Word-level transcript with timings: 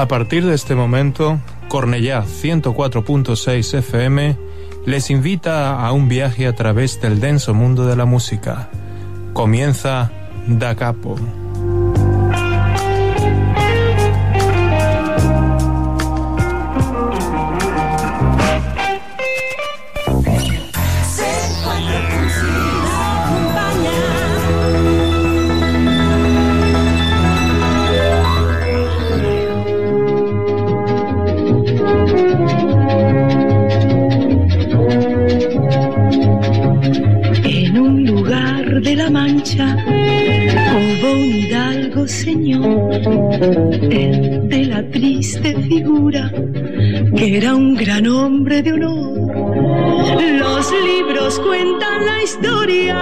A 0.00 0.08
partir 0.08 0.46
de 0.46 0.54
este 0.54 0.74
momento, 0.74 1.38
Cornellá 1.68 2.24
104.6 2.24 3.78
FM 3.78 4.36
les 4.86 5.10
invita 5.10 5.78
a 5.78 5.92
un 5.92 6.08
viaje 6.08 6.46
a 6.46 6.54
través 6.54 7.00
del 7.02 7.20
denso 7.20 7.52
mundo 7.52 7.84
de 7.84 7.96
la 7.96 8.06
música. 8.06 8.70
Comienza 9.34 10.10
Da 10.46 10.74
Capo. 10.74 11.16
Señor, 42.10 42.92
el 43.90 44.48
de 44.48 44.64
la 44.66 44.82
triste 44.90 45.54
figura, 45.62 46.30
que 47.16 47.36
era 47.38 47.54
un 47.54 47.76
gran 47.76 48.06
hombre 48.08 48.62
de 48.62 48.72
honor. 48.72 49.30
Los 50.38 50.72
libros 50.84 51.38
cuentan 51.38 52.04
la 52.04 52.22
historia 52.22 52.98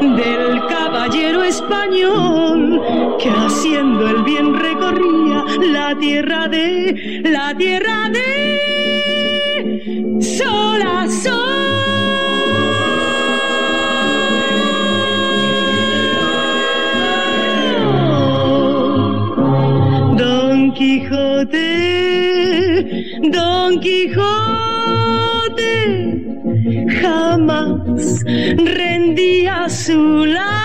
del 0.00 0.66
caballero 0.68 1.44
español 1.44 2.80
que 3.20 3.28
haciendo 3.28 4.08
el 4.08 4.22
bien 4.22 4.54
recorría 4.54 5.44
la 5.72 5.98
tierra 5.98 6.48
de, 6.48 7.20
la 7.24 7.54
tierra 7.56 8.08
de 8.08 8.56
sol 10.22 10.82
a 10.82 11.06
Don 23.32 23.80
Quijote, 23.80 24.24
jamás 27.00 28.24
rendía 28.24 29.68
su 29.68 30.26
lanza 30.26 30.56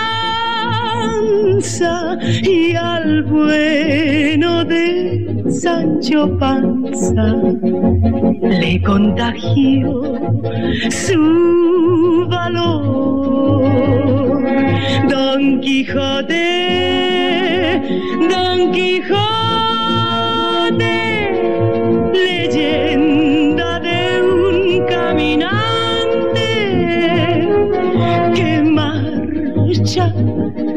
y 2.42 2.74
al 2.74 3.22
bueno 3.24 4.64
de 4.64 5.44
Sancho 5.50 6.36
Panza 6.38 7.36
le 8.42 8.80
contagió 8.82 10.02
su 10.90 12.26
valor. 12.28 13.62
Don 15.08 15.60
Quijote, 15.60 16.38
Don 18.30 18.72
Quijote, 18.72 19.12
leyenda 22.12 23.80
de 23.80 24.22
un 24.22 24.86
caminante 24.86 26.48
que 28.34 28.62
marcha 28.62 30.12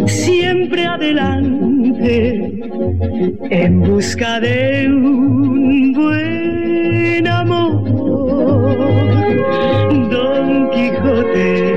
siempre 0.08 0.86
adelante 0.86 2.56
en 3.50 3.82
busca 3.82 4.40
de 4.40 4.88
un 4.88 5.94
buen 5.94 7.28
amor. 7.28 7.84
Don 10.10 10.70
Quijote. 10.72 11.75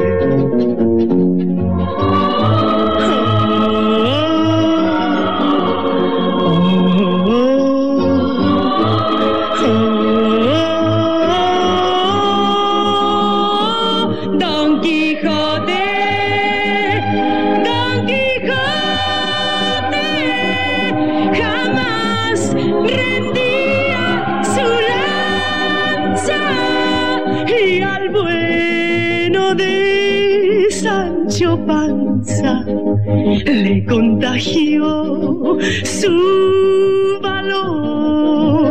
Le 33.45 33.85
contagió 33.85 35.59
su 35.85 37.19
valor. 37.23 38.69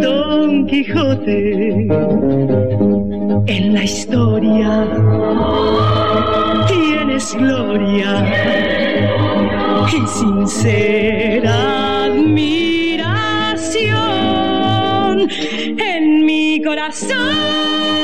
Don 0.00 0.66
Quijote 0.66 1.88
en 3.46 3.74
la 3.74 3.84
historia 3.84 4.86
tienes 6.68 7.34
gloria 7.34 8.24
y 9.92 10.06
sincera 10.06 12.04
admiración 12.04 13.28
en 15.78 16.26
mi 16.26 16.62
corazón. 16.62 18.01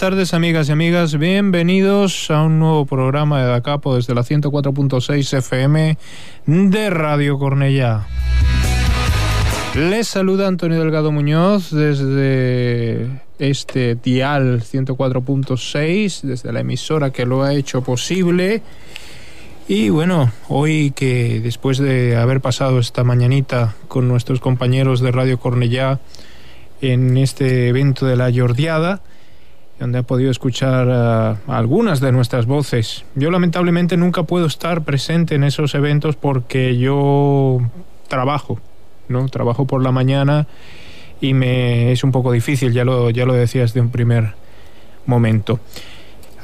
Tardes, 0.00 0.32
amigas 0.32 0.70
y 0.70 0.72
amigas. 0.72 1.18
Bienvenidos 1.18 2.30
a 2.30 2.44
un 2.44 2.58
nuevo 2.58 2.86
programa 2.86 3.42
de 3.42 3.48
Da 3.48 3.60
Capo 3.60 3.96
desde 3.96 4.14
la 4.14 4.22
104.6 4.22 5.36
FM 5.36 5.98
de 6.46 6.88
Radio 6.88 7.38
Cornellá. 7.38 8.06
Les 9.74 10.08
saluda 10.08 10.48
Antonio 10.48 10.78
Delgado 10.78 11.12
Muñoz 11.12 11.70
desde 11.70 13.10
este 13.38 13.94
dial 13.96 14.62
104.6, 14.62 16.22
desde 16.22 16.50
la 16.50 16.60
emisora 16.60 17.10
que 17.10 17.26
lo 17.26 17.42
ha 17.42 17.52
hecho 17.52 17.82
posible. 17.82 18.62
Y 19.68 19.90
bueno, 19.90 20.32
hoy 20.48 20.92
que 20.92 21.40
después 21.40 21.76
de 21.76 22.16
haber 22.16 22.40
pasado 22.40 22.78
esta 22.78 23.04
mañanita 23.04 23.74
con 23.86 24.08
nuestros 24.08 24.40
compañeros 24.40 25.00
de 25.00 25.12
Radio 25.12 25.38
Cornellá 25.38 26.00
en 26.80 27.18
este 27.18 27.68
evento 27.68 28.06
de 28.06 28.16
la 28.16 28.32
Jordiada, 28.34 29.02
donde 29.80 29.98
ha 29.98 30.02
podido 30.04 30.30
escuchar 30.30 30.86
uh, 30.86 31.50
algunas 31.50 31.98
de 32.00 32.12
nuestras 32.12 32.46
voces. 32.46 33.04
Yo 33.16 33.32
lamentablemente 33.32 33.96
nunca 33.96 34.22
puedo 34.22 34.46
estar 34.46 34.82
presente 34.82 35.34
en 35.34 35.42
esos 35.42 35.74
eventos 35.74 36.14
porque 36.14 36.78
yo 36.78 37.58
trabajo 38.06 38.60
¿no? 39.10 39.28
Trabajo 39.28 39.66
por 39.66 39.82
la 39.82 39.92
mañana 39.92 40.46
y 41.20 41.34
me 41.34 41.92
es 41.92 42.02
un 42.02 42.12
poco 42.12 42.32
difícil, 42.32 42.72
ya 42.72 42.84
lo, 42.84 43.10
ya 43.10 43.26
lo 43.26 43.34
decía 43.34 43.62
desde 43.62 43.80
un 43.80 43.90
primer 43.90 44.34
momento. 45.04 45.60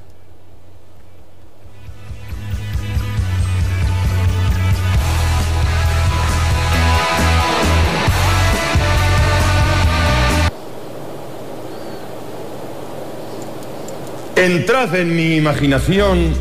Entrad 14.42 14.96
en 14.96 15.16
mi 15.16 15.36
imaginación 15.36 16.34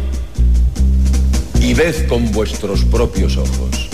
y 1.60 1.74
ved 1.74 2.08
con 2.08 2.32
vuestros 2.32 2.86
propios 2.86 3.36
ojos. 3.36 3.90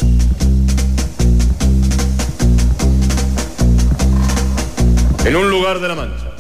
En 5.25 5.35
un 5.35 5.51
lugar 5.51 5.81
de 5.81 5.89
la 5.89 5.97
Mancha, 5.97 6.31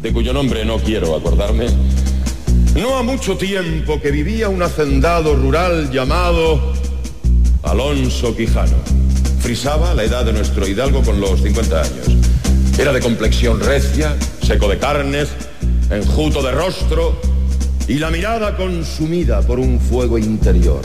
de 0.00 0.10
cuyo 0.10 0.32
nombre 0.32 0.64
no 0.64 0.78
quiero 0.78 1.14
acordarme, 1.14 1.66
no 2.80 2.96
ha 2.96 3.02
mucho 3.02 3.36
tiempo 3.36 4.00
que 4.00 4.10
vivía 4.10 4.48
un 4.48 4.62
hacendado 4.62 5.36
rural 5.36 5.90
llamado 5.90 6.72
Alonso 7.62 8.34
Quijano. 8.34 8.78
Frisaba 9.40 9.92
la 9.92 10.04
edad 10.04 10.24
de 10.24 10.32
nuestro 10.32 10.66
hidalgo 10.66 11.02
con 11.02 11.20
los 11.20 11.42
50 11.42 11.78
años. 11.78 12.06
Era 12.78 12.94
de 12.94 13.00
complexión 13.00 13.60
recia, 13.60 14.16
seco 14.40 14.66
de 14.66 14.78
carnes, 14.78 15.28
enjuto 15.90 16.42
de 16.42 16.52
rostro 16.52 17.20
y 17.88 17.94
la 17.94 18.10
mirada 18.10 18.56
consumida 18.56 19.42
por 19.42 19.60
un 19.60 19.78
fuego 19.78 20.18
interior. 20.18 20.80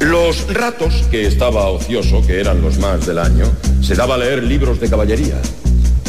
Los 0.00 0.52
ratos 0.52 1.04
que 1.10 1.26
estaba 1.26 1.68
ocioso, 1.68 2.22
que 2.26 2.40
eran 2.40 2.62
los 2.62 2.78
más 2.78 3.06
del 3.06 3.18
año, 3.18 3.46
se 3.82 3.94
daba 3.94 4.14
a 4.14 4.18
leer 4.18 4.42
libros 4.42 4.80
de 4.80 4.88
caballería. 4.88 5.40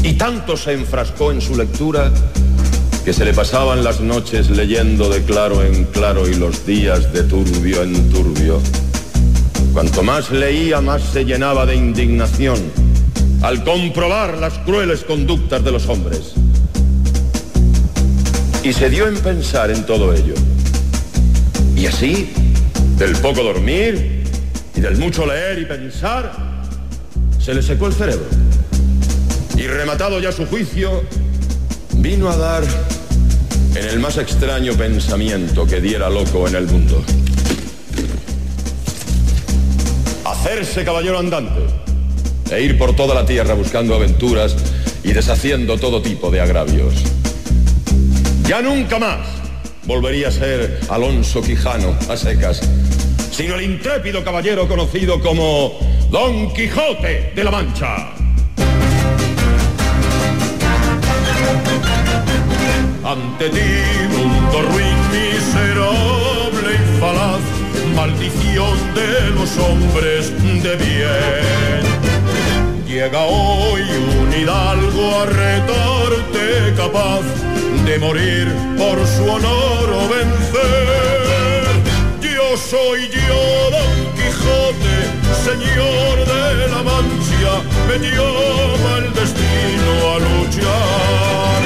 Y 0.03 0.13
tanto 0.13 0.55
se 0.55 0.73
enfrascó 0.73 1.31
en 1.31 1.41
su 1.41 1.55
lectura 1.55 2.11
que 3.03 3.13
se 3.13 3.25
le 3.25 3.33
pasaban 3.33 3.83
las 3.83 3.99
noches 3.99 4.49
leyendo 4.49 5.09
de 5.09 5.21
claro 5.23 5.63
en 5.63 5.85
claro 5.85 6.27
y 6.27 6.35
los 6.35 6.65
días 6.65 7.11
de 7.13 7.23
turbio 7.23 7.83
en 7.83 8.09
turbio. 8.09 8.59
Cuanto 9.73 10.03
más 10.03 10.31
leía, 10.31 10.81
más 10.81 11.01
se 11.03 11.25
llenaba 11.25 11.65
de 11.65 11.75
indignación 11.75 12.59
al 13.41 13.63
comprobar 13.63 14.37
las 14.37 14.53
crueles 14.59 15.03
conductas 15.03 15.63
de 15.63 15.71
los 15.71 15.87
hombres 15.87 16.33
y 18.65 18.73
se 18.73 18.89
dio 18.89 19.07
en 19.07 19.15
pensar 19.19 19.69
en 19.69 19.85
todo 19.85 20.11
ello. 20.11 20.33
Y 21.75 21.85
así, 21.85 22.31
del 22.97 23.15
poco 23.17 23.43
dormir 23.43 24.23
y 24.75 24.81
del 24.81 24.97
mucho 24.97 25.27
leer 25.27 25.59
y 25.59 25.65
pensar, 25.65 26.31
se 27.39 27.53
le 27.53 27.61
secó 27.61 27.85
el 27.85 27.93
cerebro. 27.93 28.25
Y 29.55 29.67
rematado 29.67 30.19
ya 30.19 30.31
su 30.31 30.47
juicio, 30.47 31.03
vino 31.97 32.27
a 32.27 32.37
dar 32.37 32.63
en 33.75 33.85
el 33.85 33.99
más 33.99 34.17
extraño 34.17 34.73
pensamiento 34.73 35.67
que 35.67 35.79
diera 35.79 36.09
loco 36.09 36.47
en 36.47 36.55
el 36.55 36.65
mundo. 36.65 37.03
Hacerse 40.25 40.83
caballero 40.83 41.19
andante 41.19 41.61
e 42.49 42.63
ir 42.63 42.79
por 42.79 42.95
toda 42.95 43.13
la 43.13 43.27
tierra 43.27 43.53
buscando 43.53 43.93
aventuras 43.93 44.55
y 45.03 45.13
deshaciendo 45.13 45.77
todo 45.77 46.01
tipo 46.01 46.31
de 46.31 46.41
agravios. 46.41 46.95
Ya 48.47 48.61
nunca 48.61 48.99
más 48.99 49.27
volvería 49.85 50.27
a 50.27 50.31
ser 50.31 50.79
Alonso 50.89 51.41
Quijano 51.41 51.97
a 52.07 52.15
secas, 52.15 52.61
sino 53.31 53.55
el 53.55 53.63
intrépido 53.63 54.23
caballero 54.23 54.67
conocido 54.67 55.19
como 55.19 55.79
Don 56.11 56.53
Quijote 56.53 57.33
de 57.35 57.43
la 57.43 57.49
Mancha. 57.49 58.11
Ante 63.03 63.49
ti, 63.49 63.59
mundo 64.15 64.61
ruin, 64.61 64.95
miserable 65.11 66.75
y 66.75 66.99
falaz, 66.99 67.41
maldición 67.95 68.77
de 68.93 69.29
los 69.31 69.57
hombres 69.57 70.31
de 70.61 70.75
bien. 70.75 71.83
Llega 72.87 73.23
hoy 73.23 73.81
un 73.81 74.33
hidalgo 74.33 75.19
a 75.19 75.25
retarte 75.25 76.73
capaz 76.77 77.54
de 77.85 77.99
morir 77.99 78.47
por 78.77 78.97
su 79.05 79.23
honor 79.29 79.89
o 79.93 80.09
vencer. 80.09 81.65
Yo 82.21 82.57
soy 82.57 83.07
yo, 83.09 83.69
Don 83.75 83.93
Quijote, 84.15 84.97
señor 85.45 86.15
de 86.25 86.67
la 86.69 86.81
Mancha, 86.81 87.53
me 87.87 87.97
llama 87.99 88.91
el 88.97 89.13
destino 89.13 89.91
a 90.13 90.17
luchar. 90.27 91.61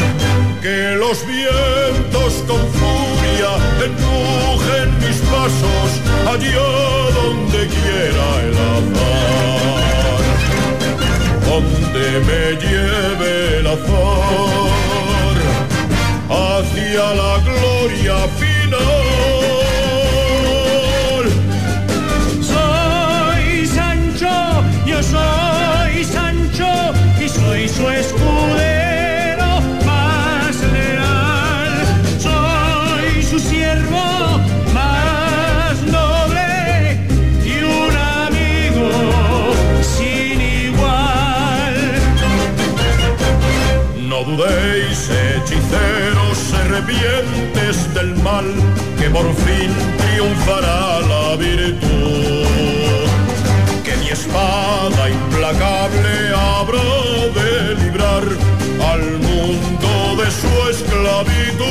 Que 0.61 0.95
los 0.97 1.25
vientos 1.25 2.31
con 2.47 2.61
furia 2.77 3.51
empujen 3.85 4.87
mis 4.99 5.19
pasos 5.31 5.89
allá 6.27 6.69
donde 7.15 7.59
quiera 7.67 8.25
el 8.43 8.55
azar. 8.77 10.21
Donde 11.47 12.05
me 12.27 12.41
lleve 12.61 13.59
el 13.59 13.67
azar 13.67 14.68
hacia 16.29 17.13
la 17.13 17.39
gloria 17.39 18.27
final. 18.37 18.98
Del 47.93 48.15
mal, 48.23 48.45
que 48.97 49.09
por 49.09 49.25
fin 49.35 49.71
triunfará 49.97 50.99
la 51.01 51.35
virtud. 51.35 52.47
Que 53.83 53.95
mi 53.97 54.09
espada 54.09 55.09
implacable 55.09 56.33
habrá 56.35 56.81
de 57.39 57.75
librar 57.83 58.23
al 58.91 59.03
mundo 59.19 59.89
esclavitud. 60.69 61.69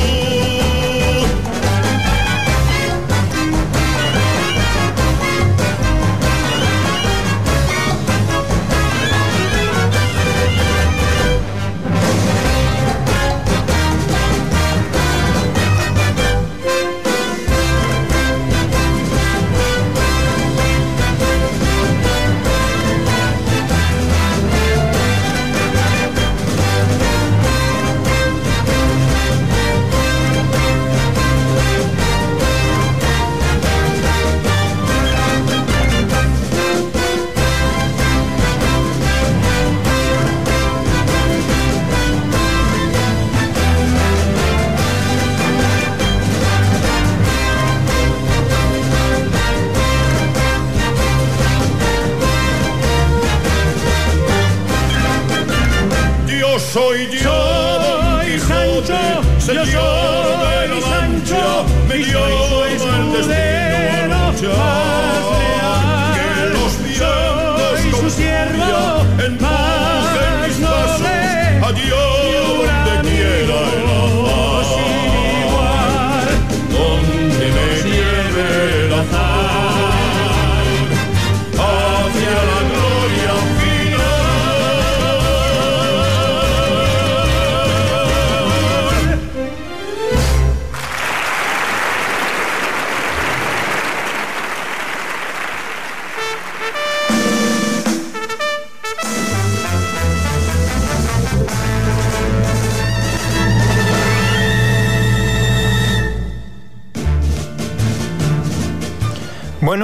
Soy 56.69 57.07
yo, 57.09 57.79
Soy 58.19 58.39
Sancho, 58.39 59.21
yo 59.53 59.65
soy 59.65 59.98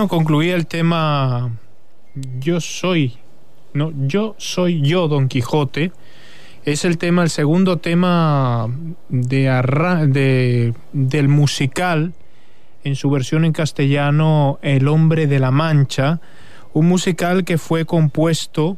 Concluía 0.08 0.56
el 0.56 0.68
tema 0.68 1.52
Yo 2.40 2.60
soy, 2.62 3.18
no, 3.74 3.92
yo 4.08 4.36
soy 4.38 4.82
yo, 4.82 5.08
Don 5.08 5.28
Quijote. 5.28 5.92
Es 6.64 6.84
el 6.86 6.98
tema, 6.98 7.22
el 7.24 7.30
segundo 7.30 7.78
tema 7.78 8.68
de, 9.10 9.50
arra- 9.50 10.06
de- 10.08 10.74
del 10.94 11.28
musical, 11.28 12.14
en 12.84 12.96
su 12.96 13.10
versión 13.10 13.46
en 13.46 13.52
castellano, 13.54 14.58
El 14.62 14.88
hombre 14.88 15.28
de 15.28 15.40
la 15.40 15.52
Mancha, 15.52 16.20
un 16.74 16.88
musical 16.88 17.44
que 17.46 17.58
fue 17.58 17.86
compuesto 17.86 18.78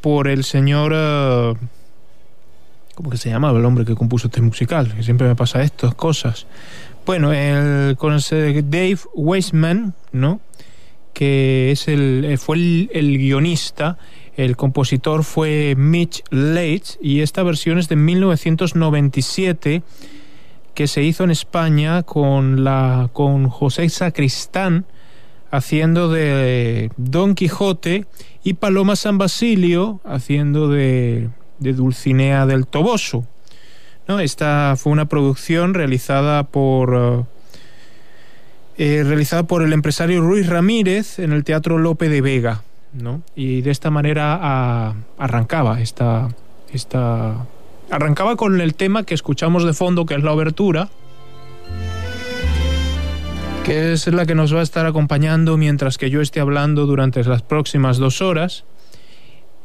por 0.00 0.28
el 0.28 0.42
señor... 0.44 0.92
eh, 0.94 1.54
¿Cómo 2.96 3.10
que 3.10 3.16
se 3.16 3.28
llamaba 3.30 3.58
el 3.58 3.64
hombre 3.64 3.84
que 3.84 3.94
compuso 3.96 4.28
este 4.28 4.40
musical? 4.40 4.92
Que 4.94 5.02
siempre 5.02 5.26
me 5.26 5.34
pasa 5.34 5.62
estas 5.62 5.94
cosas. 5.94 6.46
Bueno, 7.06 7.32
el, 7.34 7.96
con 7.96 8.18
Dave 8.18 8.98
Weisman, 9.14 9.94
¿no? 10.12 10.40
Que 11.12 11.70
es 11.70 11.86
el, 11.88 12.24
eh, 12.24 12.38
fue 12.38 12.56
el, 12.56 12.90
el 12.94 13.18
guionista. 13.18 13.98
El 14.36 14.56
compositor 14.56 15.22
fue 15.22 15.74
Mitch 15.76 16.22
Leitch 16.30 16.98
y 17.02 17.20
esta 17.20 17.42
versión 17.42 17.78
es 17.78 17.88
de 17.88 17.96
1997 17.96 19.82
que 20.74 20.86
se 20.88 21.02
hizo 21.02 21.24
en 21.24 21.30
España 21.30 22.02
con 22.02 22.64
la 22.64 23.10
con 23.12 23.48
José 23.48 23.88
Sacristán 23.90 24.86
haciendo 25.52 26.08
de 26.08 26.90
Don 26.96 27.36
Quijote 27.36 28.06
y 28.42 28.54
Paloma 28.54 28.96
San 28.96 29.18
Basilio 29.18 30.00
haciendo 30.04 30.68
de, 30.68 31.28
de 31.60 31.72
Dulcinea 31.74 32.46
del 32.46 32.66
Toboso. 32.66 33.24
¿No? 34.08 34.20
Esta 34.20 34.74
fue 34.76 34.92
una 34.92 35.06
producción 35.06 35.74
realizada 35.74 36.42
por 36.44 36.94
eh, 36.94 37.24
eh, 38.76 39.02
realizada 39.04 39.44
por 39.44 39.62
el 39.62 39.72
empresario 39.72 40.20
Ruiz 40.20 40.48
Ramírez 40.48 41.18
en 41.18 41.32
el 41.32 41.44
Teatro 41.44 41.78
Lope 41.78 42.08
de 42.08 42.20
Vega, 42.20 42.62
¿no? 42.92 43.22
Y 43.36 43.62
de 43.62 43.70
esta 43.70 43.90
manera 43.90 44.38
a- 44.40 44.94
arrancaba 45.18 45.80
esta, 45.80 46.28
esta 46.72 47.46
arrancaba 47.90 48.36
con 48.36 48.60
el 48.60 48.74
tema 48.74 49.04
que 49.04 49.14
escuchamos 49.14 49.64
de 49.64 49.74
fondo, 49.74 50.06
que 50.06 50.14
es 50.14 50.22
la 50.24 50.32
obertura, 50.32 50.88
que 53.64 53.92
es 53.92 54.06
la 54.08 54.26
que 54.26 54.34
nos 54.34 54.54
va 54.54 54.60
a 54.60 54.62
estar 54.62 54.84
acompañando 54.86 55.56
mientras 55.56 55.96
que 55.96 56.10
yo 56.10 56.20
esté 56.20 56.40
hablando 56.40 56.84
durante 56.86 57.22
las 57.24 57.42
próximas 57.42 57.96
dos 57.98 58.20
horas. 58.20 58.64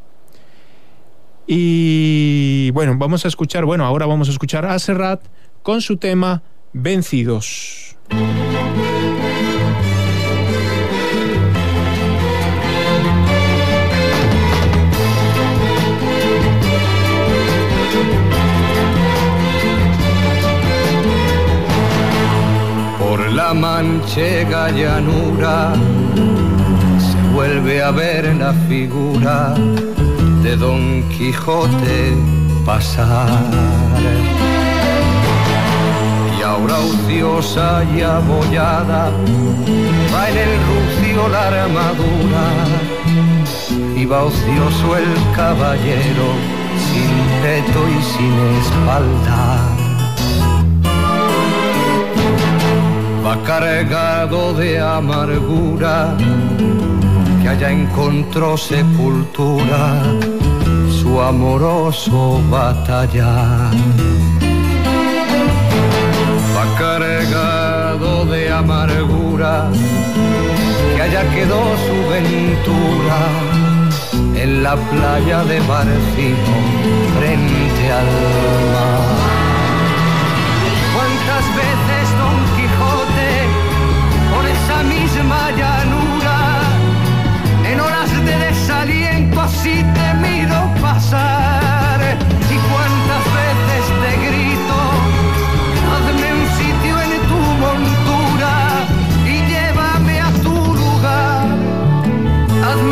Y 1.46 2.70
bueno, 2.70 2.96
vamos 2.96 3.26
a 3.26 3.28
escuchar, 3.28 3.66
bueno, 3.66 3.84
ahora 3.84 4.06
vamos 4.06 4.28
a 4.28 4.30
escuchar 4.32 4.64
a 4.64 4.78
Serrat 4.78 5.20
con 5.66 5.80
su 5.80 5.96
tema 5.96 6.42
Vencidos. 6.72 7.96
Por 23.00 23.32
la 23.32 23.52
manchega 23.52 24.70
llanura 24.70 25.74
se 27.00 27.34
vuelve 27.34 27.82
a 27.82 27.90
ver 27.90 28.36
la 28.36 28.52
figura 28.68 29.52
de 30.44 30.56
Don 30.56 31.08
Quijote 31.08 32.14
pasar. 32.64 34.65
Y 36.56 36.58
ahora 36.58 36.78
ociosa 36.78 37.84
y 37.94 38.00
abollada 38.00 39.10
va 40.14 40.30
en 40.30 40.36
el 40.38 40.52
rucio 40.68 41.28
la 41.28 41.48
armadura 41.48 42.46
y 43.94 44.06
va 44.06 44.24
ocioso 44.24 44.96
el 44.96 45.34
caballero 45.34 46.28
sin 46.86 47.12
peto 47.42 47.80
y 47.88 48.02
sin 48.02 48.34
espalda. 48.62 49.42
Va 53.26 53.42
cargado 53.42 54.54
de 54.54 54.80
amargura 54.80 56.16
que 57.42 57.48
allá 57.50 57.70
encontró 57.70 58.56
sepultura 58.56 60.02
su 61.02 61.20
amoroso 61.20 62.40
batallar. 62.50 64.45
Amargura 68.58 69.70
que 70.94 71.02
allá 71.02 71.22
quedó 71.34 71.62
su 71.86 71.96
ventura 72.10 73.20
en 74.34 74.62
la 74.62 74.76
playa 74.76 75.44
de 75.44 75.60
Barcino 75.60 76.54
frente 77.16 77.92
al 77.92 78.06
mar. 78.72 79.05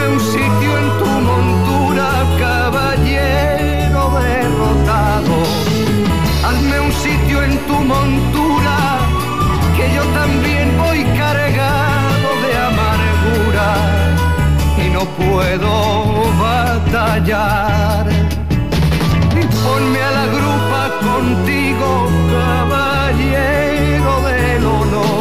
Hazme 0.05 0.17
un 0.17 0.21
sitio 0.21 0.71
en 0.77 0.89
tu 0.99 1.07
montura, 1.07 2.09
caballero 2.39 4.03
derrotado. 4.21 5.37
Hazme 6.47 6.77
un 6.81 6.93
sitio 6.93 7.43
en 7.43 7.57
tu 7.67 7.77
montura, 7.81 8.77
que 9.75 9.95
yo 9.95 10.03
también 10.21 10.77
voy 10.77 11.05
cargado 11.17 12.29
de 12.45 12.53
amargura 12.71 13.69
y 14.85 14.91
no 14.91 15.03
puedo 15.23 15.73
batallar. 16.39 18.05
Ponme 19.65 20.01
a 20.03 20.11
la 20.11 20.27
grupa 20.27 20.81
contigo, 21.01 21.89
caballero 22.35 24.13
del 24.29 24.67
honor. 24.67 25.14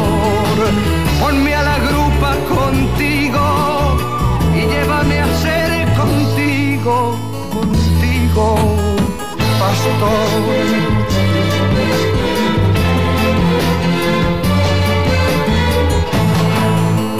Pastor. 9.58 10.32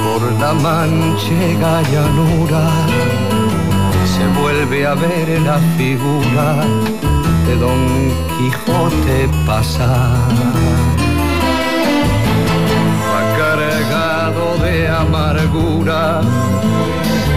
Por 0.04 0.22
la 0.40 0.52
manchega 0.54 1.82
llanura 1.92 2.64
se 4.12 4.26
vuelve 4.40 4.86
a 4.86 4.94
ver 4.94 5.40
la 5.42 5.58
figura 5.76 6.46
de 7.46 7.56
Don 7.56 7.82
Quijote 8.38 9.28
pasar. 9.46 10.64
De 14.64 14.88
amargura, 14.88 16.20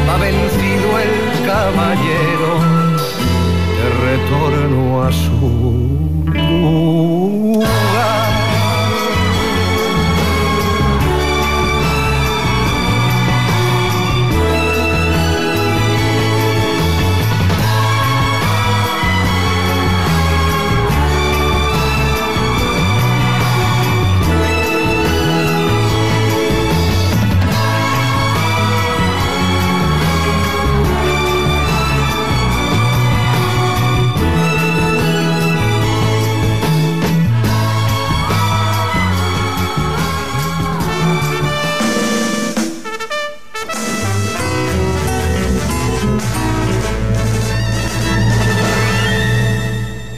va 0.07 0.17
vencido 0.17 0.99
el 0.99 1.45
caballero 1.45 2.76
retorno 4.05 5.03
a 5.03 5.11
su 5.11 6.25
lugar. 6.33 8.26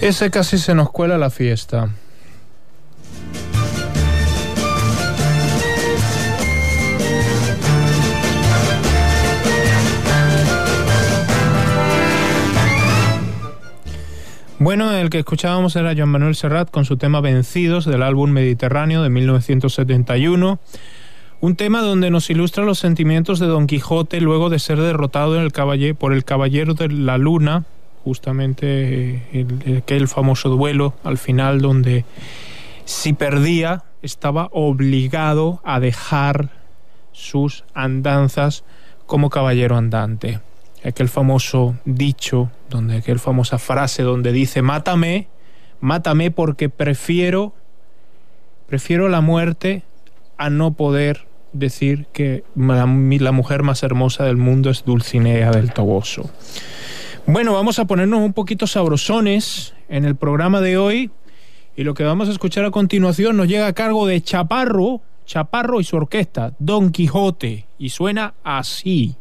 Ese 0.09 0.31
casi 0.31 0.57
se 0.57 0.73
nos 0.73 0.89
cuela 0.89 1.19
la 1.19 1.29
fiesta. 1.29 1.87
Bueno, 14.57 14.91
el 14.91 15.11
que 15.11 15.19
escuchábamos 15.19 15.75
era 15.75 15.93
Joan 15.95 16.09
Manuel 16.09 16.33
Serrat 16.33 16.71
con 16.71 16.85
su 16.85 16.97
tema 16.97 17.21
Vencidos 17.21 17.85
del 17.85 18.01
álbum 18.01 18.31
Mediterráneo 18.31 19.03
de 19.03 19.09
1971. 19.11 20.59
Un 21.39 21.55
tema 21.55 21.83
donde 21.83 22.09
nos 22.09 22.31
ilustra 22.31 22.63
los 22.63 22.79
sentimientos 22.79 23.37
de 23.37 23.45
Don 23.45 23.67
Quijote 23.67 24.21
luego 24.21 24.49
de 24.49 24.57
ser 24.57 24.79
derrotado 24.79 25.35
en 25.35 25.43
el 25.43 25.51
por 25.93 26.13
el 26.13 26.25
Caballero 26.25 26.73
de 26.73 26.89
la 26.89 27.19
Luna, 27.19 27.65
justamente 28.03 28.65
eh, 29.15 29.23
el- 29.65 29.77
aquel 29.77 30.07
famoso 30.07 30.49
duelo 30.49 30.93
al 31.03 31.17
final 31.17 31.61
donde 31.61 32.05
si 32.85 33.13
perdía 33.13 33.83
estaba 34.01 34.49
obligado 34.51 35.61
a 35.63 35.79
dejar 35.79 36.49
sus 37.11 37.65
andanzas 37.73 38.63
como 39.05 39.29
caballero 39.29 39.75
andante. 39.77 40.39
Aquel 40.85 41.09
famoso 41.09 41.75
dicho, 41.83 42.49
donde 42.69 42.97
aquel 42.97 43.19
famosa 43.19 43.57
frase 43.57 44.03
donde 44.03 44.31
dice 44.31 44.61
mátame, 44.61 45.27
mátame 45.81 46.31
porque 46.31 46.69
prefiero 46.69 47.53
prefiero 48.67 49.09
la 49.09 49.19
muerte 49.21 49.83
a 50.37 50.49
no 50.49 50.71
poder 50.73 51.27
decir 51.51 52.05
que 52.13 52.43
la 52.55 52.85
mujer 53.31 53.63
más 53.63 53.81
hermosa 53.83 54.23
del 54.23 54.37
mundo 54.37 54.69
es 54.69 54.85
Dulcinea 54.85 55.51
del 55.51 55.73
Toboso. 55.73 56.29
Bueno, 57.31 57.53
vamos 57.53 57.77
a 57.77 57.85
ponernos 57.85 58.21
un 58.21 58.33
poquito 58.33 58.65
sabrosones 58.65 59.75
en 59.87 60.03
el 60.03 60.15
programa 60.15 60.61
de 60.61 60.79
hoy 60.79 61.11
y 61.75 61.83
lo 61.83 61.93
que 61.93 62.03
vamos 62.03 62.27
a 62.27 62.31
escuchar 62.31 62.65
a 62.65 62.71
continuación 62.71 63.37
nos 63.37 63.47
llega 63.47 63.67
a 63.67 63.73
cargo 63.73 64.07
de 64.07 64.19
Chaparro, 64.19 65.01
Chaparro 65.27 65.79
y 65.79 65.83
su 65.83 65.95
orquesta, 65.95 66.55
Don 66.57 66.89
Quijote, 66.89 67.67
y 67.77 67.89
suena 67.89 68.33
así. 68.43 69.15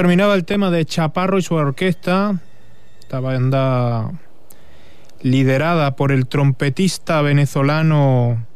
Terminaba 0.00 0.34
el 0.34 0.46
tema 0.46 0.70
de 0.70 0.86
Chaparro 0.86 1.36
y 1.36 1.42
su 1.42 1.56
orquesta, 1.56 2.40
esta 3.00 3.20
banda 3.20 4.10
liderada 5.20 5.94
por 5.94 6.10
el 6.10 6.26
trompetista 6.26 7.20
venezolano 7.20 8.46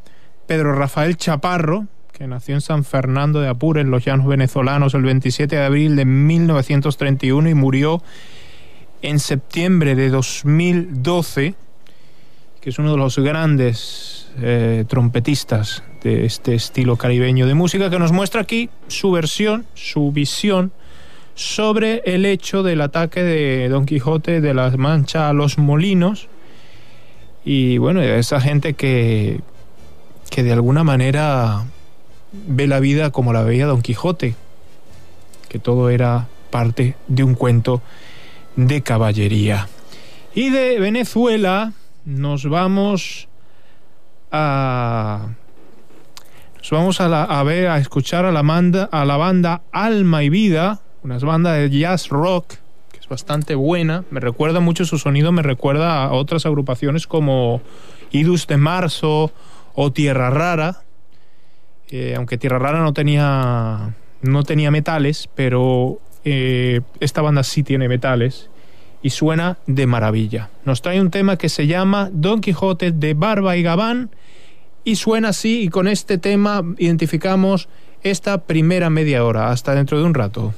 Pedro 0.47 0.75
Rafael 0.75 1.19
Chaparro, 1.19 1.87
que 2.13 2.27
nació 2.27 2.55
en 2.55 2.63
San 2.63 2.83
Fernando 2.83 3.43
de 3.43 3.49
Apure, 3.49 3.83
en 3.83 3.91
los 3.91 4.07
llanos 4.07 4.27
venezolanos, 4.27 4.95
el 4.95 5.03
27 5.03 5.55
de 5.55 5.63
abril 5.63 5.97
de 5.97 6.07
1931 6.07 7.51
y 7.51 7.55
murió 7.55 8.03
en 9.03 9.19
septiembre 9.19 9.97
de 9.97 10.09
2012, 10.09 11.55
que 12.63 12.71
es 12.71 12.79
uno 12.79 12.93
de 12.93 12.97
los 12.97 13.19
grandes 13.19 14.33
eh, 14.41 14.87
trompetistas 14.89 15.83
de 16.03 16.25
este 16.25 16.55
estilo 16.55 16.97
caribeño 16.97 17.47
de 17.47 17.53
música, 17.53 17.91
que 17.91 17.99
nos 17.99 18.13
muestra 18.13 18.41
aquí 18.41 18.71
su 18.89 19.11
versión, 19.11 19.67
su 19.75 20.11
visión 20.11 20.73
sobre 21.35 22.03
el 22.05 22.27
hecho 22.27 22.63
del 22.63 22.81
ataque 22.81 23.23
de 23.23 23.69
Don 23.69 23.87
Quijote 23.87 24.41
de 24.41 24.55
la 24.55 24.71
Mancha 24.77 25.29
a 25.29 25.33
los 25.33 25.59
molinos 25.59 26.29
y 27.45 27.79
bueno, 27.79 28.01
esa 28.03 28.41
gente 28.41 28.75
que, 28.75 29.41
que 30.31 30.43
de 30.43 30.53
alguna 30.53 30.85
manera 30.85 31.65
ve 32.33 32.67
la 32.67 32.81
vida 32.81 33.11
como 33.11 33.33
la 33.33 33.43
veía 33.43 33.67
Don 33.67 33.83
Quijote, 33.83 34.35
que 35.49 35.59
todo 35.59 35.91
era 35.91 36.27
parte 36.51 36.97
de 37.09 37.23
un 37.25 37.35
cuento 37.35 37.83
de 38.57 38.83
caballería. 38.83 39.69
Y 40.35 40.51
de 40.51 40.79
Venezuela 40.81 41.73
nos 42.05 42.49
vamos 42.49 43.29
a 44.33 45.29
nos 46.59 46.71
vamos 46.71 47.01
a, 47.01 47.43
ver 47.43 47.69
a 47.69 47.77
escuchar 47.79 48.25
a 48.25 48.33
la, 48.33 48.43
manda- 48.43 48.89
a 48.91 49.05
la 49.05 49.17
banda 49.19 49.61
Alma 49.71 50.23
y 50.23 50.31
Vida, 50.31 50.81
una 51.05 51.19
banda 51.19 51.53
de 51.53 51.69
jazz 51.71 52.09
rock 52.09 52.55
que 52.91 52.99
es 52.99 53.09
bastante 53.09 53.55
buena. 53.55 54.05
Me 54.11 54.21
recuerda 54.21 54.61
mucho 54.61 54.87
su 54.87 54.99
sonido, 54.99 55.33
me 55.33 55.43
recuerda 55.43 56.03
a 56.05 56.13
otras 56.13 56.47
agrupaciones 56.47 57.07
como 57.07 57.61
Idus 58.11 58.47
de 58.47 58.57
Marzo 58.57 59.31
o 59.75 59.93
Tierra 59.93 60.31
Rara. 60.31 60.83
Eh, 61.91 62.15
aunque 62.17 62.39
Tierra 62.39 62.59
Rara 62.59 62.83
no 62.83 62.95
tenía 62.95 63.95
no 64.23 64.43
tenía 64.43 64.71
metales, 64.71 65.29
pero 65.35 66.01
eh, 66.25 66.81
esta 67.01 67.21
banda 67.21 67.43
sí 67.43 67.63
tiene 67.63 67.89
metales 67.89 68.49
y 69.03 69.11
suena 69.11 69.59
de 69.67 69.87
maravilla. 69.87 70.49
Nos 70.65 70.81
trae 70.81 70.99
un 71.03 71.11
tema 71.11 71.37
que 71.37 71.51
se 71.51 71.67
llama 71.67 72.09
Don 72.11 72.41
Quijote 72.41 72.93
de 72.93 73.13
Barba 73.13 73.59
y 73.59 73.63
Gabán 73.63 74.09
y 74.83 74.97
suena 74.97 75.29
así 75.29 75.65
y 75.65 75.69
con 75.69 75.87
este 75.87 76.17
tema 76.17 76.63
identificamos 76.79 77.69
esta 78.03 78.47
primera 78.47 78.89
media 78.89 79.23
hora. 79.23 79.51
Hasta 79.51 79.75
dentro 79.75 79.99
de 79.99 80.05
un 80.05 80.15
rato. 80.15 80.55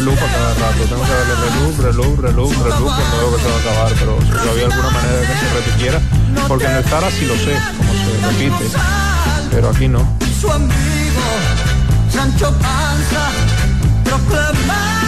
Reloj 0.00 0.18
a 0.18 0.32
cada 0.32 0.54
rato. 0.54 0.84
Tengo 0.88 1.04
que 1.04 1.12
darle 1.12 1.34
reloj, 1.34 1.78
reloj, 1.78 2.20
reloj, 2.20 2.52
reloj 2.64 2.94
cuando 2.96 3.16
veo 3.18 3.36
que 3.36 3.42
se 3.42 3.48
va 3.48 3.54
a 3.54 3.60
acabar. 3.60 3.92
Pero 3.98 4.18
si 4.20 4.48
había 4.48 4.66
alguna 4.66 4.90
manera 4.90 5.16
de 5.20 5.26
que 5.26 5.36
se 5.38 5.54
repitiera, 5.54 6.00
porque 6.48 6.64
en 6.64 6.76
el 6.76 6.84
Zara 6.84 7.10
sí 7.10 7.26
lo 7.26 7.36
sé, 7.36 7.54
cómo 7.76 7.92
se 7.92 8.26
repite. 8.26 8.78
Pero 9.50 9.68
aquí 9.68 9.88
no. 9.88 10.00
Su 10.40 10.50
amigo 10.50 11.26
Sancho 12.10 12.50
Panza 12.58 13.30
proclamaba 14.04 14.99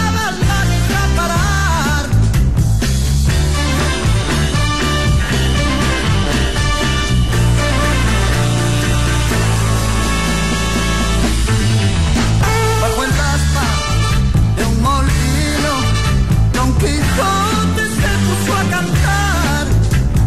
Quijote 16.83 17.85
se 18.01 18.13
puso 18.27 18.53
a 18.59 18.65
cantar 18.69 19.67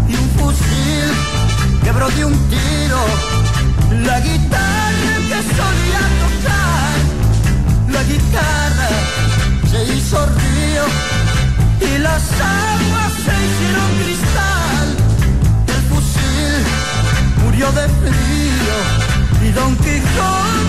y 0.07 0.15
un 0.15 0.29
fusil 0.37 1.09
quebró 1.83 2.07
de 2.11 2.23
un 2.23 2.33
tiro 2.49 3.01
la 4.05 4.21
guitarra 4.21 5.15
que 5.29 5.39
solía 5.57 6.03
tocar. 6.23 6.95
La 7.91 8.03
guitarra 8.03 8.89
se 9.69 9.83
hizo 9.95 10.25
río 10.25 10.85
y 11.81 11.97
las 11.97 12.23
aguas 12.39 13.11
se 13.25 13.33
hicieron 13.45 13.89
cristal. 14.01 14.87
El 15.75 15.81
fusil 15.89 16.55
murió 17.43 17.69
de 17.73 17.85
frío 17.99 18.77
y 19.45 19.51
Don 19.51 19.75
Quijote 19.75 20.64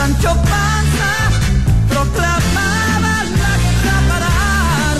Sancho 0.00 0.28
Panza 0.28 1.12
proclamaba 1.90 3.14
la 3.36 3.52
guerra 3.58 3.94
a 3.98 4.00
parar. 4.08 4.96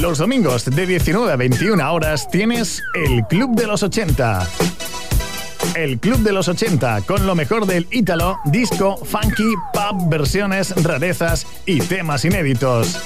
Los 0.00 0.16
domingos 0.16 0.64
de 0.64 0.86
19 0.86 1.30
a 1.30 1.36
21 1.36 1.92
horas 1.92 2.30
tienes 2.30 2.82
el 2.94 3.26
Club 3.26 3.54
de 3.54 3.66
los 3.66 3.82
80. 3.82 4.75
El 5.76 5.98
Club 5.98 6.20
de 6.20 6.32
los 6.32 6.48
80 6.48 7.02
con 7.02 7.26
lo 7.26 7.34
mejor 7.34 7.66
del 7.66 7.86
ítalo, 7.90 8.38
disco, 8.46 8.96
funky, 8.96 9.52
pop, 9.74 10.08
versiones, 10.08 10.74
rarezas 10.82 11.46
y 11.66 11.80
temas 11.80 12.24
inéditos. 12.24 12.98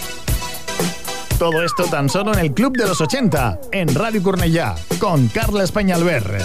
Todo 1.37 1.65
esto 1.65 1.85
tan 1.85 2.09
solo 2.09 2.33
en 2.33 2.39
el 2.39 2.53
Club 2.53 2.77
de 2.77 2.87
los 2.87 3.01
80, 3.01 3.59
en 3.73 3.93
Radio 3.93 4.23
Cornellá, 4.23 4.77
con 5.01 5.27
Carla 5.29 5.65
Españalver. 5.65 6.43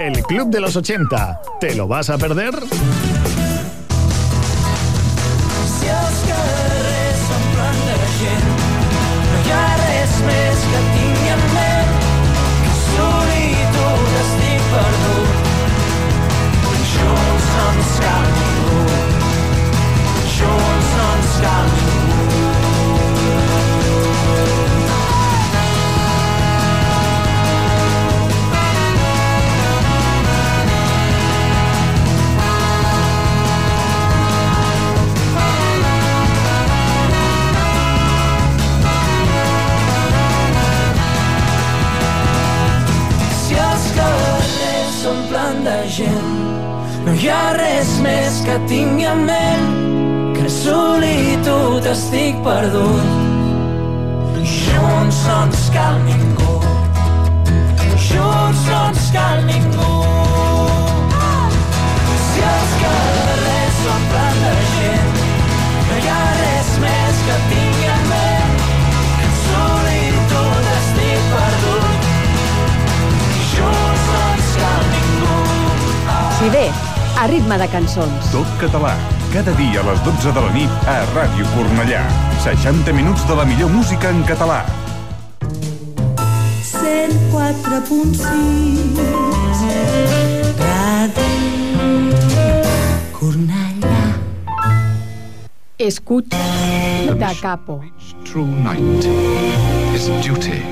el 0.00 0.20
Club 0.24 0.50
de 0.50 0.60
los 0.60 0.74
80. 0.74 1.40
¿Te 1.60 1.76
lo 1.76 1.86
vas 1.86 2.10
a 2.10 2.18
perder? 2.18 2.54
Gent, 45.94 46.30
no 47.06 47.12
hi 47.14 47.28
ha 47.30 47.52
res 47.54 47.90
més 48.02 48.40
que 48.46 48.54
tingui 48.70 49.06
en 49.06 49.20
ment 49.28 49.66
que 50.34 50.48
solitud 50.50 51.86
estic 51.92 52.40
perdut. 52.46 53.12
Junts 54.54 55.20
no 55.28 55.36
ens 55.46 55.68
cal 55.76 56.00
ningú, 56.08 56.43
a 77.16 77.26
ritme 77.26 77.58
de 77.58 77.66
cançons. 77.70 78.30
Tot 78.32 78.46
català, 78.60 78.94
cada 79.32 79.52
dia 79.58 79.80
a 79.80 79.84
les 79.90 80.00
12 80.06 80.32
de 80.34 80.40
la 80.40 80.52
nit 80.54 80.70
a 80.90 80.92
Ràdio 81.14 81.44
Cornellà. 81.54 82.02
60 82.44 82.92
minuts 82.92 83.26
de 83.28 83.34
la 83.38 83.44
millor 83.44 83.70
música 83.70 84.08
en 84.10 84.22
català. 84.28 84.64
104.6 86.70 88.24
Ràdio 90.58 91.24
Cornellà 93.18 94.02
Escucha 95.78 96.38
da 97.18 97.34
capo. 97.40 97.82
True 98.24 98.46
night 98.46 99.04
is 99.94 100.08
duty. 100.26 100.62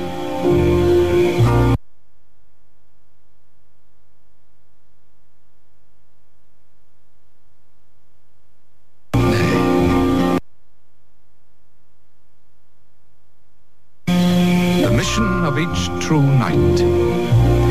True 16.13 16.21
knight 16.21 16.79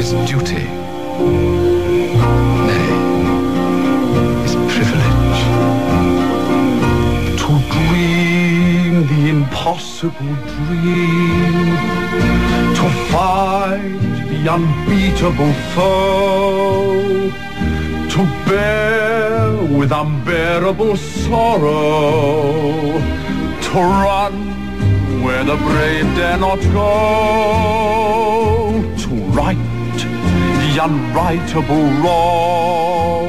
is 0.01 0.11
duty. 0.29 0.65
Nay, 2.69 2.91
is 4.47 4.55
privilege. 4.73 5.43
To 7.43 7.53
dream 7.77 8.95
the 9.11 9.23
impossible 9.37 10.35
dream. 10.55 11.67
To 12.79 12.87
fight 13.13 14.01
the 14.31 14.41
unbeatable 14.57 15.55
foe. 15.73 17.31
To 18.15 18.21
bear 18.49 19.55
with 19.79 19.93
unbearable 19.93 20.97
sorrow. 20.97 21.81
To 23.67 23.79
run 23.79 24.62
where 25.23 25.45
the 25.45 25.57
brave 25.57 26.05
dare 26.17 26.39
not 26.39 26.61
go. 26.73 26.91
To 29.03 29.09
right 29.39 29.57
the 30.63 30.71
unrightable 30.87 31.87
wrong. 32.03 33.29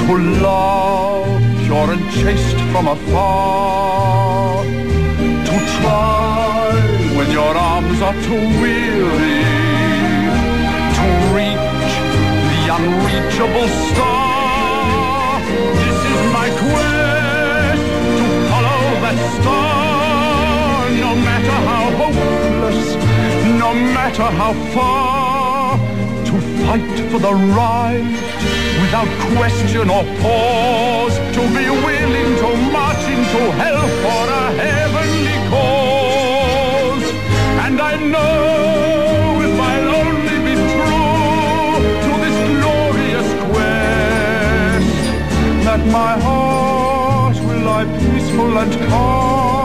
To 0.00 0.12
love 0.48 1.42
pure 1.62 1.90
and 1.94 2.04
chaste 2.20 2.60
from 2.72 2.84
afar. 2.88 4.64
To 5.48 5.56
try 5.76 6.72
when 7.16 7.28
your 7.30 7.54
arms 7.70 8.00
are 8.08 8.18
too 8.28 8.44
weary. 8.62 9.42
To 10.96 11.06
reach 11.36 11.92
the 12.50 12.60
unreachable 12.78 13.68
star. 13.88 15.40
This 15.80 15.98
is 16.12 16.22
my 16.38 16.48
quest 16.62 17.84
to 18.18 18.26
follow 18.48 18.82
that 19.04 19.18
star. 19.40 19.81
No 23.58 23.72
matter 23.72 23.72
how 23.72 23.72
no 23.72 23.78
matter 23.78 24.28
how 24.40 24.52
far. 24.74 25.78
To 26.28 26.34
fight 26.64 26.94
for 27.10 27.20
the 27.26 27.34
right 27.58 28.14
without 28.82 29.10
question 29.36 29.86
or 29.96 30.04
pause. 30.20 31.16
To 31.36 31.42
be 31.56 31.66
willing 31.86 32.30
to 32.42 32.48
march 32.76 33.04
into 33.14 33.42
hell 33.60 33.86
for 34.02 34.22
a 34.40 34.44
heavenly 34.62 35.38
cause. 35.52 37.06
And 37.64 37.80
I 37.80 37.92
know 38.12 38.36
if 39.46 39.54
I'll 39.70 39.94
only 40.02 40.38
be 40.48 40.54
true 40.74 41.76
to 42.04 42.12
this 42.24 42.36
glorious 42.50 43.28
quest, 43.48 45.04
that 45.66 45.82
my 45.98 46.14
heart 46.26 47.36
will 47.46 47.62
lie 47.68 47.88
peaceful 47.98 48.58
and 48.58 48.72
calm 48.88 49.61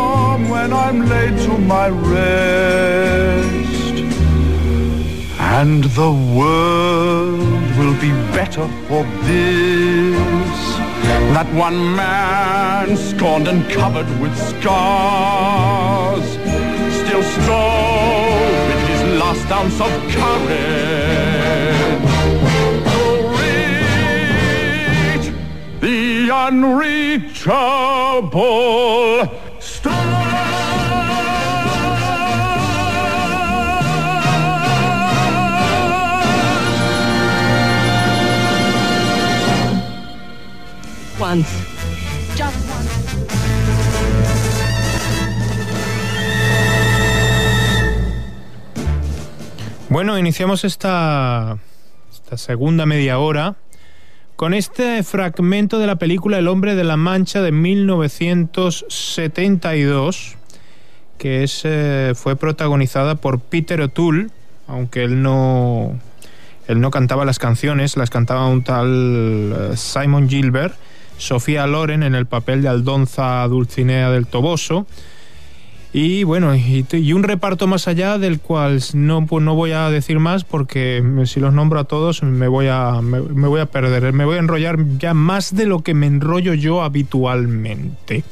when 0.67 0.77
I'm 0.77 1.07
laid 1.07 1.37
to 1.45 1.57
my 1.57 1.87
rest. 1.87 3.47
And 5.39 5.83
the 5.85 6.11
world 6.35 7.77
will 7.77 7.95
be 8.01 8.11
better 8.35 8.67
for 8.87 9.03
this. 9.23 10.59
That 11.35 11.47
one 11.53 11.95
man 11.95 12.97
scorned 12.97 13.47
and 13.47 13.69
covered 13.71 14.09
with 14.19 14.37
scars 14.37 16.25
still 17.01 17.23
strove 17.23 18.67
with 18.69 18.81
his 18.91 19.03
last 19.21 19.49
ounce 19.51 19.79
of 19.79 19.91
courage 20.11 20.97
the 25.79 26.29
unreachable 26.33 27.37
Bueno, 49.89 50.17
iniciamos 50.17 50.63
esta, 50.63 51.57
esta 52.13 52.37
segunda 52.37 52.85
media 52.85 53.19
hora 53.19 53.57
con 54.37 54.53
este 54.53 55.03
fragmento 55.03 55.79
de 55.79 55.87
la 55.87 55.97
película 55.97 56.37
El 56.37 56.47
hombre 56.47 56.75
de 56.75 56.85
la 56.85 56.95
Mancha 56.95 57.41
de 57.41 57.51
1972, 57.51 60.37
que 61.17 61.43
es, 61.43 61.63
eh, 61.65 62.13
fue 62.15 62.37
protagonizada 62.37 63.15
por 63.15 63.41
Peter 63.41 63.81
O'Toole, 63.81 64.27
aunque 64.67 65.03
él 65.03 65.21
no, 65.21 65.99
él 66.67 66.79
no 66.79 66.89
cantaba 66.89 67.25
las 67.25 67.39
canciones, 67.39 67.97
las 67.97 68.11
cantaba 68.11 68.47
un 68.47 68.63
tal 68.63 69.73
eh, 69.73 69.75
Simon 69.75 70.29
Gilbert, 70.29 70.75
Sofía 71.17 71.67
Loren 71.67 72.03
en 72.03 72.15
el 72.15 72.25
papel 72.25 72.61
de 72.61 72.69
Aldonza 72.69 73.47
Dulcinea 73.47 74.09
del 74.11 74.27
Toboso, 74.27 74.85
y 75.93 76.23
bueno, 76.25 76.53
y, 76.53 76.85
y 76.91 77.13
un 77.13 77.23
reparto 77.23 77.65
más 77.65 77.87
allá 77.87 78.17
del 78.17 78.39
cual 78.39 78.83
no, 78.93 79.25
pues 79.25 79.43
no 79.43 79.55
voy 79.55 79.71
a 79.71 79.89
decir 79.89 80.19
más 80.19 80.43
porque 80.43 81.03
si 81.25 81.39
los 81.39 81.53
nombro 81.53 81.79
a 81.79 81.85
todos 81.85 82.23
me 82.23 82.47
voy 82.47 82.67
a, 82.67 83.01
me, 83.01 83.21
me 83.21 83.47
voy 83.47 83.61
a 83.61 83.65
perder, 83.67 84.13
me 84.13 84.25
voy 84.25 84.35
a 84.35 84.39
enrollar 84.39 84.77
ya 84.97 85.13
más 85.13 85.55
de 85.55 85.65
lo 85.65 85.81
que 85.81 85.93
me 85.93 86.05
enrollo 86.05 86.53
yo 86.53 86.83
habitualmente. 86.83 88.23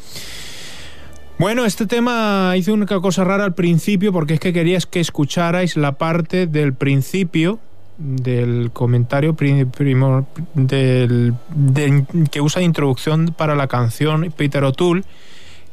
Bueno, 1.37 1.65
este 1.65 1.85
tema 1.85 2.53
hice 2.55 2.71
una 2.71 2.85
cosa 2.85 3.23
rara 3.23 3.45
al 3.45 3.55
principio 3.55 4.13
porque 4.13 4.35
es 4.35 4.39
que 4.39 4.53
querías 4.53 4.85
que 4.85 4.99
escucharais 4.99 5.75
la 5.75 5.93
parte 5.93 6.47
del 6.47 6.73
principio 6.73 7.59
del 7.97 8.71
comentario 8.71 9.33
pri- 9.35 9.65
primo- 9.65 10.27
del, 10.53 11.33
del- 11.49 12.05
que 12.31 12.41
usa 12.41 12.59
de 12.59 12.65
introducción 12.65 13.33
para 13.37 13.55
la 13.55 13.67
canción 13.67 14.33
Peter 14.35 14.63
O'Toole, 14.63 15.03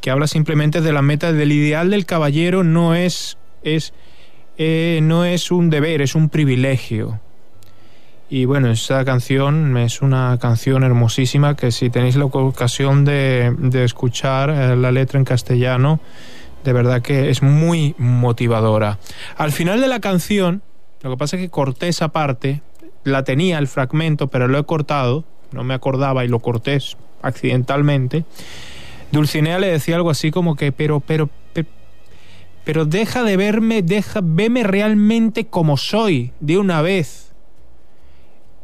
que 0.00 0.10
habla 0.10 0.26
simplemente 0.26 0.80
de 0.80 0.92
la 0.92 1.02
meta 1.02 1.32
del 1.32 1.52
ideal 1.52 1.90
del 1.90 2.06
caballero 2.06 2.64
no 2.64 2.94
es, 2.94 3.38
es 3.62 3.92
eh, 4.58 5.00
no 5.02 5.24
es 5.24 5.50
un 5.50 5.70
deber, 5.70 6.02
es 6.02 6.14
un 6.14 6.28
privilegio. 6.28 7.20
Y 8.28 8.46
bueno, 8.46 8.70
esa 8.70 9.04
canción 9.04 9.76
es 9.76 10.00
una 10.00 10.38
canción 10.40 10.84
hermosísima 10.84 11.54
que 11.54 11.70
si 11.70 11.90
tenéis 11.90 12.16
la 12.16 12.24
ocasión 12.24 13.04
de, 13.04 13.54
de 13.58 13.84
escuchar 13.84 14.48
eh, 14.50 14.74
la 14.76 14.90
letra 14.90 15.18
en 15.18 15.24
castellano, 15.26 16.00
de 16.64 16.72
verdad 16.72 17.02
que 17.02 17.28
es 17.28 17.42
muy 17.42 17.94
motivadora. 17.98 18.98
Al 19.36 19.52
final 19.52 19.80
de 19.82 19.88
la 19.88 20.00
canción, 20.00 20.62
lo 21.02 21.10
que 21.10 21.16
pasa 21.16 21.36
es 21.36 21.42
que 21.42 21.48
corté 21.50 21.88
esa 21.88 22.08
parte, 22.08 22.62
la 23.04 23.24
tenía 23.24 23.58
el 23.58 23.66
fragmento, 23.66 24.28
pero 24.28 24.48
lo 24.48 24.58
he 24.58 24.64
cortado, 24.64 25.24
no 25.50 25.64
me 25.64 25.74
acordaba 25.74 26.24
y 26.24 26.28
lo 26.28 26.38
corté 26.38 26.78
accidentalmente. 27.22 28.24
Dulcinea 29.10 29.58
le 29.58 29.66
decía 29.66 29.96
algo 29.96 30.10
así 30.10 30.30
como 30.30 30.56
que, 30.56 30.72
pero, 30.72 31.00
pero, 31.00 31.28
pe- 31.52 31.66
pero 32.64 32.84
deja 32.84 33.22
de 33.24 33.36
verme, 33.36 33.82
deja, 33.82 34.20
veme 34.22 34.62
realmente 34.62 35.46
como 35.46 35.76
soy, 35.76 36.32
de 36.40 36.58
una 36.58 36.80
vez. 36.82 37.32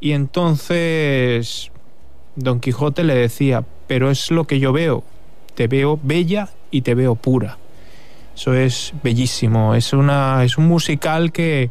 Y 0.01 0.12
entonces 0.12 1.70
Don 2.37 2.61
Quijote 2.61 3.03
le 3.03 3.14
decía, 3.14 3.64
pero 3.88 4.11
es 4.11 4.31
lo 4.31 4.44
que 4.44 4.61
yo 4.61 4.72
veo, 4.72 5.03
te 5.55 5.66
veo 5.66 5.98
bella 6.03 6.51
y 6.70 6.83
te 6.83 6.94
veo 6.94 7.16
pura. 7.16 7.59
Eso 8.37 8.55
es 8.55 8.94
bellísimo, 9.03 9.75
es, 9.75 9.92
una, 9.92 10.44
es 10.44 10.56
un 10.56 10.69
musical 10.69 11.33
que, 11.33 11.71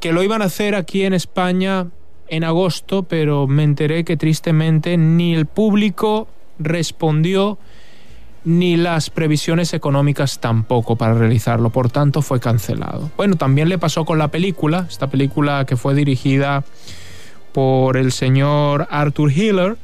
que 0.00 0.12
lo 0.12 0.22
iban 0.22 0.42
a 0.42 0.46
hacer 0.46 0.74
aquí 0.74 1.04
en 1.04 1.12
España 1.12 1.88
en 2.28 2.44
agosto, 2.44 3.02
pero 3.02 3.46
me 3.46 3.62
enteré 3.62 4.04
que 4.04 4.16
tristemente 4.16 4.96
ni 4.96 5.34
el 5.34 5.46
público 5.46 6.28
respondió 6.58 7.58
ni 8.44 8.76
las 8.76 9.10
previsiones 9.10 9.74
económicas 9.74 10.40
tampoco 10.40 10.96
para 10.96 11.14
realizarlo, 11.14 11.70
por 11.70 11.90
tanto 11.90 12.22
fue 12.22 12.40
cancelado. 12.40 13.10
Bueno, 13.16 13.36
también 13.36 13.68
le 13.68 13.78
pasó 13.78 14.04
con 14.04 14.18
la 14.18 14.28
película, 14.28 14.86
esta 14.88 15.10
película 15.10 15.66
que 15.66 15.76
fue 15.76 15.94
dirigida 15.94 16.64
por 17.52 17.96
el 17.96 18.12
señor 18.12 18.86
Arthur 18.90 19.30
Hiller, 19.30 19.76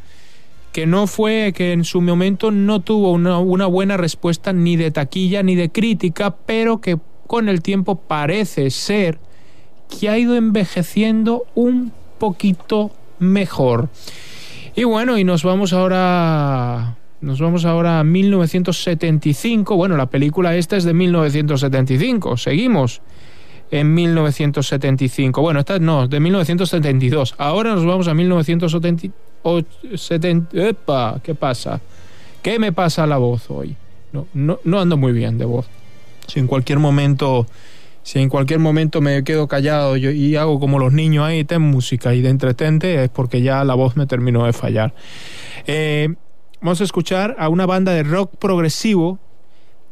que 0.72 0.86
no 0.86 1.06
fue, 1.06 1.52
que 1.54 1.72
en 1.72 1.84
su 1.84 2.00
momento 2.00 2.50
no 2.50 2.80
tuvo 2.80 3.12
una, 3.12 3.38
una 3.38 3.66
buena 3.66 3.96
respuesta 3.96 4.52
ni 4.52 4.76
de 4.76 4.90
taquilla 4.90 5.42
ni 5.42 5.54
de 5.54 5.70
crítica, 5.70 6.34
pero 6.46 6.80
que 6.80 6.98
con 7.26 7.48
el 7.48 7.60
tiempo 7.60 7.96
parece 7.96 8.70
ser 8.70 9.18
que 9.88 10.08
ha 10.08 10.18
ido 10.18 10.36
envejeciendo 10.36 11.44
un 11.54 11.92
poquito 12.18 12.90
mejor. 13.18 13.88
Y 14.74 14.84
bueno, 14.84 15.16
y 15.18 15.24
nos 15.24 15.42
vamos 15.42 15.72
ahora 15.72 16.96
nos 17.20 17.40
vamos 17.40 17.64
ahora 17.64 18.00
a 18.00 18.04
1975. 18.04 19.74
Bueno, 19.76 19.96
la 19.96 20.06
película 20.06 20.54
esta 20.56 20.76
es 20.76 20.84
de 20.84 20.92
1975. 20.94 22.36
Seguimos 22.36 23.00
en 23.70 23.94
1975. 23.94 25.40
Bueno, 25.40 25.60
esta 25.60 25.78
no, 25.78 26.06
de 26.08 26.20
1972. 26.20 27.34
Ahora 27.38 27.74
nos 27.74 27.84
vamos 27.86 28.06
a 28.08 28.14
1970. 28.14 29.08
o- 29.42 29.60
seten- 29.94 30.46
¡Epa! 30.52 31.20
¿Qué 31.22 31.34
pasa? 31.34 31.80
¿Qué 32.42 32.58
me 32.58 32.72
pasa 32.72 33.06
la 33.06 33.16
voz 33.16 33.50
hoy? 33.50 33.76
No, 34.12 34.26
no, 34.34 34.58
no 34.64 34.80
ando 34.80 34.96
muy 34.96 35.12
bien 35.12 35.38
de 35.38 35.44
voz. 35.46 35.66
Si 36.26 36.38
en 36.40 36.46
cualquier 36.46 36.78
momento, 36.80 37.46
si 38.06 38.20
en 38.20 38.28
cualquier 38.28 38.60
momento 38.60 39.00
me 39.00 39.24
quedo 39.24 39.48
callado 39.48 39.96
y 39.96 40.36
hago 40.36 40.60
como 40.60 40.78
los 40.78 40.92
niños 40.92 41.24
ahí, 41.24 41.42
ten 41.42 41.60
música 41.60 42.14
y 42.14 42.22
de 42.22 42.28
entretente, 42.28 43.02
es 43.02 43.10
porque 43.10 43.42
ya 43.42 43.64
la 43.64 43.74
voz 43.74 43.96
me 43.96 44.06
terminó 44.06 44.46
de 44.46 44.52
fallar. 44.52 44.94
Eh, 45.66 46.14
vamos 46.60 46.80
a 46.80 46.84
escuchar 46.84 47.34
a 47.36 47.48
una 47.48 47.66
banda 47.66 47.90
de 47.90 48.04
rock 48.04 48.36
progresivo 48.36 49.18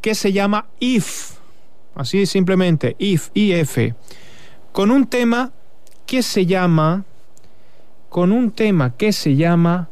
que 0.00 0.14
se 0.14 0.32
llama 0.32 0.68
If. 0.78 1.32
Así 1.96 2.24
simplemente, 2.26 2.94
If, 3.00 3.30
IF. 3.34 3.94
Con 4.70 4.92
un 4.92 5.08
tema 5.08 5.50
que 6.06 6.22
se 6.22 6.46
llama. 6.46 7.04
Con 8.10 8.30
un 8.30 8.52
tema 8.52 8.94
que 8.96 9.12
se 9.12 9.34
llama 9.34 9.88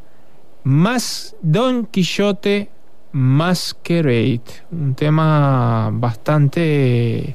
Más 0.63 1.35
Don 1.43 1.87
Quixote 1.87 2.71
Masquerade. 3.11 4.43
Un 4.71 4.95
tema 4.95 5.91
bastante. 5.93 7.35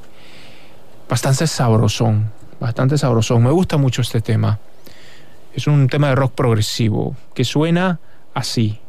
Bastante 1.08 1.46
sabrosón. 1.46 2.30
Bastante 2.60 2.98
sabrosón. 2.98 3.42
Me 3.42 3.50
gusta 3.50 3.76
mucho 3.76 4.02
este 4.02 4.20
tema. 4.20 4.58
Es 5.54 5.66
un 5.66 5.88
tema 5.88 6.08
de 6.08 6.14
rock 6.14 6.32
progresivo 6.34 7.16
que 7.34 7.44
suena 7.44 8.00
así. 8.34 8.80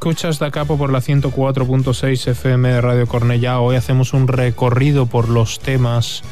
Escuchas 0.00 0.38
Da 0.38 0.50
Capo 0.50 0.78
por 0.78 0.90
la 0.90 1.00
104.6 1.00 2.28
FM 2.28 2.70
de 2.70 2.80
Radio 2.80 3.06
Cornellá. 3.06 3.60
Hoy 3.60 3.76
hacemos 3.76 4.14
un 4.14 4.28
recorrido 4.28 5.04
por 5.04 5.28
los 5.28 5.58
temas 5.58 6.22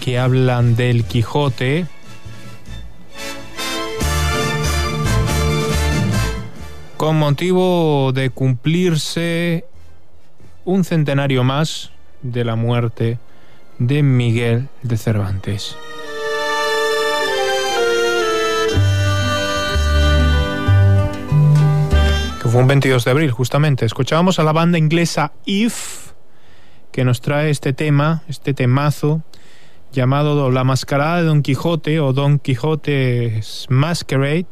que 0.00 0.18
hablan 0.18 0.76
del 0.76 1.04
Quijote. 1.04 1.84
Con 6.96 7.18
motivo 7.18 8.12
de 8.14 8.30
cumplirse 8.30 9.66
un 10.64 10.84
centenario 10.84 11.44
más 11.44 11.90
de 12.22 12.46
la 12.46 12.56
muerte 12.56 13.18
de 13.78 14.02
Miguel 14.02 14.70
de 14.82 14.96
Cervantes. 14.96 15.76
Fue 22.50 22.62
un 22.62 22.68
22 22.68 23.04
de 23.04 23.10
abril 23.10 23.30
justamente. 23.30 23.84
Escuchábamos 23.84 24.38
a 24.38 24.42
la 24.42 24.52
banda 24.52 24.78
inglesa 24.78 25.32
If, 25.44 26.12
que 26.92 27.04
nos 27.04 27.20
trae 27.20 27.50
este 27.50 27.72
tema, 27.72 28.22
este 28.28 28.54
temazo, 28.54 29.22
llamado 29.92 30.50
La 30.50 30.64
Mascarada 30.64 31.18
de 31.18 31.24
Don 31.24 31.42
Quijote 31.42 32.00
o 32.00 32.12
Don 32.12 32.38
Quijote's 32.38 33.66
Masquerade, 33.68 34.46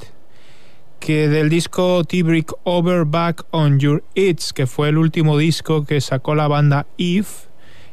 que 1.00 1.28
del 1.28 1.48
disco 1.48 2.04
T-Brick 2.04 2.52
Over 2.64 3.04
Back 3.04 3.44
on 3.50 3.78
Your 3.78 4.04
Eats, 4.14 4.52
que 4.52 4.66
fue 4.66 4.90
el 4.90 4.98
último 4.98 5.38
disco 5.38 5.84
que 5.84 6.00
sacó 6.00 6.34
la 6.34 6.48
banda 6.48 6.86
If 6.98 7.46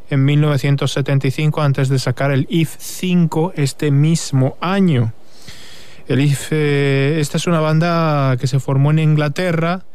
en 0.09 0.25
1975 0.25 1.61
antes 1.61 1.87
de 1.87 1.99
sacar 1.99 2.31
el 2.31 2.45
IF 2.49 2.75
5 2.77 3.53
este 3.55 3.91
mismo 3.91 4.57
año. 4.59 5.13
El 6.07 6.19
IF, 6.19 6.49
eh, 6.51 7.17
esta 7.19 7.37
es 7.37 7.47
una 7.47 7.61
banda 7.61 8.35
que 8.37 8.47
se 8.47 8.59
formó 8.59 8.91
en 8.91 8.99
Inglaterra 8.99 9.85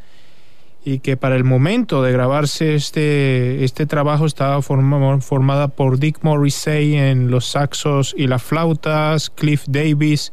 y 0.84 1.00
que 1.00 1.16
para 1.16 1.36
el 1.36 1.44
momento 1.44 2.02
de 2.02 2.12
grabarse 2.12 2.74
este, 2.74 3.64
este 3.64 3.84
trabajo 3.86 4.26
estaba 4.26 4.62
forma- 4.62 5.20
formada 5.20 5.68
por 5.68 5.98
Dick 5.98 6.18
Morrissey 6.22 6.94
en 6.94 7.30
los 7.30 7.46
saxos 7.46 8.14
y 8.16 8.26
las 8.26 8.42
flautas, 8.42 9.30
Cliff 9.30 9.64
Davis 9.68 10.32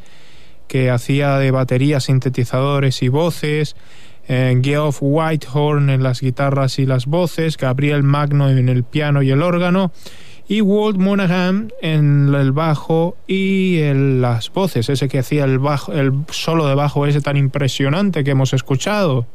que 0.67 0.89
hacía 0.89 1.37
de 1.37 1.51
baterías, 1.51 2.05
sintetizadores 2.05 3.01
y 3.03 3.07
voces, 3.09 3.75
eh, 4.27 4.59
Geoff 4.63 4.97
Whitehorn 5.01 5.89
en 5.91 6.01
las 6.01 6.21
guitarras 6.21 6.79
y 6.79 6.85
las 6.87 7.05
voces, 7.05 7.57
Gabriel 7.57 8.01
Magno 8.01 8.49
en 8.49 8.69
el 8.69 8.83
piano 8.83 9.21
y 9.21 9.29
el 9.29 9.43
órgano, 9.43 9.91
y 10.47 10.61
Walt 10.61 10.97
Monaghan 10.97 11.71
en 11.81 12.33
el 12.33 12.51
bajo 12.51 13.15
y 13.27 13.77
el- 13.79 14.21
las 14.21 14.51
voces, 14.51 14.89
ese 14.89 15.07
que 15.07 15.19
hacía 15.19 15.43
el, 15.43 15.59
bajo, 15.59 15.91
el 15.93 16.13
solo 16.31 16.67
de 16.67 16.75
bajo 16.75 17.05
ese 17.05 17.21
tan 17.21 17.35
impresionante 17.37 18.23
que 18.23 18.31
hemos 18.31 18.53
escuchado. 18.53 19.27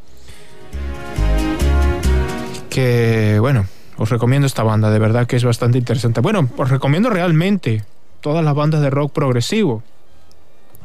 Que 2.71 3.39
bueno, 3.41 3.67
os 3.99 4.09
recomiendo 4.09 4.47
esta 4.47 4.63
banda, 4.63 4.91
de 4.91 4.99
verdad 4.99 5.27
que 5.27 5.37
es 5.37 5.45
bastante 5.45 5.77
interesante. 5.77 6.21
Bueno, 6.21 6.49
os 6.57 6.71
recomiendo 6.71 7.11
realmente 7.11 7.85
todas 8.21 8.45
las 8.45 8.55
bandas 8.55 8.81
de 8.81 8.89
rock 8.89 9.13
progresivo 9.13 9.83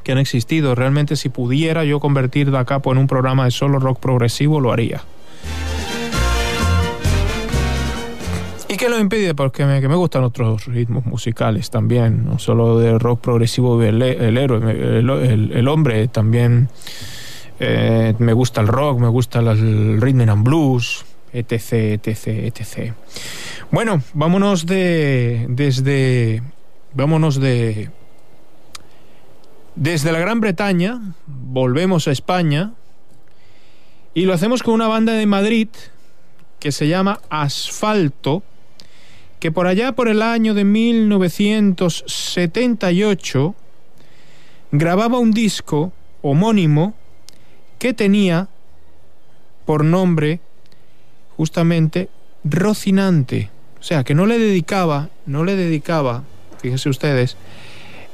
que 0.03 0.11
han 0.11 0.17
existido. 0.17 0.75
Realmente 0.75 1.15
si 1.15 1.29
pudiera 1.29 1.83
yo 1.85 1.99
convertir 1.99 2.51
Da 2.51 2.65
Capo 2.65 2.91
en 2.91 2.97
un 2.97 3.07
programa 3.07 3.45
de 3.45 3.51
solo 3.51 3.79
rock 3.79 3.99
progresivo, 3.99 4.59
lo 4.59 4.71
haría. 4.71 5.03
¿Y 8.67 8.77
qué 8.77 8.89
lo 8.89 8.99
impide? 8.99 9.33
Porque 9.35 9.65
me, 9.65 9.79
que 9.79 9.87
me 9.87 9.95
gustan 9.95 10.23
otros 10.25 10.65
ritmos 10.65 11.05
musicales 11.05 11.69
también, 11.69 12.25
no 12.25 12.39
solo 12.39 12.77
de 12.77 12.99
rock 12.99 13.21
progresivo 13.21 13.81
el, 13.81 14.01
el 14.01 14.37
héroe, 14.37 14.99
el, 14.99 15.67
hombre 15.69 16.09
también. 16.09 16.67
eh, 17.59 18.13
me 18.19 18.33
gusta 18.33 18.59
el 18.59 18.67
rock, 18.67 18.99
me 18.99 19.07
gusta 19.07 19.39
el 19.39 20.01
rhythm 20.01 20.29
and 20.29 20.43
blues, 20.43 21.05
etc, 21.35 21.99
etc, 22.01 22.27
etc. 22.27 22.93
Bueno, 23.71 24.01
vámonos 24.13 24.65
de 24.65 25.45
desde 25.49 26.41
vámonos 26.93 27.39
de 27.39 27.89
desde 29.75 30.11
la 30.13 30.19
Gran 30.19 30.39
Bretaña, 30.39 31.01
volvemos 31.27 32.07
a 32.07 32.11
España 32.11 32.71
y 34.13 34.23
lo 34.23 34.33
hacemos 34.33 34.63
con 34.63 34.73
una 34.73 34.87
banda 34.87 35.11
de 35.13 35.25
Madrid 35.25 35.67
que 36.59 36.71
se 36.71 36.87
llama 36.87 37.19
Asfalto, 37.29 38.41
que 39.41 39.51
por 39.51 39.67
allá 39.67 39.91
por 39.91 40.07
el 40.07 40.21
año 40.21 40.53
de 40.53 40.63
1978 40.63 43.55
grababa 44.71 45.19
un 45.19 45.31
disco 45.31 45.91
homónimo 46.21 46.93
que 47.77 47.93
tenía 47.93 48.47
por 49.65 49.83
nombre 49.83 50.39
justamente 51.37 52.09
Rocinante. 52.43 53.49
O 53.79 53.83
sea, 53.83 54.03
que 54.03 54.15
no 54.15 54.25
le 54.25 54.37
dedicaba, 54.37 55.09
no 55.25 55.43
le 55.43 55.55
dedicaba, 55.55 56.23
fíjense 56.61 56.89
ustedes, 56.89 57.37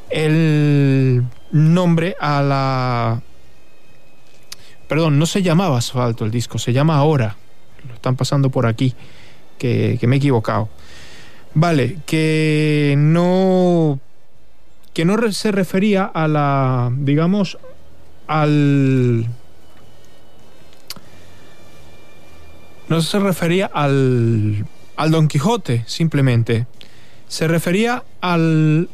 el 0.10 1.24
nombre 1.52 2.16
a 2.20 2.42
la... 2.42 3.22
Perdón, 4.88 5.20
no 5.20 5.26
se 5.26 5.42
llamaba 5.42 5.78
Asfalto 5.78 6.26
el 6.26 6.32
disco, 6.32 6.58
se 6.58 6.74
llama 6.74 6.98
Ahora. 6.98 7.38
Lo 7.88 7.94
están 7.94 8.16
pasando 8.16 8.50
por 8.50 8.66
aquí, 8.66 8.94
que, 9.58 9.98
me 10.04 10.16
he 10.16 10.20
equivocado. 10.20 10.70
Vale, 11.54 12.00
que 12.06 12.96
no... 12.98 14.00
que 14.94 15.06
no 15.06 15.32
se 15.32 15.52
refería 15.52 16.04
a 16.04 16.28
la... 16.28 16.92
digamos, 16.94 17.58
al... 18.28 19.26
No 22.92 23.00
se 23.00 23.20
refería 23.20 23.68
al, 23.74 24.66
al 24.98 25.12
Don 25.12 25.30
Quijote, 25.30 25.84
simplemente. 25.88 26.68
Se 27.30 27.48
refería 27.48 28.04
al, 28.20 28.90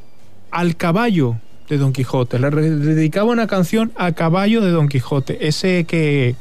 al 0.52 0.76
caballo 0.76 1.38
de 1.68 1.80
Don 1.80 1.94
Quijote. 1.94 2.38
Le, 2.38 2.52
dedicaba 2.52 3.32
una 3.32 3.48
canción 3.48 3.92
al 3.96 4.14
caballo 4.14 4.62
de 4.62 4.70
Don 4.70 4.88
Quijote. 4.88 5.48
Ese 5.48 5.86
que. 5.86 6.36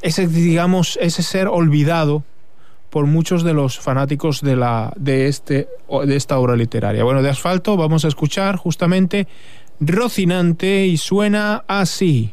Ese, 0.00 0.28
digamos, 0.28 0.96
ese 1.02 1.24
ser 1.24 1.48
olvidado 1.48 2.22
por 2.90 3.06
muchos 3.06 3.42
de 3.42 3.52
los 3.52 3.80
fanáticos 3.80 4.42
de, 4.42 4.54
la, 4.54 4.92
de, 4.94 5.26
este, 5.26 5.66
de 6.06 6.14
esta 6.14 6.38
obra 6.38 6.54
literaria. 6.54 7.02
Bueno, 7.02 7.20
de 7.20 7.30
asfalto 7.30 7.76
vamos 7.76 8.04
a 8.04 8.08
escuchar 8.08 8.54
justamente 8.54 9.26
Rocinante 9.80 10.86
y 10.86 10.98
suena 10.98 11.64
así. 11.66 12.32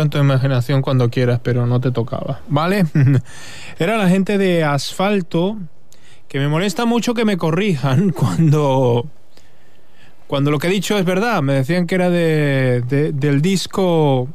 En 0.00 0.10
tu 0.10 0.18
imaginación 0.18 0.82
cuando 0.82 1.10
quieras, 1.10 1.40
pero 1.42 1.66
no 1.66 1.80
te 1.80 1.90
tocaba, 1.90 2.40
¿vale? 2.48 2.84
Era 3.78 3.96
la 3.96 4.08
gente 4.08 4.38
de 4.38 4.64
asfalto 4.64 5.56
que 6.28 6.38
me 6.38 6.48
molesta 6.48 6.84
mucho 6.84 7.14
que 7.14 7.24
me 7.24 7.36
corrijan 7.36 8.10
cuando 8.16 9.06
cuando 10.26 10.50
lo 10.50 10.58
que 10.58 10.66
he 10.66 10.70
dicho 10.70 10.98
es 10.98 11.04
verdad. 11.04 11.42
Me 11.42 11.54
decían 11.54 11.86
que 11.86 11.94
era 11.94 12.10
de, 12.10 12.82
de- 12.86 13.12
del 13.12 13.40
disco. 13.40 14.28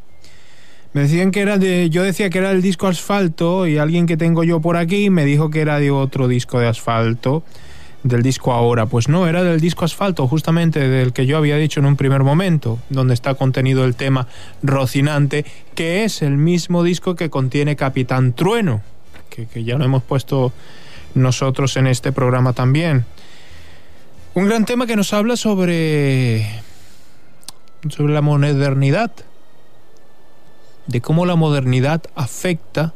Me 0.93 1.01
decían 1.01 1.31
que 1.31 1.41
era 1.41 1.57
de. 1.57 1.89
Yo 1.89 2.03
decía 2.03 2.29
que 2.29 2.39
era 2.39 2.51
el 2.51 2.61
disco 2.61 2.87
asfalto 2.87 3.67
y 3.67 3.77
alguien 3.77 4.05
que 4.07 4.17
tengo 4.17 4.43
yo 4.43 4.59
por 4.59 4.75
aquí 4.77 5.09
me 5.09 5.23
dijo 5.25 5.49
que 5.49 5.61
era 5.61 5.79
de 5.79 5.91
otro 5.91 6.27
disco 6.27 6.59
de 6.59 6.67
asfalto. 6.67 7.43
Del 8.03 8.21
disco 8.21 8.51
ahora. 8.51 8.85
Pues 8.85 9.07
no, 9.07 9.27
era 9.27 9.43
del 9.43 9.61
disco 9.61 9.85
asfalto, 9.85 10.27
justamente 10.27 10.87
del 10.89 11.13
que 11.13 11.25
yo 11.25 11.37
había 11.37 11.55
dicho 11.55 11.79
en 11.79 11.85
un 11.85 11.95
primer 11.95 12.23
momento, 12.23 12.79
donde 12.89 13.13
está 13.13 13.33
contenido 13.35 13.85
el 13.85 13.95
tema 13.95 14.27
Rocinante, 14.61 15.45
que 15.73 16.03
es 16.03 16.21
el 16.21 16.35
mismo 16.37 16.83
disco 16.83 17.15
que 17.15 17.29
contiene 17.29 17.77
Capitán 17.77 18.33
Trueno, 18.33 18.81
que, 19.29 19.45
que 19.45 19.63
ya 19.63 19.77
lo 19.77 19.85
hemos 19.85 20.03
puesto 20.03 20.51
nosotros 21.15 21.77
en 21.77 21.87
este 21.87 22.11
programa 22.11 22.51
también. 22.51 23.05
Un 24.33 24.47
gran 24.47 24.65
tema 24.65 24.85
que 24.85 24.97
nos 24.97 25.13
habla 25.13 25.37
sobre, 25.37 26.45
sobre 27.87 28.13
la 28.13 28.21
modernidad, 28.21 29.11
de 30.87 30.99
cómo 30.99 31.25
la 31.25 31.35
modernidad 31.35 32.01
afecta 32.15 32.93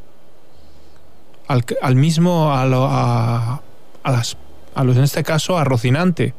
al, 1.47 1.63
al 1.81 1.95
mismo, 1.95 2.51
a, 2.53 2.65
lo- 2.65 2.87
a, 2.87 3.61
a 4.03 4.11
las, 4.11 4.35
en 4.77 5.03
este 5.03 5.23
caso, 5.23 5.57
a 5.57 5.63
Rocinante, 5.63 6.33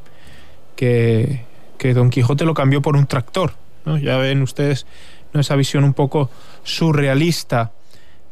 que, 0.76 1.44
que 1.76 1.94
Don 1.94 2.10
Quijote 2.10 2.44
lo 2.44 2.54
cambió 2.54 2.82
por 2.82 2.96
un 2.96 3.06
tractor. 3.06 3.52
¿no? 3.84 3.98
Ya 3.98 4.16
ven 4.16 4.42
ustedes 4.42 4.86
¿no? 5.32 5.40
esa 5.40 5.56
visión 5.56 5.84
un 5.84 5.94
poco 5.94 6.30
surrealista 6.62 7.72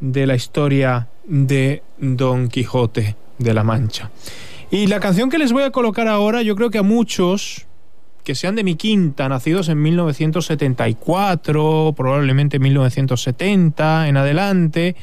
de 0.00 0.26
la 0.26 0.34
historia 0.34 1.08
de 1.24 1.82
Don 1.98 2.48
Quijote 2.48 3.16
de 3.38 3.54
la 3.54 3.64
Mancha. 3.64 4.10
Y 4.70 4.86
la 4.86 5.00
canción 5.00 5.30
que 5.30 5.38
les 5.38 5.52
voy 5.52 5.62
a 5.62 5.70
colocar 5.70 6.08
ahora, 6.08 6.42
yo 6.42 6.56
creo 6.56 6.70
que 6.70 6.78
a 6.78 6.82
muchos 6.82 7.66
que 8.24 8.34
sean 8.34 8.56
de 8.56 8.64
mi 8.64 8.74
quinta, 8.74 9.28
nacidos 9.28 9.68
en 9.68 9.80
1974, 9.80 11.94
probablemente 11.96 12.58
1970 12.58 14.08
en 14.08 14.16
adelante, 14.16 14.96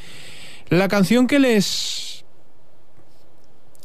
la 0.68 0.88
canción 0.88 1.26
que 1.26 1.38
les 1.38 2.13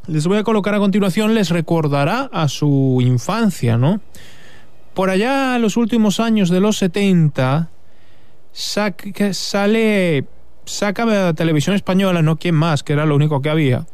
les 0.08 0.26
voy 0.28 0.38
a 0.38 0.44
colocar 0.44 0.74
a 0.76 0.80
continuación 0.80 1.34
les 1.36 1.50
recordará 1.50 2.30
a 2.32 2.48
su 2.48 3.00
infancia, 3.02 3.78
¿no? 3.78 4.02
Por 4.94 5.10
allá 5.10 5.56
en 5.56 5.62
los 5.62 5.78
últimos 5.78 6.20
años 6.20 6.50
de 6.50 6.60
los 6.60 6.78
70 6.78 7.70
sac- 8.54 9.34
sale 9.34 10.26
saca 10.66 11.06
la 11.06 11.34
televisión 11.34 11.76
española, 11.76 12.22
no 12.22 12.38
quién 12.38 12.56
más, 12.56 12.84
que 12.84 12.94
era 12.94 13.06
lo 13.06 13.16
único 13.16 13.42
que 13.42 13.50
había 13.50 13.86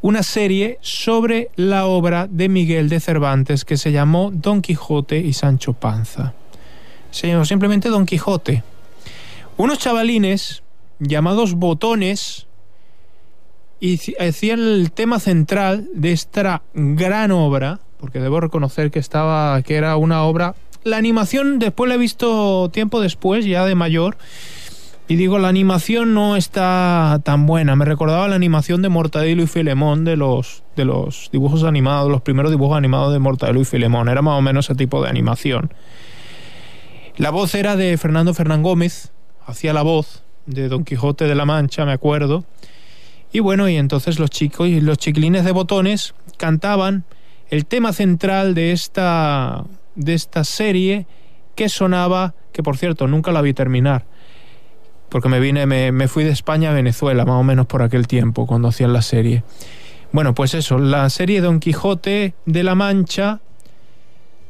una 0.00 0.24
serie 0.24 0.78
sobre 0.80 1.50
la 1.54 1.86
obra 1.86 2.26
de 2.28 2.48
Miguel 2.48 2.88
de 2.88 2.98
Cervantes 2.98 3.64
que 3.64 3.76
se 3.76 3.92
llamó 3.92 4.32
Don 4.34 4.60
Quijote 4.60 5.18
y 5.20 5.32
Sancho 5.32 5.74
Panza. 5.74 6.34
Se 7.12 7.28
llamó 7.28 7.44
simplemente 7.44 7.88
Don 7.88 8.04
Quijote. 8.04 8.64
Unos 9.56 9.78
chavalines 9.78 10.64
llamados 10.98 11.54
botones 11.54 12.48
hici- 13.82 14.14
hacían 14.18 14.60
el 14.60 14.92
tema 14.92 15.18
central 15.20 15.88
de 15.94 16.12
esta 16.12 16.62
gran 16.74 17.30
obra, 17.32 17.80
porque 17.98 18.20
debo 18.20 18.40
reconocer 18.40 18.90
que 18.90 18.98
estaba 18.98 19.60
que 19.62 19.76
era 19.76 19.96
una 19.96 20.22
obra 20.24 20.54
la 20.84 20.96
animación 20.96 21.60
después 21.60 21.88
la 21.88 21.94
he 21.94 21.98
visto 21.98 22.68
tiempo 22.72 23.00
después 23.00 23.44
ya 23.44 23.64
de 23.64 23.76
mayor 23.76 24.16
Y 25.08 25.14
digo, 25.16 25.38
la 25.38 25.48
animación 25.48 26.14
no 26.14 26.36
está 26.36 27.20
tan 27.24 27.44
buena. 27.46 27.76
Me 27.76 27.84
recordaba 27.84 28.26
la 28.28 28.34
animación 28.36 28.82
de 28.82 28.88
Mortadelo 28.88 29.42
y 29.42 29.46
Filemón 29.46 30.04
de 30.04 30.16
los, 30.16 30.62
de 30.74 30.84
los 30.84 31.28
dibujos 31.32 31.64
animados, 31.64 32.10
los 32.10 32.22
primeros 32.22 32.50
dibujos 32.50 32.76
animados 32.78 33.12
de 33.12 33.18
Mortadelo 33.18 33.60
y 33.60 33.64
Filemón. 33.64 34.08
Era 34.08 34.22
más 34.22 34.38
o 34.38 34.42
menos 34.42 34.66
ese 34.66 34.74
tipo 34.76 35.02
de 35.02 35.08
animación. 35.10 35.72
La 37.16 37.30
voz 37.30 37.54
era 37.54 37.76
de 37.76 37.96
Fernando 37.98 38.32
Fernán 38.32 38.62
Gómez, 38.62 39.12
hacía 39.46 39.72
la 39.72 39.82
voz 39.82 40.22
de 40.46 40.68
Don 40.68 40.84
Quijote 40.84 41.26
de 41.26 41.34
la 41.34 41.44
Mancha, 41.44 41.84
me 41.84 41.92
acuerdo. 41.92 42.44
Y 43.32 43.40
bueno, 43.40 43.68
y 43.68 43.76
entonces 43.76 44.18
los 44.18 44.30
chicos 44.30 44.68
y 44.68 44.80
los 44.80 44.98
chiquilines 44.98 45.44
de 45.44 45.52
botones 45.52 46.14
cantaban 46.36 47.04
el 47.48 47.64
tema 47.66 47.92
central 47.92 48.54
de 48.54 48.72
esta, 48.72 49.64
de 49.94 50.14
esta 50.14 50.44
serie 50.44 51.06
que 51.54 51.68
sonaba, 51.68 52.34
que 52.52 52.62
por 52.62 52.76
cierto 52.76 53.06
nunca 53.06 53.32
la 53.32 53.40
vi 53.40 53.54
terminar, 53.54 54.04
porque 55.08 55.28
me 55.28 55.40
vine, 55.40 55.66
me, 55.66 55.92
me 55.92 56.08
fui 56.08 56.24
de 56.24 56.30
España 56.30 56.70
a 56.70 56.74
Venezuela, 56.74 57.24
más 57.24 57.36
o 57.36 57.42
menos 57.42 57.66
por 57.66 57.82
aquel 57.82 58.06
tiempo, 58.06 58.46
cuando 58.46 58.68
hacían 58.68 58.92
la 58.92 59.02
serie. 59.02 59.42
Bueno, 60.12 60.34
pues 60.34 60.52
eso, 60.52 60.78
la 60.78 61.08
serie 61.08 61.40
Don 61.40 61.58
Quijote 61.58 62.34
de 62.44 62.62
la 62.62 62.74
Mancha, 62.74 63.40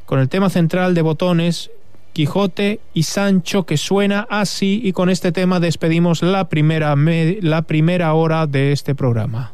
con 0.07 0.19
el 0.19 0.29
tema 0.29 0.51
central 0.51 0.95
de 0.95 1.03
botones, 1.03 1.71
Quijote 2.13 2.81
y 2.95 3.05
Sancho, 3.05 3.65
que 3.65 3.77
suena 3.77 4.27
así, 4.31 4.81
y 4.85 4.93
con 4.93 5.09
este 5.09 5.33
tema 5.33 5.61
despedimos 5.61 6.23
la 6.23 6.49
primera, 6.49 6.95
me- 6.97 7.39
la 7.41 7.63
primera 7.63 8.13
hora 8.15 8.47
de 8.47 8.73
este 8.73 8.95
programa. 8.95 9.53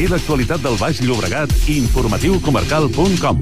Seguir 0.00 0.14
l'actualitat 0.14 0.62
del 0.64 0.78
Baix 0.80 1.00
Llobregat, 1.04 1.50
informatiucomarcal.com. 1.68 3.40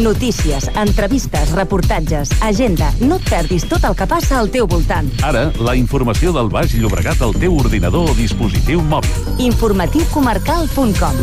Notícies, 0.00 0.70
entrevistes, 0.80 1.50
reportatges, 1.52 2.30
agenda. 2.40 2.88
No 3.00 3.18
et 3.20 3.28
perdis 3.28 3.66
tot 3.68 3.84
el 3.84 3.92
que 3.98 4.06
passa 4.08 4.38
al 4.40 4.48
teu 4.48 4.64
voltant. 4.66 5.10
Ara, 5.20 5.50
la 5.60 5.76
informació 5.76 6.32
del 6.32 6.48
Baix 6.48 6.72
Llobregat 6.72 7.20
al 7.20 7.36
teu 7.36 7.52
ordinador 7.60 8.08
o 8.08 8.16
dispositiu 8.16 8.80
mòbil. 8.80 9.12
informatiucomarcal.com 9.44 11.20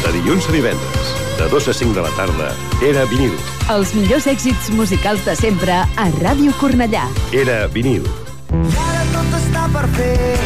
De 0.00 0.10
dilluns 0.16 0.48
a 0.48 0.52
divendres, 0.56 0.99
de 1.40 1.48
2 1.48 1.68
a 1.68 1.72
5 1.72 1.94
de 1.94 2.02
la 2.02 2.10
tarda, 2.10 2.48
era 2.84 3.06
vinil. 3.08 3.32
Els 3.72 3.94
millors 3.96 4.26
èxits 4.28 4.68
musicals 4.76 5.22
de 5.24 5.32
sempre 5.38 5.72
a 5.72 6.04
Ràdio 6.20 6.52
Cornellà. 6.60 7.06
Era 7.32 7.62
vinil. 7.72 8.04
Ara 8.52 9.04
tot 9.14 9.36
està 9.38 9.62
per 9.72 9.86
fer, 9.96 10.36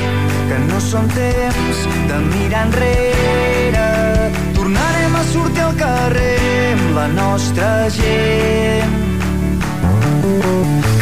que 0.50 0.60
no 0.68 0.78
són 0.84 1.10
temps 1.16 1.82
de 2.10 2.20
mirar 2.28 2.62
enrere. 2.68 3.88
Tornarem 4.54 5.18
a 5.18 5.24
sortir 5.32 5.64
al 5.66 5.74
carrer 5.82 6.38
amb 6.76 6.94
la 7.00 7.08
nostra 7.16 7.72
gent. 7.98 8.94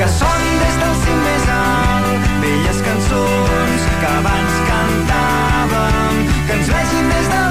Que 0.01 0.09
són 0.17 0.51
des 0.65 0.83
del 0.87 0.99
cim 1.05 1.23
més 1.29 1.49
alt, 1.59 2.35
velles 2.47 2.85
cançons 2.89 3.89
que 4.01 4.13
abans 4.17 4.61
cantàvem, 4.73 6.27
que 6.49 6.61
ens 6.63 6.77
vegin 6.79 7.17
des 7.17 7.33
de 7.37 7.42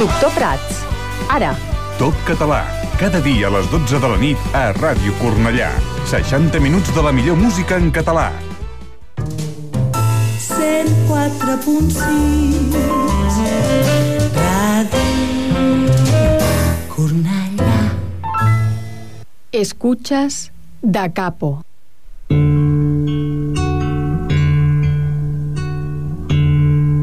Doctor 0.00 0.32
Prats. 0.32 0.80
Ara. 1.28 1.52
Top 1.98 2.16
català. 2.24 2.64
Cada 2.96 3.20
dia 3.20 3.50
a 3.50 3.52
les 3.52 3.66
12 3.68 3.98
de 4.00 4.08
la 4.08 4.16
nit 4.16 4.38
a 4.56 4.72
Ràdio 4.72 5.12
Cornellà. 5.18 5.68
60 6.08 6.56
minuts 6.64 6.88
de 6.96 7.02
la 7.04 7.12
millor 7.12 7.36
música 7.36 7.76
en 7.76 7.90
català. 7.92 8.32
104.6 10.40 12.00
Ràdio 14.38 15.92
Cornellà. 16.94 17.92
Escuchas 19.52 20.48
Da 20.80 21.12
Capo. 21.12 21.60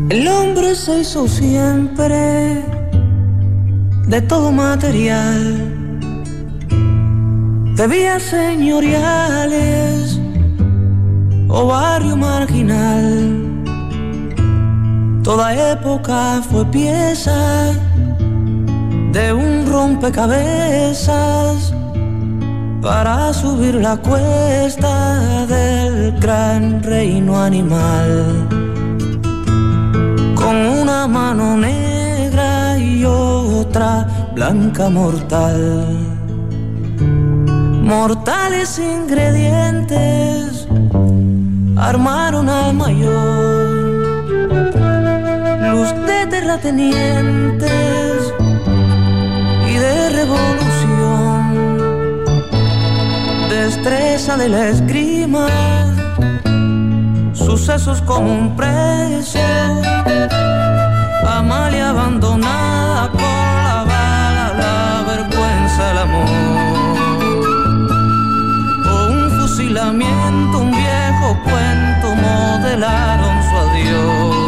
El 0.09 0.27
hombre 0.33 0.73
se 0.73 1.01
hizo 1.01 1.27
siempre 1.27 2.76
de 4.07 4.21
todo 4.21 4.53
material, 4.53 5.75
de 7.75 7.87
vías 7.87 8.23
señoriales 8.23 10.17
o 11.49 11.67
barrio 11.67 12.15
marginal. 12.15 13.43
Toda 15.23 15.73
época 15.73 16.41
fue 16.49 16.65
pieza 16.67 17.73
de 19.11 19.33
un 19.33 19.65
rompecabezas 19.65 21.73
para 22.81 23.33
subir 23.33 23.75
la 23.75 23.97
cuesta 23.97 25.45
del 25.47 26.17
gran 26.21 26.81
reino 26.81 27.37
animal 27.37 28.47
con 30.35 30.55
una 30.55 31.07
mano 31.07 31.57
negra 31.57 32.06
y 32.77 33.05
otra 33.05 34.05
blanca 34.33 34.89
mortal. 34.89 35.87
Mortales 37.83 38.79
ingredientes 38.79 40.67
armaron 41.77 42.49
al 42.49 42.73
mayor, 42.73 43.13
luz 45.71 45.93
de 46.05 46.27
terratenientes 46.29 48.33
y 49.69 49.73
de 49.73 50.09
revolución, 50.09 51.53
destreza 53.49 54.37
de 54.37 54.49
la 54.49 54.69
esgrima 54.69 55.47
sucesos 57.33 58.01
como 58.01 58.31
un 58.31 58.55
precio. 58.55 59.41
Amalia 61.25 61.89
abandonada 61.89 63.11
por 63.11 63.21
la 63.21 63.83
bala, 63.91 64.53
la 64.61 65.03
vergüenza, 65.07 65.91
el 65.91 65.97
amor. 65.97 66.29
O 68.91 69.07
un 69.11 69.31
fusilamiento, 69.39 70.59
un 70.59 70.71
viejo 70.71 71.37
cuento 71.43 72.15
modelaron 72.15 73.43
su 73.43 73.55
adiós. 73.57 74.46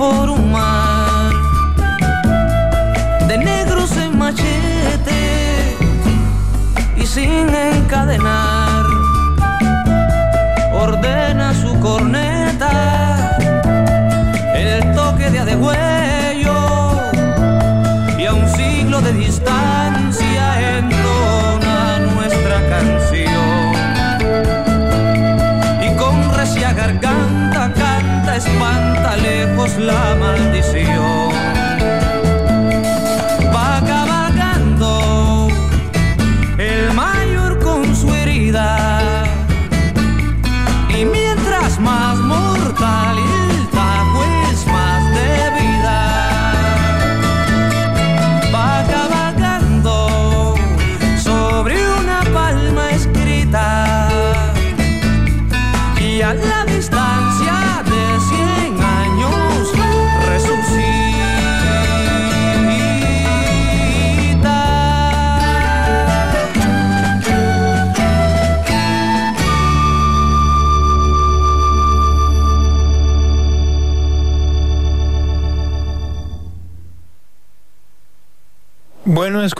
Por 0.00 0.30
un 0.30 0.49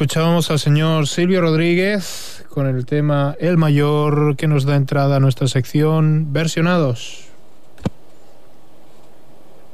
escuchábamos 0.01 0.51
al 0.51 0.59
señor 0.59 1.07
Silvio 1.07 1.43
Rodríguez 1.43 2.43
con 2.49 2.67
el 2.67 2.87
tema 2.87 3.37
El 3.39 3.59
Mayor 3.59 4.35
que 4.35 4.49
nos 4.49 4.65
da 4.65 4.77
entrada 4.77 5.17
a 5.17 5.21
nuestra 5.21 5.47
sección 5.47 6.33
Versionados. 6.33 7.27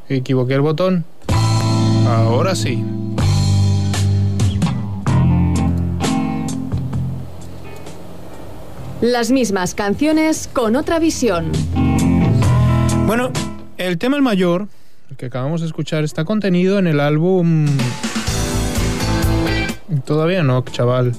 Equivoqué 0.09 0.55
el 0.55 0.63
botón. 0.63 1.05
Ahora 2.09 2.57
sí. 2.57 2.85
Las 9.01 9.31
mismas 9.31 9.77
canciones 9.77 10.51
con 10.53 10.75
otra 10.75 10.99
visión. 10.99 11.53
Bueno, 13.07 13.31
el 13.79 13.97
tema 13.99 14.17
El 14.17 14.23
Mayor, 14.23 14.67
el 15.09 15.17
que 15.17 15.27
acabamos 15.27 15.61
de 15.61 15.69
escuchar, 15.69 16.03
está 16.03 16.25
contenido 16.25 16.81
en 16.81 16.89
el 16.89 16.99
álbum... 16.99 17.69
Todavía 20.05 20.43
no, 20.43 20.63
chaval. 20.63 21.13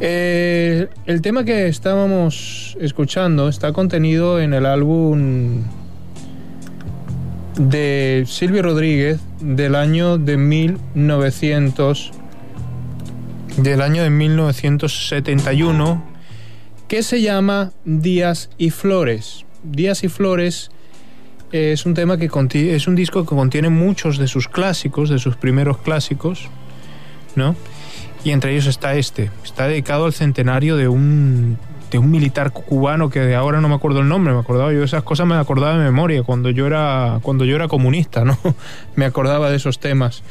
Eh, 0.00 0.88
el 1.06 1.22
tema 1.22 1.44
que 1.44 1.66
estábamos 1.66 2.76
escuchando 2.80 3.48
está 3.48 3.72
contenido 3.72 4.40
en 4.40 4.54
el 4.54 4.64
álbum 4.64 5.64
de 7.58 8.24
Silvio 8.28 8.62
Rodríguez 8.62 9.18
del 9.40 9.74
año 9.74 10.16
de 10.16 10.36
1900 10.36 12.12
del 13.56 13.82
año 13.82 14.04
de 14.04 14.10
1971 14.10 16.04
que 16.86 17.02
se 17.02 17.20
llama 17.20 17.72
Días 17.84 18.50
y 18.56 18.70
Flores. 18.70 19.44
Días 19.64 20.04
y 20.04 20.08
Flores 20.08 20.70
es 21.50 21.84
un 21.86 21.94
tema 21.94 22.16
que 22.18 22.30
es 22.52 22.86
un 22.86 22.94
disco 22.94 23.24
que 23.24 23.34
contiene 23.34 23.68
muchos 23.68 24.18
de 24.18 24.28
sus 24.28 24.46
clásicos, 24.46 25.10
de 25.10 25.18
sus 25.18 25.36
primeros 25.36 25.78
clásicos, 25.78 26.48
¿no? 27.34 27.56
Y 28.28 28.30
entre 28.30 28.52
ellos 28.52 28.66
está 28.66 28.94
este. 28.94 29.30
Está 29.42 29.68
dedicado 29.68 30.04
al 30.04 30.12
centenario 30.12 30.76
de 30.76 30.86
un, 30.86 31.56
de 31.90 31.96
un 31.96 32.10
militar 32.10 32.52
cubano 32.52 33.08
que 33.08 33.20
de 33.20 33.34
ahora 33.34 33.62
no 33.62 33.70
me 33.70 33.74
acuerdo 33.74 34.00
el 34.00 34.08
nombre. 34.10 34.34
Me 34.34 34.40
acordaba 34.40 34.70
yo 34.70 34.84
esas 34.84 35.02
cosas, 35.02 35.26
me 35.26 35.34
acordaba 35.36 35.78
de 35.78 35.84
memoria 35.84 36.22
cuando 36.22 36.50
yo 36.50 36.66
era, 36.66 37.20
cuando 37.22 37.46
yo 37.46 37.56
era 37.56 37.68
comunista, 37.68 38.26
¿no? 38.26 38.38
me 38.96 39.06
acordaba 39.06 39.48
de 39.48 39.56
esos 39.56 39.78
temas. 39.78 40.22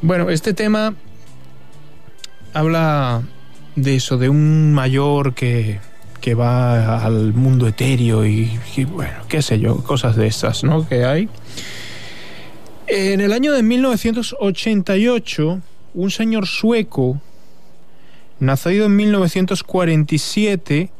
Bueno, 0.00 0.30
este 0.30 0.54
tema 0.54 0.94
habla 2.54 3.22
de 3.74 3.96
eso, 3.96 4.16
de 4.16 4.28
un 4.28 4.72
mayor 4.72 5.34
que, 5.34 5.80
que 6.20 6.34
va 6.36 7.04
al 7.04 7.34
mundo 7.34 7.66
etéreo 7.66 8.24
y, 8.24 8.60
y, 8.76 8.84
bueno, 8.84 9.24
qué 9.28 9.42
sé 9.42 9.58
yo, 9.58 9.78
cosas 9.82 10.14
de 10.14 10.28
esas, 10.28 10.62
¿no? 10.62 10.88
Que 10.88 11.04
hay. 11.04 11.28
En 12.86 13.20
el 13.20 13.32
año 13.32 13.50
de 13.50 13.64
1988, 13.64 15.62
un 15.96 16.10
señor 16.10 16.46
sueco, 16.46 17.20
nacido 18.38 18.86
en 18.86 18.96
1947 18.96 20.90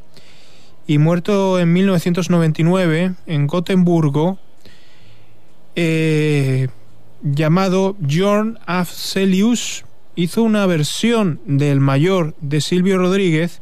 y 0.86 0.98
muerto 0.98 1.60
en 1.60 1.72
1999 1.72 3.14
en 3.26 3.46
Gotemburgo, 3.46 4.38
eh, 5.76 6.68
llamado 7.22 7.94
Bjorn 7.98 8.58
Afzelius, 8.64 9.84
hizo 10.14 10.42
una 10.42 10.64
versión 10.64 11.40
del 11.44 11.80
mayor 11.80 12.34
de 12.40 12.62
Silvio 12.62 12.96
Rodríguez 12.96 13.60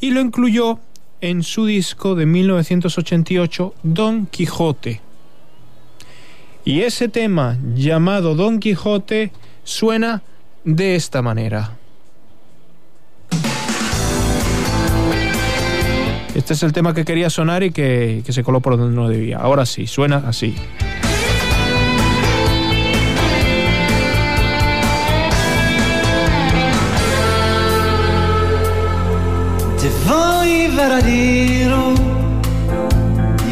y 0.00 0.10
lo 0.10 0.20
incluyó 0.20 0.80
en 1.20 1.44
su 1.44 1.64
disco 1.66 2.16
de 2.16 2.26
1988, 2.26 3.74
Don 3.84 4.26
Quijote. 4.26 5.00
Y 6.64 6.80
ese 6.80 7.08
tema 7.08 7.56
llamado 7.72 8.34
Don 8.34 8.58
Quijote 8.58 9.30
suena 9.62 10.24
de 10.64 10.94
esta 10.94 11.22
manera. 11.22 11.72
Este 16.34 16.54
es 16.54 16.62
el 16.62 16.72
tema 16.72 16.94
que 16.94 17.04
quería 17.04 17.28
sonar 17.28 17.62
y 17.62 17.72
que, 17.72 18.22
que 18.24 18.32
se 18.32 18.42
coló 18.42 18.60
por 18.60 18.76
donde 18.76 18.96
no 18.96 19.08
debía. 19.08 19.38
Ahora 19.38 19.66
sí, 19.66 19.86
suena 19.86 20.24
así. 20.26 20.54
I 30.44 30.68
Varadero 30.76 31.94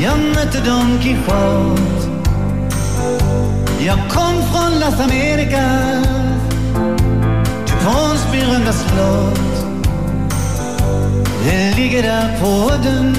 jag 0.01 0.19
mötte 0.19 0.61
Don 0.61 0.99
Quijote. 0.99 1.83
Kom 4.09 4.35
från 4.53 4.81
Las 4.81 5.01
Americas 5.01 6.30
till 8.71 8.73
slott. 8.73 9.67
Det 11.45 11.77
ligger 11.77 12.03
där 12.03 12.41
på 12.41 12.75
udden, 12.75 13.17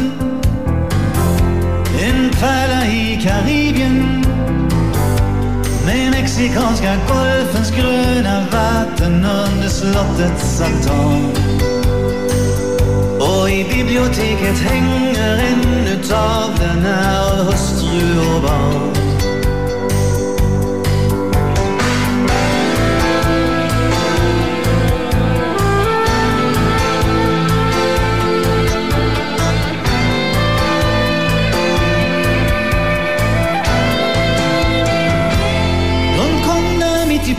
en 2.01 2.29
pärla 2.29 2.85
i 2.85 3.21
Karibien 3.23 4.25
med 5.85 6.11
Mexikanska 6.11 6.95
golfens 7.07 7.71
gröna 7.71 8.45
vatten 8.51 9.25
under 9.25 9.69
slottets 9.69 10.61
altan. 10.61 11.31
Och 13.19 13.49
i 13.49 13.63
biblioteket 13.63 14.59
hänger 14.59 15.37
ännu 15.37 16.03
tavlorna 16.03 17.21
av 17.21 17.45
hustru 17.45 18.19
och 18.35 18.41
barn. 18.41 19.00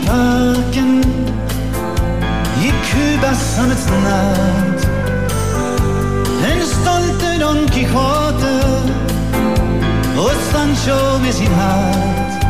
Parken 0.05 1.03
i 2.65 2.71
Kubas 2.87 3.55
sammetsnatt 3.55 4.87
en 6.45 6.65
stolte 6.65 7.37
Don 7.39 7.67
Quijote 7.67 8.59
och 10.17 10.31
Sancho 10.51 11.19
med 11.23 11.33
sin 11.33 11.53
hatt. 11.53 12.43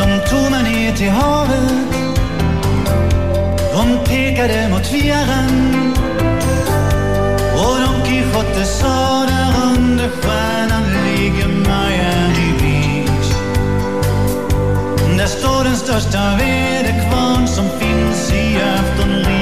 De 0.00 0.28
tog 0.30 0.50
mig 0.50 0.62
ner 0.62 0.92
till 0.96 1.10
havet. 1.10 1.88
De 3.72 3.98
pekade 4.04 4.68
mot 4.68 4.86
fjärran. 4.86 5.94
Och 7.54 7.80
Don 7.80 8.02
Quijote 8.06 8.64
sa 8.64 9.26
där 9.28 9.52
under 9.76 10.08
stjärnan 10.08 10.97
Där 15.28 15.34
står 15.34 15.64
den 15.64 15.76
största 15.76 16.36
väderkvarn 16.36 17.48
som 17.48 17.64
finns 17.80 18.32
i 18.32 18.62
aftonlid 18.62 19.37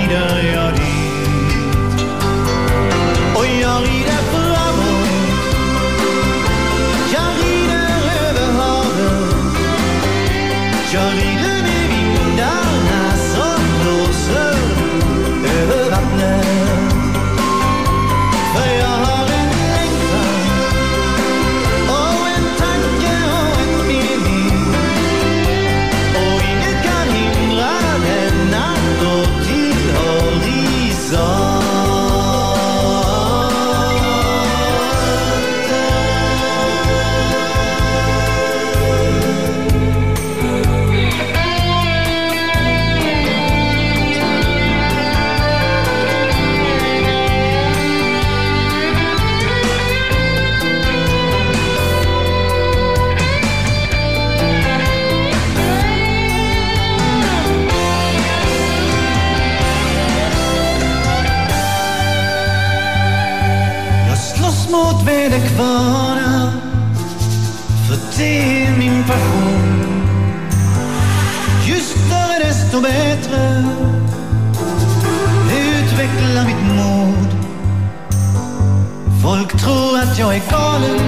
tror 79.58 79.98
att 79.98 80.18
jag 80.18 80.36
är 80.36 80.42
galen, 80.50 81.00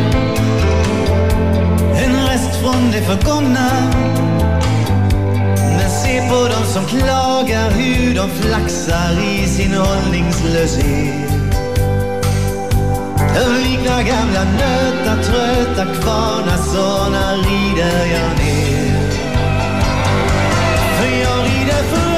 en 1.96 2.26
rest 2.26 2.60
från 2.62 2.90
det 2.92 3.02
förgångna. 3.02 3.70
Men 5.76 5.90
se 5.90 6.28
på 6.28 6.34
dem 6.34 6.64
som 6.64 6.84
klagar 6.84 7.70
hur 7.70 8.14
de 8.14 8.30
flaxar 8.30 9.12
i 9.24 9.46
sin 9.46 9.74
hållningslöshet. 9.74 11.28
De 13.34 13.68
liknar 13.68 14.02
gamla 14.02 14.44
nöta 14.44 15.22
trötta 15.22 15.84
kvarnar 15.94 16.56
såna 16.56 17.32
rider 17.32 18.06
jag 18.06 18.38
ner. 18.38 18.98
För 20.98 21.20
jag 21.20 21.44
rider 21.44 21.82
för 21.82 22.17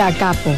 Da 0.00 0.10
Capo. 0.12 0.54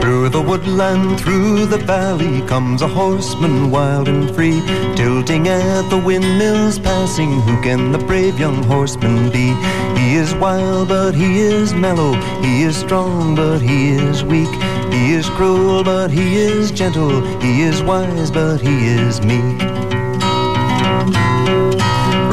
Through 0.00 0.28
the 0.28 0.40
woodland, 0.40 1.18
through 1.18 1.66
the 1.66 1.78
valley 1.78 2.40
comes 2.42 2.82
a 2.82 2.86
horseman 2.86 3.72
wild 3.72 4.06
and 4.06 4.32
free, 4.32 4.62
tilting 4.94 5.48
at 5.48 5.90
the 5.90 5.98
windmills 5.98 6.78
passing. 6.78 7.40
Who 7.40 7.60
can 7.62 7.90
the 7.90 7.98
brave 7.98 8.38
young 8.38 8.62
horseman 8.62 9.30
be? 9.30 9.56
He 9.98 10.14
is 10.14 10.32
wild, 10.36 10.86
but 10.86 11.16
he 11.16 11.40
is 11.40 11.74
mellow. 11.74 12.12
He 12.42 12.62
is 12.62 12.76
strong, 12.76 13.34
but 13.34 13.58
he 13.58 13.88
is 13.88 14.22
weak. 14.22 14.63
He 14.94 15.12
is 15.12 15.28
cruel, 15.30 15.82
but 15.82 16.12
he 16.12 16.36
is 16.36 16.70
gentle. 16.70 17.20
He 17.40 17.62
is 17.62 17.82
wise, 17.82 18.30
but 18.30 18.60
he 18.60 18.86
is 18.86 19.20
meek. 19.20 19.60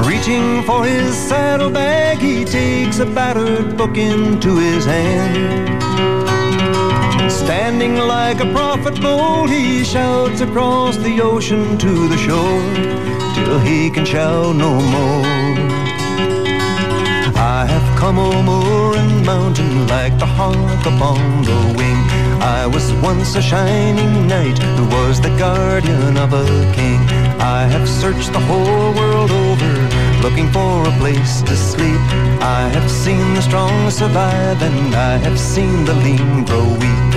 Reaching 0.05 0.61
for 0.67 0.85
his 0.85 1.17
saddlebag, 1.27 2.19
he 2.19 2.45
takes 2.45 2.99
a 2.99 3.05
battered 3.07 3.75
book 3.77 3.97
into 3.97 4.57
his 4.57 4.85
hand. 4.85 5.81
Standing 7.31 7.95
like 7.97 8.39
a 8.39 8.51
prophet 8.53 9.01
bold, 9.01 9.49
he 9.49 9.83
shouts 9.83 10.41
across 10.41 10.97
the 10.97 11.19
ocean 11.19 11.79
to 11.79 12.07
the 12.09 12.17
shore 12.17 12.61
till 13.33 13.59
he 13.59 13.89
can 13.89 14.05
shout 14.05 14.55
no 14.55 14.71
more. 14.95 15.25
I 17.35 17.65
have 17.65 17.99
come 17.99 18.19
over 18.19 18.97
and 18.99 19.25
mountain 19.25 19.87
like 19.87 20.19
the 20.19 20.27
hawk 20.27 20.85
upon 20.85 21.43
the 21.43 21.59
wing. 21.75 22.00
I 22.41 22.65
was 22.65 22.91
once 23.03 23.35
a 23.35 23.41
shining 23.41 24.27
knight 24.27 24.57
who 24.57 24.85
was 24.85 25.21
the 25.21 25.29
guardian 25.37 26.17
of 26.17 26.33
a 26.33 26.45
king. 26.73 26.99
I 27.39 27.67
have 27.69 27.87
searched 27.87 28.33
the 28.33 28.39
whole 28.39 28.93
world 28.95 29.29
over, 29.29 29.73
looking 30.23 30.49
for 30.51 30.87
a 30.87 30.97
place 30.97 31.43
to 31.43 31.55
sleep. 31.55 32.01
I 32.41 32.67
have 32.73 32.89
seen 32.89 33.35
the 33.35 33.43
strong 33.43 33.91
survive, 33.91 34.59
and 34.63 34.95
I 34.95 35.17
have 35.17 35.39
seen 35.39 35.85
the 35.85 35.93
lean 35.93 36.43
grow 36.45 36.65
weak. 36.81 37.11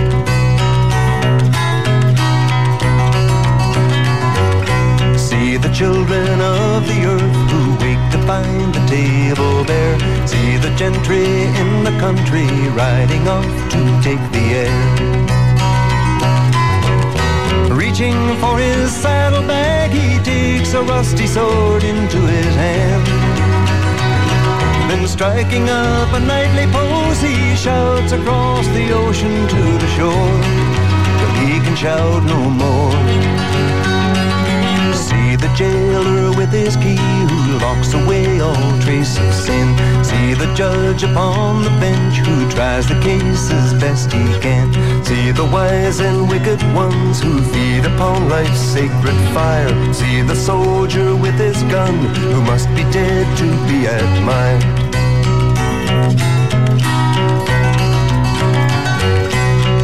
See 5.17 5.57
the 5.57 5.73
children 5.73 6.39
of 6.43 6.87
the 6.87 7.01
earth 7.15 7.51
who 7.51 7.63
wake 7.83 8.05
to 8.13 8.21
find 8.27 8.75
the 8.75 8.85
table 8.87 9.65
bare. 9.65 9.99
See 10.29 10.59
the 10.59 10.75
gentry 10.77 11.25
in 11.63 11.83
the 11.83 11.97
country 11.99 12.47
riding 12.77 13.27
off 13.27 13.49
to 13.73 13.81
take 14.03 14.25
the 14.33 14.45
air. 14.65 14.94
Reaching 17.95 18.37
for 18.41 18.59
his 18.59 18.91
saddlebag, 18.91 19.93
he 19.93 20.19
takes 20.25 20.75
a 20.75 20.83
rusty 20.83 21.29
sword 21.29 21.85
into 21.85 22.17
his 22.27 22.53
hand. 22.57 23.07
Then 24.91 25.07
striking 25.07 25.69
up 25.69 26.13
a 26.13 26.19
knightly 26.19 26.67
pose, 26.73 27.21
he 27.21 27.55
shouts 27.55 28.11
across 28.11 28.67
the 28.75 28.91
ocean 28.91 29.47
to 29.47 29.63
the 29.79 29.87
shore. 29.97 30.41
but 31.21 31.35
he 31.47 31.61
can 31.61 31.77
shout 31.77 32.25
no 32.25 32.41
more. 32.63 32.91
See 34.93 35.37
the 35.37 35.55
jailer 35.55 36.37
with 36.37 36.51
his 36.51 36.75
key 36.75 37.14
locks 37.59 37.95
away 37.95 38.41
all 38.41 38.81
trace 38.81 39.19
of 39.19 39.33
sin. 39.33 39.69
See 40.05 40.35
the 40.35 40.53
judge 40.55 41.03
upon 41.03 41.63
the 41.63 41.75
bench 41.81 42.17
who 42.27 42.51
tries 42.51 42.87
the 42.89 42.99
case 43.01 43.51
as 43.51 43.75
best 43.75 44.13
he 44.13 44.25
can. 44.41 44.73
See 45.05 45.31
the 45.31 45.45
wise 45.45 46.01
and 46.01 46.29
wicked 46.29 46.63
ones 46.75 47.21
who 47.21 47.43
feed 47.53 47.85
upon 47.85 48.29
life's 48.29 48.61
sacred 48.61 49.19
fire. 49.35 49.93
See 49.93 50.23
the 50.23 50.37
soldier 50.37 51.15
with 51.17 51.35
his 51.35 51.63
gun 51.65 51.95
who 52.17 52.43
must 52.43 52.69
be 52.71 52.83
dead 52.91 53.27
to 53.39 53.47
be 53.69 53.87
admired. 53.87 54.65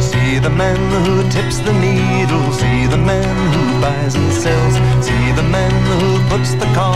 See 0.09 0.39
the 0.39 0.49
man 0.49 0.79
who 1.03 1.29
tips 1.29 1.59
the 1.59 1.73
needle. 1.73 2.51
See 2.53 2.87
the 2.87 2.97
man 2.97 3.35
who 3.53 3.81
buys 3.81 4.15
and 4.15 4.31
sells. 4.31 4.75
See 5.05 5.31
the 5.33 5.47
man 5.57 5.73
who 5.89 6.17
puts 6.29 6.53
the 6.53 6.69
ones 6.73 6.90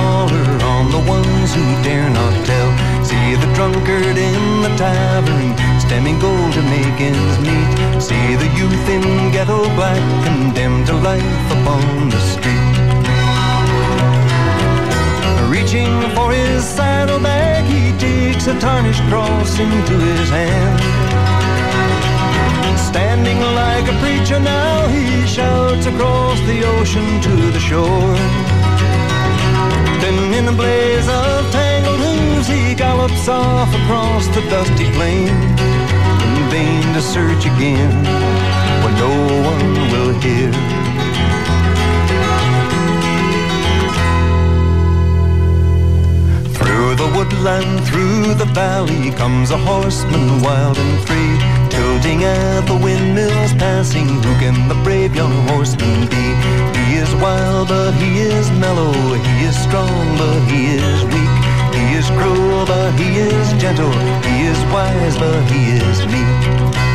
who 1.56 1.66
dare 1.84 2.10
not 2.10 2.36
tell. 2.46 2.70
See 3.04 3.36
the 3.36 3.50
drunkard 3.56 4.18
in 4.18 4.62
the 4.66 4.74
tavern, 4.76 5.56
stemming 5.80 6.20
gold 6.20 6.54
to 6.54 6.62
make 6.62 7.00
ends 7.00 7.38
meet. 7.40 7.72
See 8.08 8.36
the 8.36 8.50
youth 8.60 8.88
in 8.96 9.32
ghetto 9.32 9.64
black, 9.76 10.04
condemned 10.28 10.88
to 10.88 10.96
life 11.10 11.48
upon 11.58 12.10
the 12.10 12.22
street. 12.34 12.76
Reaching 15.50 15.94
for 16.16 16.32
his 16.32 16.64
saddlebag, 16.64 17.64
he 17.66 17.84
takes 17.98 18.48
a 18.48 18.60
tarnished 18.60 19.04
cross 19.10 19.58
into 19.58 19.96
his 20.10 20.30
hand. 20.30 20.80
Standing 22.78 23.40
like 23.40 23.86
a 23.88 23.96
preacher 24.04 24.40
now, 24.40 24.88
he 24.88 25.26
shouts 25.26 25.86
across 25.86 26.40
the 26.42 26.64
ocean 26.76 27.22
to 27.22 27.34
the 27.56 27.60
shore. 27.60 28.55
Then 30.02 30.34
in 30.34 30.48
a 30.48 30.52
blaze 30.52 31.08
of 31.08 31.52
tangled 31.52 32.00
hooves, 32.00 32.48
he 32.48 32.76
gallops 32.76 33.28
off 33.28 33.70
across 33.82 34.28
the 34.28 34.42
dusty 34.50 34.90
plain. 34.92 35.30
In 36.38 36.50
vain 36.50 36.94
to 36.94 37.02
search 37.02 37.46
again, 37.46 37.94
when 38.84 38.94
no 39.06 39.14
one 39.52 39.74
will 39.92 40.14
hear. 40.22 40.52
Through 46.58 46.96
the 46.96 47.10
woodland, 47.16 47.84
through 47.88 48.36
the 48.36 48.50
valley 48.54 49.12
comes 49.12 49.52
a 49.52 49.58
horseman 49.58 50.42
wild 50.42 50.78
and 50.78 51.00
free, 51.08 51.36
tilting 51.70 52.24
at 52.24 52.62
the 52.68 52.76
windmills 52.76 53.54
passing. 53.54 54.08
Who 54.08 54.34
can 54.40 54.68
the 54.68 54.76
brave 54.84 55.16
young 55.16 55.48
horseman 55.48 56.08
be? 56.08 56.45
He 57.06 57.12
is 57.12 57.22
wild, 57.22 57.68
but 57.68 57.92
he 58.02 58.18
is 58.18 58.50
mellow. 58.50 58.92
He 58.92 59.46
is 59.46 59.56
strong, 59.56 60.18
but 60.18 60.40
he 60.50 60.74
is 60.74 61.04
weak. 61.04 61.46
He 61.78 61.98
is 62.00 62.10
cruel, 62.10 62.66
but 62.66 63.00
he 63.00 63.20
is 63.20 63.54
gentle. 63.62 63.92
He 64.24 64.48
is 64.48 64.58
wise, 64.74 65.16
but 65.16 65.44
he 65.52 65.78
is 65.78 66.00
meek. 66.08 66.95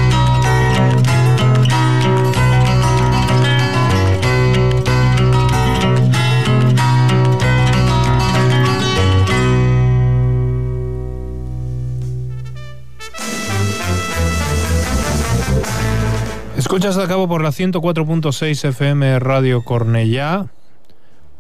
Escuchas 16.70 16.94
de 16.94 17.08
cabo 17.08 17.26
por 17.26 17.42
la 17.42 17.48
104.6 17.48 18.68
FM 18.68 19.18
Radio 19.18 19.64
Cornellá. 19.64 20.46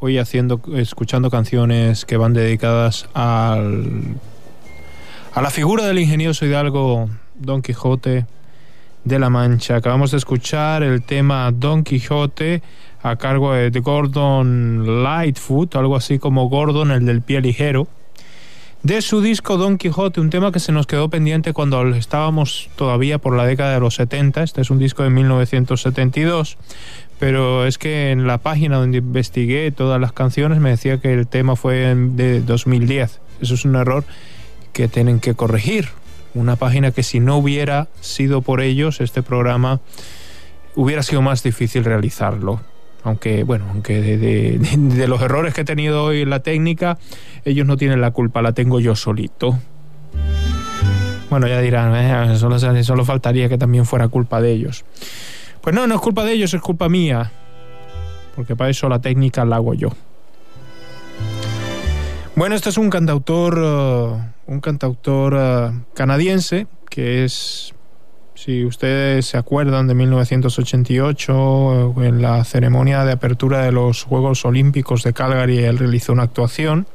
Hoy 0.00 0.18
haciendo, 0.18 0.60
escuchando 0.74 1.30
canciones 1.30 2.04
que 2.04 2.16
van 2.16 2.32
dedicadas 2.32 3.08
al, 3.14 4.16
a 5.32 5.40
la 5.40 5.50
figura 5.50 5.86
del 5.86 6.00
ingenioso 6.00 6.46
hidalgo 6.46 7.08
Don 7.36 7.62
Quijote 7.62 8.26
de 9.04 9.18
la 9.20 9.30
Mancha. 9.30 9.76
Acabamos 9.76 10.10
de 10.10 10.16
escuchar 10.16 10.82
el 10.82 11.00
tema 11.00 11.52
Don 11.52 11.84
Quijote 11.84 12.60
a 13.00 13.14
cargo 13.14 13.52
de 13.52 13.70
Gordon 13.78 15.04
Lightfoot, 15.04 15.76
algo 15.76 15.94
así 15.94 16.18
como 16.18 16.48
Gordon, 16.48 16.90
el 16.90 17.06
del 17.06 17.22
pie 17.22 17.40
ligero, 17.40 17.86
de 18.82 19.02
su 19.02 19.20
disco 19.20 19.58
Don 19.58 19.76
Quijote, 19.76 20.20
un 20.20 20.30
tema 20.30 20.52
que 20.52 20.60
se 20.60 20.72
nos 20.72 20.86
quedó 20.86 21.10
pendiente 21.10 21.52
cuando 21.52 21.86
estábamos 21.88 22.70
todavía 22.76 23.18
por 23.18 23.36
la 23.36 23.44
década 23.44 23.74
de 23.74 23.80
los 23.80 23.96
70. 23.96 24.42
Este 24.42 24.62
es 24.62 24.70
un 24.70 24.78
disco 24.78 25.02
de 25.02 25.10
1972, 25.10 26.56
pero 27.18 27.66
es 27.66 27.76
que 27.76 28.10
en 28.10 28.26
la 28.26 28.38
página 28.38 28.78
donde 28.78 28.98
investigué 28.98 29.70
todas 29.70 30.00
las 30.00 30.12
canciones 30.12 30.60
me 30.60 30.70
decía 30.70 30.98
que 30.98 31.12
el 31.12 31.26
tema 31.26 31.56
fue 31.56 31.94
de 31.94 32.40
2010. 32.40 33.20
Eso 33.42 33.54
es 33.54 33.64
un 33.64 33.76
error 33.76 34.04
que 34.72 34.88
tienen 34.88 35.20
que 35.20 35.34
corregir. 35.34 35.88
Una 36.32 36.56
página 36.56 36.92
que 36.92 37.02
si 37.02 37.20
no 37.20 37.36
hubiera 37.36 37.88
sido 38.00 38.40
por 38.40 38.60
ellos, 38.60 39.00
este 39.00 39.22
programa 39.22 39.80
hubiera 40.74 41.02
sido 41.02 41.20
más 41.22 41.42
difícil 41.42 41.84
realizarlo. 41.84 42.60
Aunque, 43.04 43.44
bueno, 43.44 43.66
aunque 43.70 44.00
de, 44.18 45.08
los 45.08 45.20
errores 45.22 45.54
que 45.54 45.62
he 45.62 45.64
tenido 45.64 46.04
hoy 46.04 46.22
en 46.22 46.30
la 46.30 46.40
técnica, 46.40 46.98
ellos 47.44 47.66
no 47.66 47.76
tienen 47.76 48.00
la 48.00 48.10
culpa, 48.10 48.42
la 48.42 48.52
tengo 48.52 48.80
yo 48.80 48.94
solito. 48.96 49.58
Bueno, 51.30 51.46
ya 51.46 51.60
dirán, 51.60 51.94
"Eh, 51.94 52.36
solo, 52.36 52.58
solo 52.58 53.04
faltaría 53.04 53.48
que 53.48 53.56
también 53.56 53.86
fuera 53.86 54.08
culpa 54.08 54.40
de 54.40 54.50
ellos. 54.52 54.84
Pues 55.60 55.74
no, 55.74 55.86
no 55.86 55.94
es 55.94 56.00
culpa 56.00 56.24
de 56.24 56.32
ellos, 56.32 56.52
es 56.54 56.60
culpa 56.60 56.88
mía. 56.88 57.30
Porque 58.34 58.56
para 58.56 58.70
eso 58.70 58.88
la 58.88 59.00
técnica 59.00 59.44
la 59.44 59.56
hago 59.56 59.74
yo. 59.74 59.90
Bueno, 62.34 62.54
este 62.54 62.70
es 62.70 62.78
un 62.78 62.90
cantautor, 62.90 63.60
eh, 63.62 64.32
un 64.46 64.60
cantautor 64.60 65.36
eh, 65.36 65.70
canadiense 65.94 66.66
que 66.88 67.24
es, 67.24 67.74
si 68.42 68.64
ustedes 68.64 69.26
se 69.26 69.36
acuerdan, 69.36 69.86
de 69.86 69.94
1988, 69.94 71.94
eh, 72.00 72.08
en 72.08 72.22
la 72.22 72.42
ceremonia 72.44 73.04
de 73.04 73.12
apertura 73.12 73.62
de 73.62 73.70
los 73.70 74.04
Juegos 74.04 74.46
Olímpicos 74.46 75.02
de 75.02 75.12
Calgary, 75.12 75.58
él 75.58 75.76
realizó 75.76 76.14
una 76.14 76.22
actuación. 76.22 76.86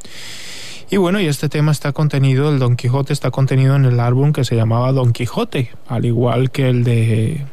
Y 0.90 0.98
bueno, 0.98 1.20
y 1.20 1.28
este 1.28 1.48
tema 1.48 1.72
está 1.72 1.92
contenido, 1.92 2.50
el 2.50 2.58
Don 2.58 2.76
Quijote 2.76 3.14
está 3.14 3.30
contenido 3.30 3.76
en 3.76 3.86
el 3.86 4.00
álbum 4.00 4.34
que 4.34 4.44
se 4.44 4.56
llamaba 4.56 4.92
Don 4.92 5.14
Quijote, 5.14 5.70
al 5.88 6.06
igual 6.06 6.50
que 6.50 6.68
el 6.68 6.84
de 6.84 7.46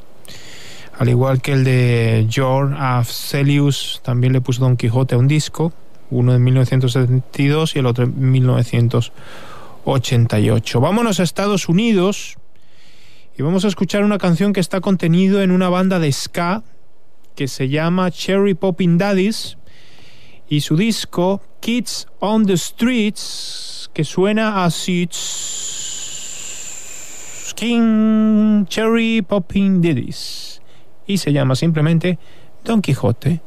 al 0.98 1.10
igual 1.10 1.42
que 1.42 1.52
el 1.52 1.64
de 1.64 2.26
George 2.30 2.74
Afzelius, 2.78 4.00
también 4.02 4.32
le 4.32 4.40
puso 4.40 4.62
Don 4.62 4.78
Quijote 4.78 5.16
a 5.16 5.18
un 5.18 5.28
disco, 5.28 5.74
uno 6.10 6.34
en 6.34 6.42
1972 6.42 7.76
y 7.76 7.78
el 7.78 7.84
otro 7.86 8.04
en 8.04 8.30
1988. 8.30 10.80
Vámonos 10.80 11.20
a 11.20 11.24
Estados 11.24 11.68
Unidos 11.68 12.38
y 13.36 13.42
vamos 13.42 13.64
a 13.64 13.68
escuchar 13.68 14.04
una 14.04 14.18
canción 14.18 14.52
que 14.52 14.60
está 14.60 14.80
contenido 14.80 15.42
en 15.42 15.50
una 15.50 15.68
banda 15.68 15.98
de 15.98 16.12
ska 16.12 16.62
que 17.34 17.48
se 17.48 17.68
llama 17.68 18.10
Cherry 18.10 18.54
Poppin' 18.54 18.98
Daddies 18.98 19.56
y 20.48 20.60
su 20.60 20.76
disco 20.76 21.40
Kids 21.60 22.06
on 22.20 22.46
the 22.46 22.56
Streets 22.56 23.90
que 23.94 24.04
suena 24.04 24.64
así 24.64 25.08
King 27.54 28.64
Cherry 28.66 29.22
Poppin' 29.22 29.80
Daddies 29.80 30.60
y 31.06 31.18
se 31.18 31.32
llama 31.32 31.54
simplemente 31.54 32.18
Don 32.64 32.82
Quijote. 32.82 33.40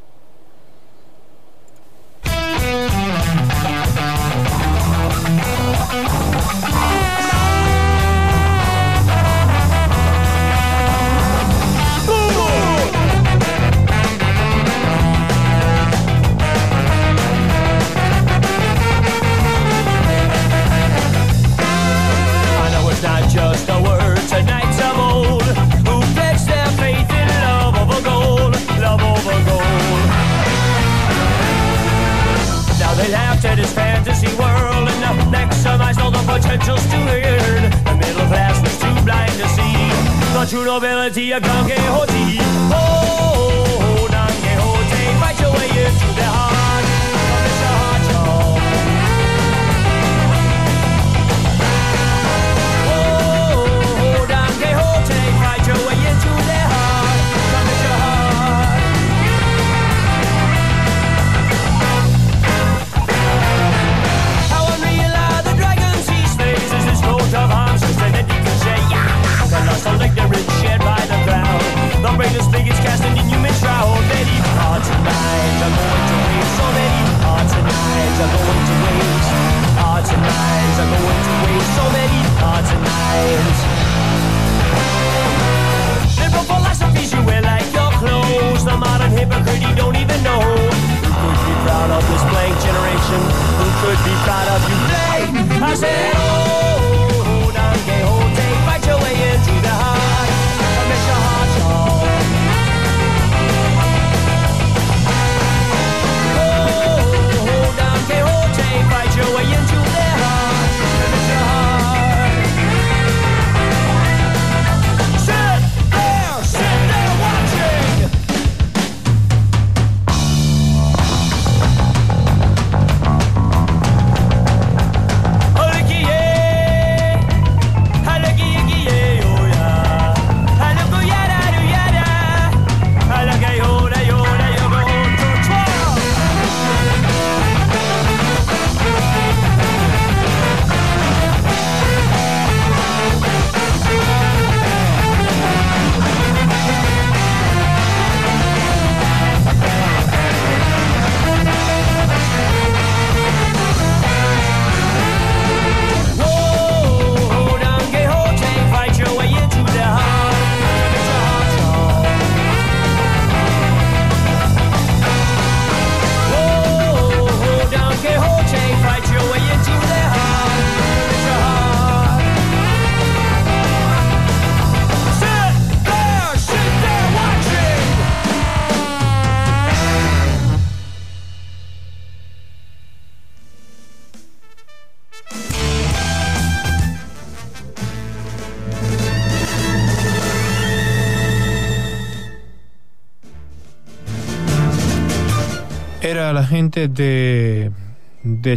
Gente 196.55 196.87
de, 196.87 197.71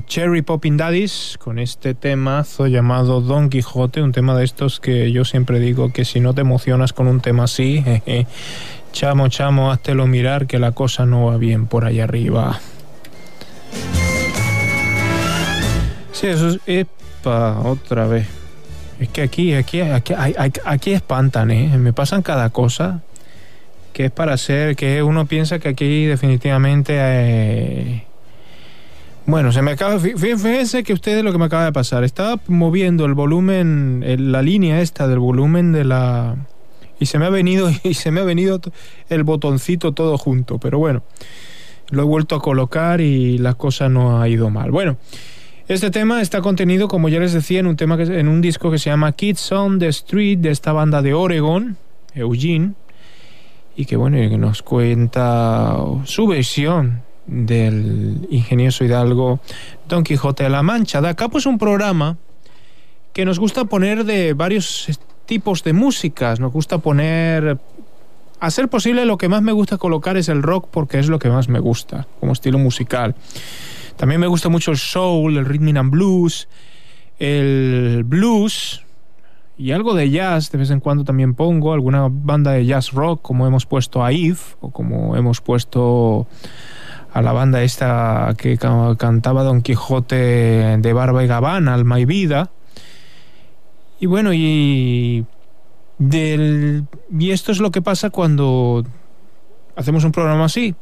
Cherry 0.06 0.42
Popping 0.42 0.76
Daddies 0.76 1.36
con 1.42 1.58
este 1.58 1.94
temazo 1.94 2.68
llamado 2.68 3.20
Don 3.20 3.50
Quijote, 3.50 4.02
un 4.02 4.12
tema 4.12 4.36
de 4.36 4.44
estos 4.44 4.78
que 4.78 5.10
yo 5.10 5.24
siempre 5.24 5.58
digo 5.58 5.92
que 5.92 6.04
si 6.04 6.20
no 6.20 6.32
te 6.32 6.42
emocionas 6.42 6.92
con 6.92 7.08
un 7.08 7.20
tema 7.20 7.44
así, 7.44 7.82
jeje, 7.84 8.28
chamo, 8.92 9.26
chamo, 9.28 9.72
háztelo 9.72 10.06
mirar 10.06 10.46
que 10.46 10.60
la 10.60 10.72
cosa 10.72 11.06
no 11.06 11.26
va 11.26 11.38
bien 11.38 11.66
por 11.66 11.84
allá 11.84 12.04
arriba. 12.04 12.60
Sí, 16.12 16.28
eso 16.28 16.50
es... 16.50 16.60
Epa, 16.66 17.60
otra 17.64 18.06
vez. 18.06 18.28
Es 19.00 19.08
que 19.08 19.22
aquí, 19.22 19.54
aquí, 19.54 19.80
aquí, 19.80 20.14
aquí, 20.14 20.60
aquí 20.64 20.92
espantan, 20.92 21.50
¿eh? 21.50 21.76
Me 21.78 21.92
pasan 21.92 22.22
cada 22.22 22.50
cosa 22.50 23.02
que 23.98 24.04
es 24.04 24.10
para 24.12 24.34
hacer, 24.34 24.76
que 24.76 25.02
uno 25.02 25.26
piensa 25.26 25.58
que 25.58 25.70
aquí 25.70 26.04
definitivamente... 26.06 26.92
eh, 26.96 28.04
Bueno, 29.26 29.50
se 29.50 29.60
me 29.60 29.72
acaba... 29.72 29.96
fí- 29.96 30.14
fí- 30.14 30.38
Fíjense 30.38 30.84
que 30.84 30.92
ustedes 30.92 31.24
lo 31.24 31.32
que 31.32 31.38
me 31.38 31.46
acaba 31.46 31.64
de 31.64 31.72
pasar. 31.72 32.04
Estaba 32.04 32.40
moviendo 32.46 33.04
el 33.06 33.14
volumen, 33.14 34.04
la 34.32 34.40
línea 34.40 34.80
esta 34.82 35.08
del 35.08 35.18
volumen 35.18 35.72
de 35.72 35.82
la... 35.84 36.36
Y 37.00 37.06
se 37.06 37.18
me 37.18 37.26
ha 37.26 37.30
venido, 37.30 37.70
y 37.82 37.94
se 37.94 38.12
me 38.12 38.20
ha 38.20 38.22
venido 38.22 38.60
el 39.08 39.24
botoncito 39.24 39.90
todo 39.90 40.16
junto. 40.16 40.58
Pero 40.58 40.78
bueno, 40.78 41.02
lo 41.90 42.02
he 42.02 42.06
vuelto 42.06 42.36
a 42.36 42.40
colocar 42.40 43.00
y 43.00 43.38
la 43.38 43.54
cosa 43.54 43.88
no 43.88 44.20
ha 44.22 44.28
ido 44.28 44.48
mal. 44.48 44.70
Bueno, 44.70 44.96
este 45.66 45.90
tema 45.90 46.22
está 46.22 46.40
contenido, 46.40 46.86
como 46.86 47.08
ya 47.08 47.18
les 47.18 47.32
decía, 47.32 47.58
en 47.58 47.66
un 47.66 47.74
tema 47.74 47.96
que, 47.96 48.04
en 48.04 48.28
un 48.28 48.40
disco 48.42 48.70
que 48.70 48.78
se 48.78 48.90
llama 48.90 49.10
Kids 49.10 49.50
on 49.50 49.80
the 49.80 49.88
Street 49.88 50.38
de 50.38 50.50
esta 50.50 50.72
banda 50.72 51.02
de 51.02 51.14
Oregon, 51.14 51.76
Eugene, 52.14 52.74
y 53.78 53.84
que 53.84 53.94
bueno, 53.94 54.20
y 54.20 54.28
que 54.28 54.38
nos 54.38 54.60
cuenta 54.62 55.76
su 56.02 56.26
versión 56.26 57.02
del 57.28 58.26
ingenioso 58.28 58.84
hidalgo 58.84 59.38
Don 59.88 60.02
Quijote 60.02 60.42
de 60.42 60.50
la 60.50 60.64
Mancha. 60.64 61.00
Da 61.00 61.10
acá 61.10 61.28
pues 61.28 61.46
un 61.46 61.58
programa 61.58 62.16
que 63.12 63.24
nos 63.24 63.38
gusta 63.38 63.66
poner 63.66 64.04
de 64.04 64.32
varios 64.32 64.98
tipos 65.26 65.62
de 65.62 65.74
músicas, 65.74 66.40
nos 66.40 66.52
gusta 66.52 66.78
poner 66.78 67.56
a 68.40 68.50
ser 68.50 68.66
posible 68.66 69.04
lo 69.04 69.16
que 69.16 69.28
más 69.28 69.42
me 69.42 69.52
gusta 69.52 69.78
colocar 69.78 70.16
es 70.16 70.28
el 70.28 70.42
rock 70.42 70.66
porque 70.72 70.98
es 70.98 71.08
lo 71.08 71.20
que 71.20 71.28
más 71.28 71.48
me 71.48 71.60
gusta 71.60 72.08
como 72.18 72.32
estilo 72.32 72.58
musical. 72.58 73.14
También 73.96 74.20
me 74.20 74.26
gusta 74.26 74.48
mucho 74.48 74.72
el 74.72 74.78
soul, 74.78 75.36
el 75.36 75.44
rhythm 75.44 75.76
and 75.76 75.90
blues, 75.92 76.48
el 77.20 78.02
blues 78.04 78.82
y 79.58 79.72
algo 79.72 79.94
de 79.94 80.08
jazz 80.10 80.50
de 80.52 80.58
vez 80.58 80.70
en 80.70 80.80
cuando 80.80 81.04
también 81.04 81.34
pongo, 81.34 81.72
alguna 81.72 82.08
banda 82.10 82.52
de 82.52 82.64
jazz 82.64 82.92
rock 82.92 83.20
como 83.22 83.46
hemos 83.46 83.66
puesto 83.66 84.04
a 84.04 84.12
Eve 84.12 84.38
o 84.60 84.70
como 84.70 85.16
hemos 85.16 85.40
puesto 85.40 86.26
a 87.12 87.22
la 87.22 87.32
banda 87.32 87.62
esta 87.62 88.34
que 88.38 88.56
ca- 88.56 88.94
cantaba 88.96 89.42
Don 89.42 89.62
Quijote 89.62 90.16
de 90.78 90.92
Barba 90.92 91.24
y 91.24 91.26
Gabán, 91.26 91.68
Alma 91.68 91.98
y 91.98 92.04
Vida. 92.04 92.50
Y 93.98 94.06
bueno, 94.06 94.32
y 94.32 95.26
del 95.98 96.84
y 97.10 97.30
esto 97.32 97.50
es 97.50 97.58
lo 97.58 97.72
que 97.72 97.82
pasa 97.82 98.10
cuando 98.10 98.84
hacemos 99.74 100.04
un 100.04 100.12
programa 100.12 100.44
así, 100.44 100.76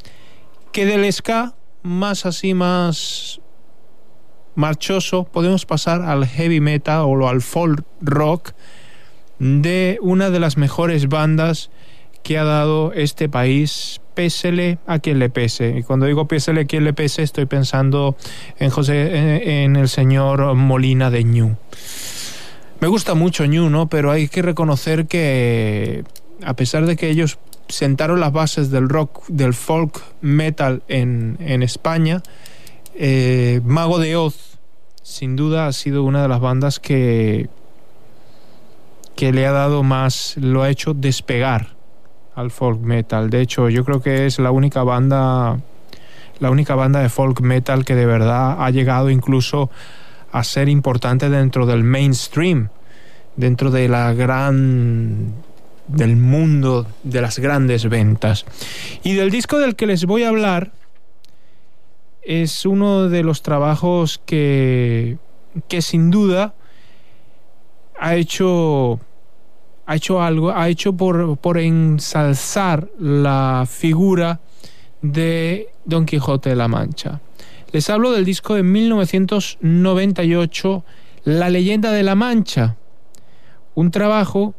que 0.73 0.85
del 0.85 1.11
ska 1.11 1.55
más 1.82 2.27
así 2.27 2.53
más 2.53 3.40
marchoso 4.57 5.24
podemos 5.24 5.66
pasar 5.66 6.03
al 6.03 6.27
heavy 6.27 6.61
metal 6.61 7.05
o 7.07 7.28
al 7.28 7.43
folk 7.43 7.85
rock 8.01 8.53
de 9.39 9.99
una 10.01 10.31
de 10.31 10.41
las 10.41 10.57
mejores 10.57 11.09
bandas 11.09 11.70
que 12.23 12.39
ha 12.39 12.45
dado 12.45 12.93
este 12.93 13.28
país, 13.28 14.01
pésele 14.15 14.78
a 14.87 14.99
quien 14.99 15.20
le 15.20 15.31
pese. 15.31 15.77
Y 15.78 15.83
cuando 15.85 16.07
digo 16.07 16.27
pésele 16.27 16.62
a 16.62 16.65
quien 16.65 16.83
le 16.83 16.93
pese, 16.93 17.23
estoy 17.23 17.47
pensando 17.47 18.16
en 18.59 18.70
José, 18.70 19.62
en, 19.62 19.77
el 19.77 19.89
señor 19.89 20.55
Molina 20.55 21.11
de 21.11 21.23
Ñu. 21.23 21.57
Me 22.81 22.89
gusta 22.89 23.15
mucho 23.15 23.45
Ñu, 23.45 23.70
¿no? 23.70 23.89
Pero 23.89 24.11
hay 24.11 24.27
que 24.27 24.43
reconocer 24.43 25.07
que 25.07 26.03
a 26.43 26.55
pesar 26.57 26.87
de 26.87 26.97
que 26.97 27.11
ellos 27.11 27.39
sentaron 27.69 28.19
las 28.19 28.33
bases 28.33 28.70
del 28.70 28.89
rock, 28.89 29.24
del 29.28 29.55
folk 29.55 30.03
metal 30.20 30.83
en 30.89 31.62
España, 31.62 32.23
eh, 32.98 33.60
Mago 33.64 33.98
de 33.98 34.16
Oz, 34.16 34.59
sin 35.02 35.36
duda, 35.36 35.66
ha 35.66 35.73
sido 35.73 36.02
una 36.02 36.23
de 36.23 36.28
las 36.28 36.40
bandas 36.40 36.81
que, 36.81 37.48
que 39.14 39.32
le 39.32 39.47
ha 39.47 39.52
dado 39.52 39.82
más, 39.82 40.36
lo 40.36 40.62
ha 40.62 40.70
hecho 40.70 40.94
despegar 40.94 41.77
al 42.35 42.51
folk 42.51 42.81
metal. 42.81 43.31
De 43.31 43.40
hecho, 43.40 43.68
yo 43.68 43.85
creo 43.85 44.01
que 44.01 44.27
es 44.27 44.39
la 44.39 44.51
única 44.51 44.82
banda, 44.82 45.59
la 46.39 46.51
única 46.51 46.74
banda 46.74 47.01
de 47.01 47.09
folk 47.09 47.40
metal 47.40 47.85
que 47.85 47.94
de 47.94 48.06
verdad 48.06 48.56
ha 48.59 48.70
llegado 48.70 49.10
incluso 49.10 49.70
a 50.32 50.44
ser 50.44 50.68
importante 50.68 51.31
dentro 51.31 51.66
del 51.66 51.82
mainstream, 51.82 52.68
dentro 53.36 53.70
de 53.70 53.89
la 53.89 54.12
gran 54.12 55.35
del 55.89 56.16
mundo 56.16 56.86
de 57.05 57.20
las 57.20 57.39
grandes 57.39 57.89
ventas. 57.89 58.44
Y 59.02 59.14
del 59.14 59.31
disco 59.31 59.59
del 59.59 59.77
que 59.77 59.86
les 59.86 60.05
voy 60.05 60.24
a 60.24 60.28
hablar 60.28 60.73
es 62.27 62.66
uno 62.66 63.09
de 63.09 63.23
los 63.23 63.40
trabajos 63.43 64.20
que, 64.27 65.19
que 65.69 65.81
sin 65.81 66.11
duda 66.11 66.55
ha 67.98 68.16
hecho 68.16 69.01
ha 69.86 69.94
hecho 69.94 70.20
algo, 70.20 70.51
ha 70.51 70.69
hecho 70.69 70.93
por, 70.94 71.39
por 71.39 71.59
ensalzar 71.59 72.89
la 72.98 73.65
figura 73.69 74.40
de 75.01 75.69
Don 75.85 76.07
Quijote 76.07 76.51
de 76.51 76.57
la 76.57 76.66
Mancha. 76.66 77.20
Les 77.70 77.89
hablo 77.89 78.11
del 78.11 78.24
disco 78.24 78.57
de 78.57 78.65
1998, 78.65 80.85
La 81.24 81.51
leyenda 81.51 81.93
de 81.93 82.03
la 82.03 82.16
Mancha, 82.16 82.74
un 83.77 83.93
trabajo 83.93 84.57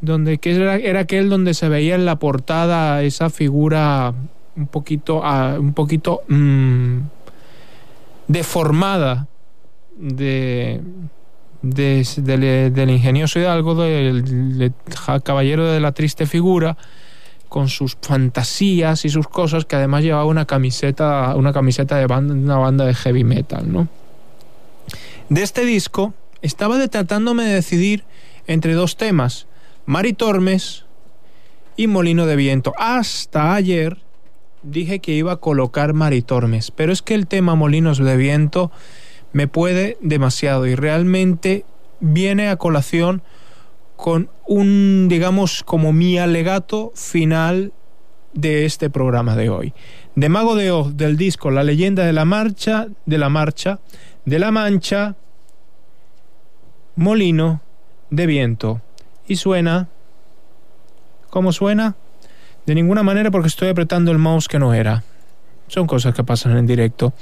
donde 0.00 0.38
que 0.38 0.56
era, 0.56 0.74
era 0.76 0.98
aquel 1.00 1.28
donde 1.28 1.52
se 1.54 1.68
veía 1.68 1.94
en 1.94 2.04
la 2.04 2.18
portada 2.18 3.00
esa 3.04 3.30
figura 3.30 4.12
un 4.56 4.66
poquito, 4.66 5.20
ah, 5.24 5.56
un 5.58 5.72
poquito 5.72 6.22
mm, 6.28 6.98
deformada 8.28 9.26
de, 9.96 10.80
de- 11.62 12.70
del, 12.74 12.90
ingenioso 12.90 13.38
Hidalgo, 13.38 13.74
del, 13.74 14.72
caballero 15.22 15.66
de 15.70 15.80
la 15.80 15.92
triste 15.92 16.26
figura, 16.26 16.76
con 17.48 17.68
sus 17.68 17.96
fantasías 18.00 19.04
y 19.04 19.10
sus 19.10 19.28
cosas, 19.28 19.64
que 19.64 19.76
además 19.76 20.02
llevaba 20.02 20.24
una 20.24 20.44
camiseta, 20.44 21.34
una 21.36 21.52
camiseta 21.52 21.96
de 21.96 22.06
banda, 22.06 22.34
una 22.34 22.56
banda 22.58 22.84
de 22.84 22.94
heavy 22.94 23.22
metal, 23.22 23.72
¿no? 23.72 23.88
De 25.28 25.42
este 25.42 25.64
disco 25.64 26.14
estaba 26.42 26.84
tratándome 26.88 27.44
de 27.44 27.54
decidir 27.54 28.04
entre 28.46 28.74
dos 28.74 28.96
temas, 28.96 29.46
Mari 29.86 30.12
Tormes 30.12 30.84
y 31.76 31.86
Molino 31.86 32.26
de 32.26 32.36
Viento. 32.36 32.72
Hasta 32.76 33.54
ayer 33.54 33.98
dije 34.64 34.98
que 34.98 35.12
iba 35.12 35.32
a 35.32 35.36
colocar 35.36 35.94
Mari 35.94 36.22
Tormes, 36.22 36.70
pero 36.70 36.92
es 36.92 37.02
que 37.02 37.14
el 37.14 37.26
tema 37.26 37.54
Molinos 37.54 37.98
de 37.98 38.16
Viento 38.16 38.70
me 39.32 39.48
puede 39.48 39.98
demasiado 40.00 40.66
y 40.66 40.74
realmente 40.74 41.64
viene 42.00 42.48
a 42.48 42.56
colación 42.56 43.22
con 43.96 44.30
un, 44.46 45.06
digamos, 45.08 45.62
como 45.62 45.92
mi 45.92 46.18
alegato 46.18 46.92
final 46.94 47.72
de 48.32 48.64
este 48.64 48.90
programa 48.90 49.36
de 49.36 49.48
hoy. 49.48 49.72
De 50.16 50.28
Mago 50.28 50.56
de 50.56 50.70
Oz, 50.70 50.96
del 50.96 51.16
disco 51.16 51.50
La 51.50 51.62
leyenda 51.62 52.04
de 52.04 52.12
la 52.12 52.24
marcha, 52.24 52.88
de 53.06 53.18
la 53.18 53.28
marcha, 53.28 53.80
de 54.24 54.38
la 54.38 54.50
mancha, 54.50 55.16
molino 56.96 57.62
de 58.10 58.26
viento. 58.26 58.80
Y 59.26 59.36
suena... 59.36 59.88
¿Cómo 61.30 61.50
suena? 61.50 61.96
De 62.66 62.74
ninguna 62.74 63.02
manera 63.02 63.30
porque 63.30 63.48
estoy 63.48 63.68
apretando 63.68 64.10
el 64.10 64.18
mouse 64.18 64.48
que 64.48 64.58
no 64.58 64.72
era. 64.72 65.04
Son 65.68 65.86
cosas 65.86 66.14
que 66.14 66.24
pasan 66.24 66.56
en 66.56 66.66
directo. 66.66 67.12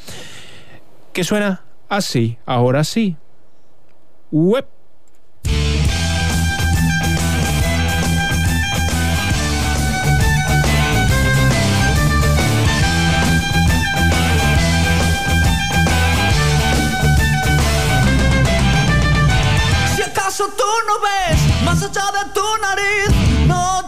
Que 1.12 1.24
suena 1.24 1.62
así, 1.88 2.38
ahora 2.46 2.84
sí. 2.84 3.16
Web. 4.30 4.66
Si 19.94 20.02
acaso 20.02 20.44
tú 20.56 20.64
no 20.86 20.94
ves 21.00 21.64
más 21.64 21.82
allá 21.82 22.04
de 22.12 22.30
tu 22.32 22.40
nariz, 22.60 23.21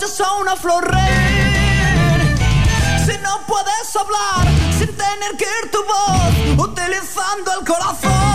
a 0.05 0.35
una 0.35 0.55
flor 0.55 0.85
reír. 0.87 2.37
Si 3.07 3.17
no 3.23 3.41
puedes 3.47 3.97
hablar 3.97 4.47
sin 4.79 4.95
tener 4.95 5.37
que 5.39 5.45
ir 5.45 5.71
tu 5.71 5.83
voz, 5.83 6.69
utilizando 6.69 7.53
el 7.59 7.67
corazón. 7.67 8.34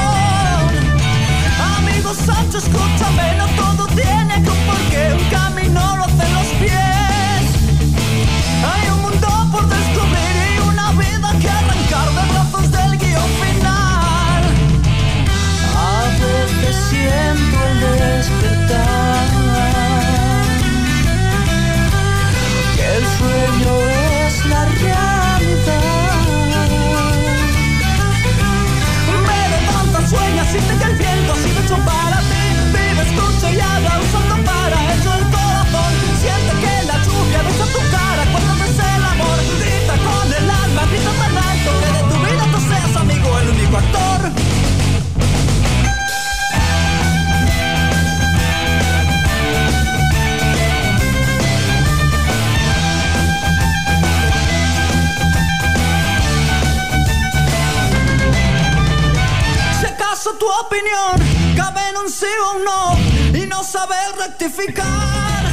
Opinión 60.52 61.56
cabe 61.56 61.82
en 61.90 61.98
un 61.98 62.10
sí 62.10 62.26
o 62.46 62.58
un 62.58 62.64
no 62.64 63.38
y 63.38 63.46
no 63.46 63.64
saber 63.64 64.16
rectificar. 64.18 65.44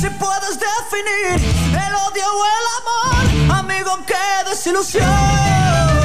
Si 0.00 0.08
puedes 0.10 0.58
definir 0.58 1.36
el 1.68 1.94
odio 1.94 2.26
o 2.38 2.44
el 2.56 2.66
amor, 2.80 3.58
amigo, 3.58 3.98
qué 4.06 4.48
desilusión. 4.48 5.99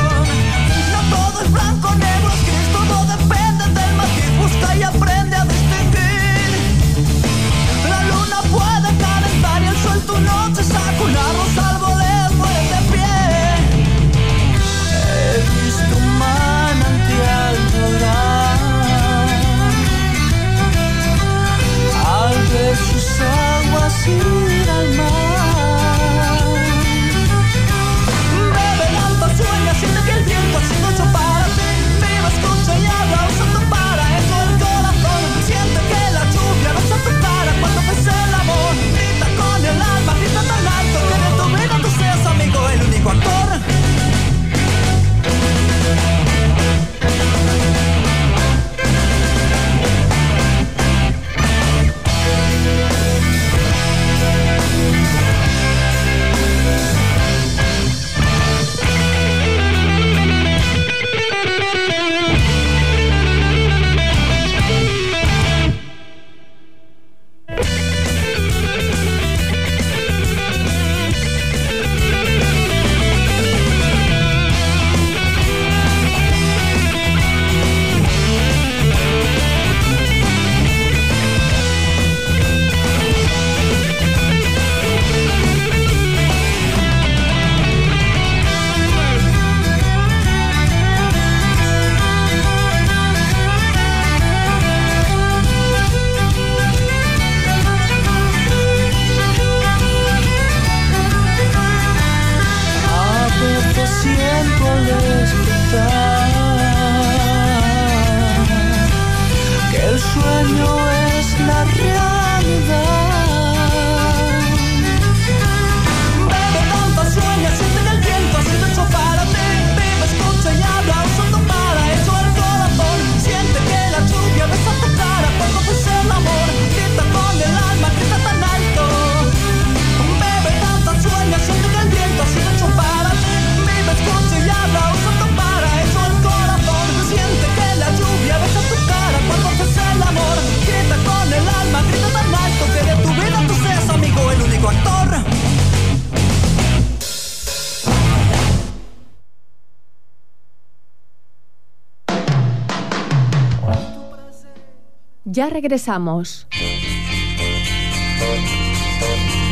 Ya 155.35 155.49
regresamos. 155.49 156.47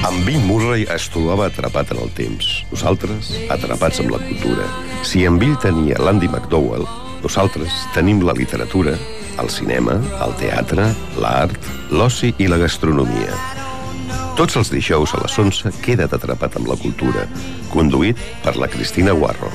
En 0.07 0.25
Bill 0.25 0.39
Murray 0.39 0.85
es 0.95 1.09
trobava 1.11 1.49
atrapat 1.49 1.91
en 1.91 1.99
el 2.05 2.11
temps. 2.15 2.63
Nosaltres, 2.71 3.33
atrapats 3.51 3.99
amb 3.99 4.13
la 4.13 4.21
cultura. 4.23 4.63
Si 5.03 5.25
en 5.27 5.35
Bill 5.41 5.57
tenia 5.59 5.99
l'Andy 5.99 6.29
McDowell, 6.29 6.87
nosaltres 7.25 7.81
tenim 7.91 8.23
la 8.23 8.31
literatura, 8.37 8.95
el 9.43 9.51
cinema, 9.51 9.99
el 10.23 10.31
teatre, 10.39 10.87
l'art, 11.19 11.59
l'oci 11.91 12.31
i 12.39 12.47
la 12.47 12.61
gastronomia. 12.63 13.35
Tots 14.39 14.55
els 14.55 14.71
dijous 14.71 15.11
a 15.11 15.19
les 15.25 15.35
11 15.35 15.75
queda't 15.83 16.15
atrapat 16.15 16.55
amb 16.61 16.71
la 16.71 16.79
cultura, 16.79 17.27
conduït 17.75 18.23
per 18.45 18.55
la 18.55 18.71
Cristina 18.71 19.11
Guarro. 19.11 19.51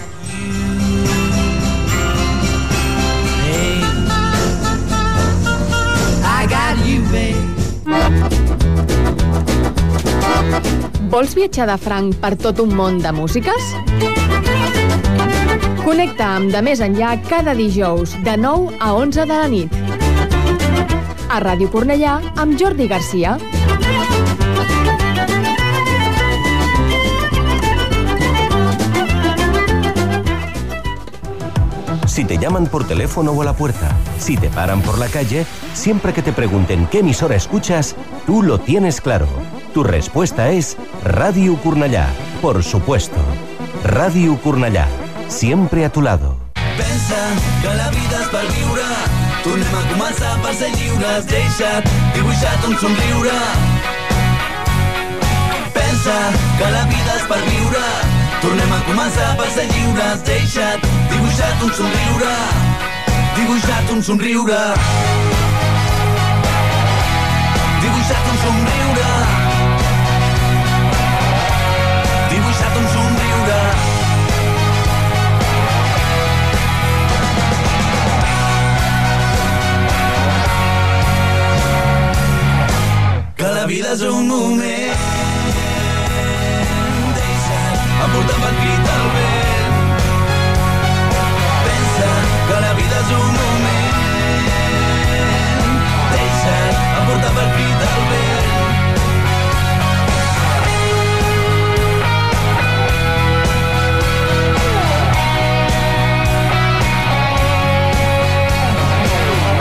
Vols 11.09 11.33
viatjar 11.33 11.65
de 11.71 11.75
franc 11.81 12.19
per 12.21 12.35
tot 12.37 12.59
un 12.61 12.75
món 12.77 12.99
de 13.01 13.11
músiques? 13.17 13.69
Connecta 15.81 16.27
amb 16.37 16.53
De 16.53 16.61
Més 16.61 16.83
Enllà 16.85 17.15
cada 17.25 17.55
dijous 17.57 18.13
de 18.27 18.35
9 18.37 18.77
a 18.85 18.91
11 18.93 19.25
de 19.25 19.39
la 19.39 19.47
nit. 19.49 19.79
A 21.33 21.41
Ràdio 21.41 21.71
Cornellà 21.73 22.19
amb 22.37 22.61
Jordi 22.61 22.89
Garcia. 22.91 23.39
Si 32.07 32.27
te 32.27 32.37
llaman 32.37 32.67
por 32.67 32.87
teléfono 32.87 33.33
o 33.33 33.41
a 33.41 33.47
la 33.47 33.57
puerta, 33.57 33.97
si 34.19 34.37
te 34.37 34.51
paran 34.51 34.83
por 34.83 34.99
la 34.99 35.09
calle, 35.09 35.47
siempre 35.73 36.13
que 36.13 36.21
te 36.21 36.35
pregunten 36.35 36.87
qué 36.89 36.99
emisora 36.99 37.37
escuchas, 37.37 37.97
tú 38.27 38.43
lo 38.43 38.59
tienes 38.59 39.01
claro. 39.01 39.29
Tu 39.75 39.85
respuesta 39.85 40.49
es 40.51 40.77
Radio 41.05 41.57
Curnallà, 41.57 42.07
por 42.41 42.65
supuesto. 42.65 43.17
Radio 43.85 44.39
Curnallà, 44.43 44.87
siempre 45.29 45.85
a 45.85 45.91
tu 45.91 46.01
lado. 46.01 46.37
Pensa 46.55 47.17
que 47.61 47.75
la 47.75 47.91
vida 47.91 48.17
és 48.23 48.29
per 48.29 48.45
viure. 48.49 48.87
Tornem 49.45 49.75
a 49.77 49.83
començar 49.93 50.35
per 50.43 50.55
ser 50.55 50.71
lliures. 50.73 51.27
Deixa't 51.29 51.91
dibuixat 52.15 52.65
un 52.69 52.79
somriure. 52.81 53.37
Pensa 55.77 56.17
que 56.59 56.71
la 56.73 56.85
vida 56.89 57.17
és 57.19 57.27
per 57.29 57.41
viure. 57.45 57.85
Tornem 58.41 58.73
a 58.73 58.81
començar 58.89 59.35
per 59.37 59.51
ser 59.53 59.67
lliures. 59.73 60.25
Deixa't 60.25 60.87
dibuixat 61.13 61.67
un 61.67 61.75
somriure. 61.81 62.33
Dibuixat 63.37 63.93
un 63.93 64.03
somriure. 64.03 64.63
Dibuixat 67.85 68.33
un 68.33 68.41
somriure. 68.47 69.38
Vida 83.69 83.93
és 83.93 84.01
un 84.01 84.27
moment. 84.27 85.01
Deixa't 87.17 87.81
emportar 88.05 88.39
pel 88.43 88.55
crit 88.61 88.81
del 88.87 89.07
vent. 89.17 89.75
Pensa 91.67 92.09
que 92.49 92.61
la 92.65 92.73
vida 92.79 92.97
és 93.03 93.11
un 93.17 93.29
moment. 93.41 93.93
Deixa't 96.15 96.79
emportar 97.03 97.33
pel 97.37 97.51
crit 97.59 97.77
del 97.83 98.01
vent. 98.13 98.47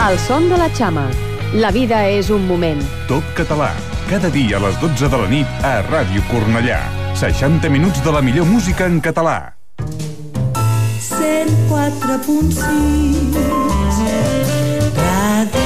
El 0.08 0.16
son 0.30 0.48
de 0.48 0.58
la 0.64 0.70
xama. 0.80 1.10
La 1.54 1.72
vida 1.76 2.08
és 2.08 2.32
un 2.32 2.48
moment. 2.48 2.82
Tot 3.12 3.36
català. 3.36 3.72
Cada 4.08 4.30
dia 4.32 4.56
a 4.56 4.60
les 4.64 4.78
12 4.80 5.10
de 5.12 5.18
la 5.20 5.28
nit 5.28 5.48
a 5.68 5.84
Ràdio 5.84 6.22
Cornellà. 6.30 6.80
60 7.20 7.68
minuts 7.68 8.00
de 8.06 8.12
la 8.16 8.22
millor 8.24 8.48
música 8.48 8.86
en 8.88 9.02
català. 9.04 9.60
104.6 11.04 12.56
Ràdio 14.96 15.60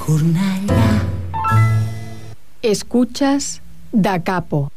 Cornellà 0.00 1.04
Escuchas 2.62 3.60
Da 3.92 4.18
Capo. 4.18 4.72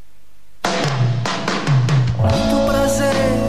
Muito 2.20 2.58
prazer, 2.68 3.40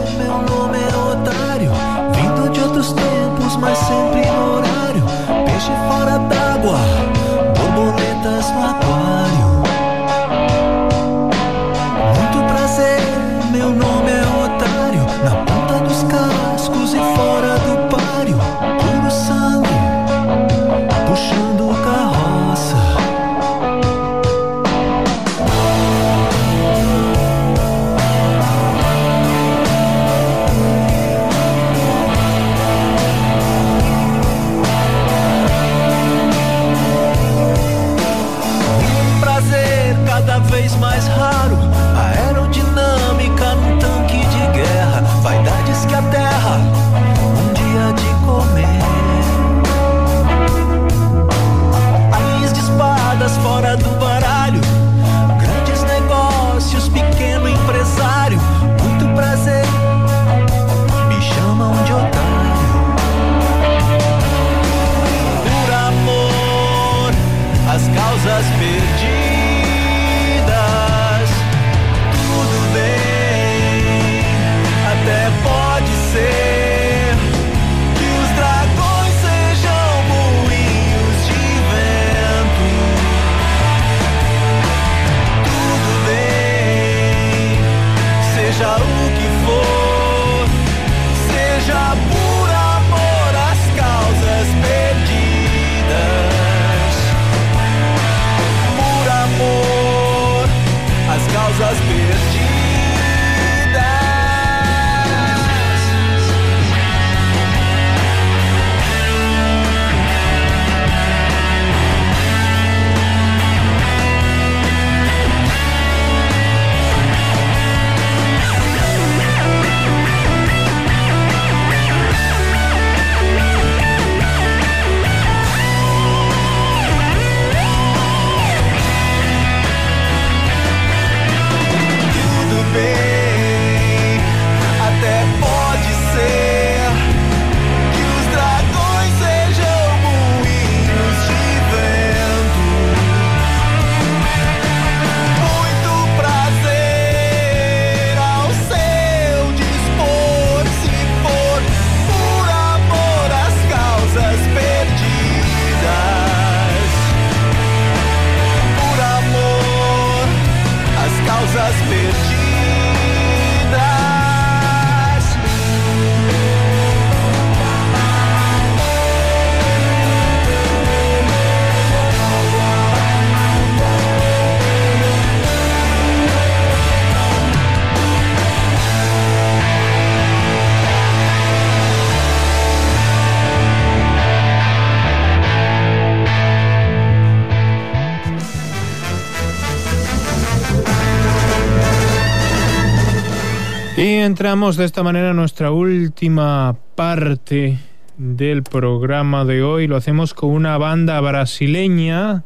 entramos 194.41 194.75
de 194.75 194.85
esta 194.85 195.03
manera 195.03 195.29
a 195.29 195.33
nuestra 195.35 195.69
última 195.69 196.75
parte 196.95 197.77
del 198.17 198.63
programa 198.63 199.45
de 199.45 199.61
hoy. 199.61 199.85
Lo 199.85 199.95
hacemos 199.95 200.33
con 200.33 200.49
una 200.49 200.79
banda 200.79 201.21
brasileña 201.21 202.43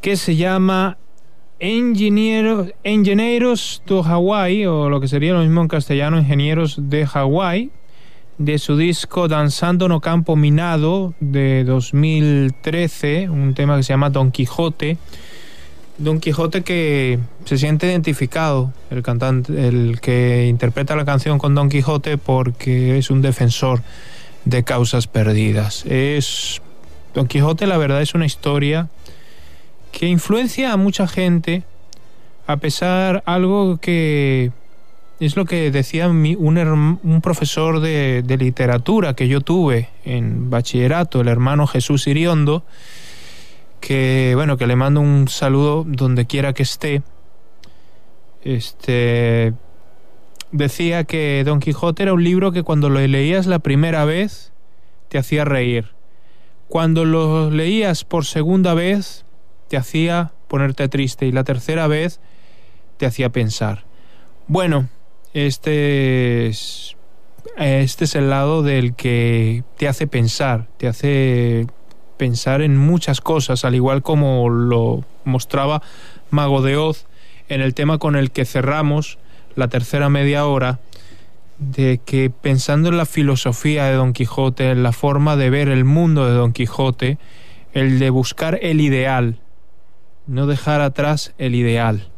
que 0.00 0.16
se 0.16 0.36
llama 0.36 0.96
Engenheiros 1.58 2.72
do 3.84 4.04
Hawaii, 4.04 4.66
o 4.66 4.88
lo 4.88 5.00
que 5.00 5.08
sería 5.08 5.32
lo 5.32 5.40
mismo 5.40 5.60
en 5.60 5.66
castellano, 5.66 6.20
Ingenieros 6.20 6.76
de 6.88 7.04
Hawái, 7.04 7.72
de 8.38 8.58
su 8.60 8.76
disco 8.76 9.26
Danzando 9.26 9.88
no 9.88 10.00
Campo 10.00 10.36
Minado 10.36 11.14
de 11.18 11.64
2013, 11.64 13.28
un 13.28 13.54
tema 13.54 13.76
que 13.76 13.82
se 13.82 13.92
llama 13.92 14.10
Don 14.10 14.30
Quijote. 14.30 14.98
Don 16.00 16.18
Quijote 16.18 16.62
que 16.62 17.18
se 17.44 17.58
siente 17.58 17.86
identificado, 17.86 18.72
el 18.90 19.02
cantante, 19.02 19.68
el 19.68 20.00
que 20.00 20.46
interpreta 20.48 20.96
la 20.96 21.04
canción 21.04 21.38
con 21.38 21.54
Don 21.54 21.68
Quijote 21.68 22.16
porque 22.16 22.96
es 22.98 23.10
un 23.10 23.20
defensor 23.20 23.82
de 24.46 24.64
causas 24.64 25.06
perdidas. 25.06 25.84
Es 25.86 26.62
Don 27.14 27.26
Quijote, 27.26 27.66
la 27.66 27.76
verdad, 27.76 28.00
es 28.00 28.14
una 28.14 28.24
historia 28.24 28.88
que 29.92 30.06
influencia 30.06 30.72
a 30.72 30.76
mucha 30.78 31.06
gente, 31.06 31.64
a 32.46 32.56
pesar 32.56 33.22
algo 33.26 33.76
que 33.76 34.52
es 35.20 35.36
lo 35.36 35.44
que 35.44 35.70
decía 35.70 36.08
mi- 36.08 36.34
un, 36.34 36.98
un 37.02 37.20
profesor 37.20 37.80
de, 37.80 38.22
de 38.24 38.36
literatura 38.38 39.14
que 39.14 39.28
yo 39.28 39.42
tuve 39.42 39.90
en 40.06 40.48
bachillerato, 40.48 41.20
el 41.20 41.28
hermano 41.28 41.66
Jesús 41.66 42.06
Iriondo, 42.06 42.64
que 43.80 44.32
bueno, 44.34 44.56
que 44.56 44.66
le 44.66 44.76
mando 44.76 45.00
un 45.00 45.28
saludo 45.28 45.84
donde 45.86 46.26
quiera 46.26 46.52
que 46.52 46.62
esté. 46.62 47.02
Este 48.42 49.54
decía 50.52 51.04
que 51.04 51.42
Don 51.44 51.60
Quijote 51.60 52.02
era 52.02 52.12
un 52.12 52.24
libro 52.24 52.52
que 52.52 52.62
cuando 52.62 52.88
lo 52.88 53.00
leías 53.00 53.46
la 53.46 53.58
primera 53.58 54.04
vez 54.04 54.52
te 55.08 55.18
hacía 55.18 55.44
reír. 55.44 55.92
Cuando 56.68 57.04
lo 57.04 57.50
leías 57.50 58.04
por 58.04 58.24
segunda 58.24 58.74
vez 58.74 59.24
te 59.68 59.76
hacía 59.76 60.32
ponerte 60.48 60.88
triste 60.88 61.26
y 61.26 61.32
la 61.32 61.44
tercera 61.44 61.86
vez 61.86 62.20
te 62.96 63.06
hacía 63.06 63.30
pensar. 63.30 63.84
Bueno, 64.46 64.88
este 65.32 66.48
es 66.48 66.96
este 67.56 68.04
es 68.04 68.14
el 68.14 68.30
lado 68.30 68.62
del 68.62 68.94
que 68.94 69.64
te 69.76 69.88
hace 69.88 70.06
pensar, 70.06 70.68
te 70.76 70.88
hace 70.88 71.66
pensar 72.20 72.60
en 72.60 72.76
muchas 72.76 73.22
cosas, 73.22 73.64
al 73.64 73.74
igual 73.74 74.02
como 74.02 74.50
lo 74.50 75.06
mostraba 75.24 75.80
Mago 76.28 76.60
de 76.60 76.76
Oz 76.76 77.06
en 77.48 77.62
el 77.62 77.72
tema 77.72 77.96
con 77.96 78.14
el 78.14 78.30
que 78.30 78.44
cerramos 78.44 79.16
la 79.56 79.68
tercera 79.68 80.10
media 80.10 80.44
hora, 80.44 80.80
de 81.56 81.98
que 82.04 82.28
pensando 82.28 82.90
en 82.90 82.98
la 82.98 83.06
filosofía 83.06 83.86
de 83.86 83.94
Don 83.94 84.12
Quijote, 84.12 84.70
en 84.70 84.82
la 84.82 84.92
forma 84.92 85.36
de 85.36 85.48
ver 85.48 85.70
el 85.70 85.86
mundo 85.86 86.26
de 86.26 86.34
Don 86.34 86.52
Quijote, 86.52 87.16
el 87.72 87.98
de 87.98 88.10
buscar 88.10 88.58
el 88.60 88.82
ideal, 88.82 89.40
no 90.26 90.46
dejar 90.46 90.82
atrás 90.82 91.32
el 91.38 91.54
ideal. 91.54 92.10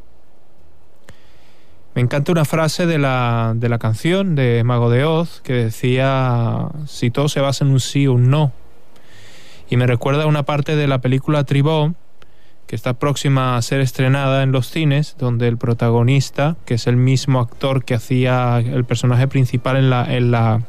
Me 1.95 2.03
encanta 2.03 2.33
una 2.33 2.45
frase 2.45 2.87
de 2.87 2.99
la, 2.99 3.53
de 3.55 3.69
la 3.69 3.79
canción 3.79 4.35
de 4.35 4.65
Mago 4.65 4.91
de 4.91 5.05
Oz 5.05 5.43
que 5.43 5.53
decía, 5.53 6.71
si 6.89 7.13
todo 7.13 7.29
se 7.29 7.39
basa 7.39 7.65
en 7.65 7.71
un 7.71 7.79
sí 7.79 8.09
o 8.09 8.15
un 8.15 8.31
no. 8.31 8.53
Y 9.73 9.79
me 9.79 9.87
recuerda 9.87 10.27
una 10.27 10.43
parte 10.43 10.77
de 10.77 10.87
la 10.87 11.01
película 11.01 11.45
Tribó, 11.45 11.95
que 12.67 12.77
está 12.77 12.93
próxima 12.93 13.57
a 13.57 13.63
ser 13.63 13.81
estrenada 13.81 14.43
en 14.43 14.53
los 14.53 14.69
cines, 14.69 15.17
donde 15.19 15.49
el 15.49 15.57
protagonista, 15.57 16.57
que 16.67 16.75
es 16.75 16.87
el 16.87 16.99
mismo 16.99 17.41
actor 17.41 17.83
que 17.83 17.95
hacía 17.95 18.59
el 18.59 18.85
personaje 18.85 19.29
principal 19.29 19.79
en 19.79 19.89
la, 19.89 20.15
en 20.15 20.31
la, 20.31 20.61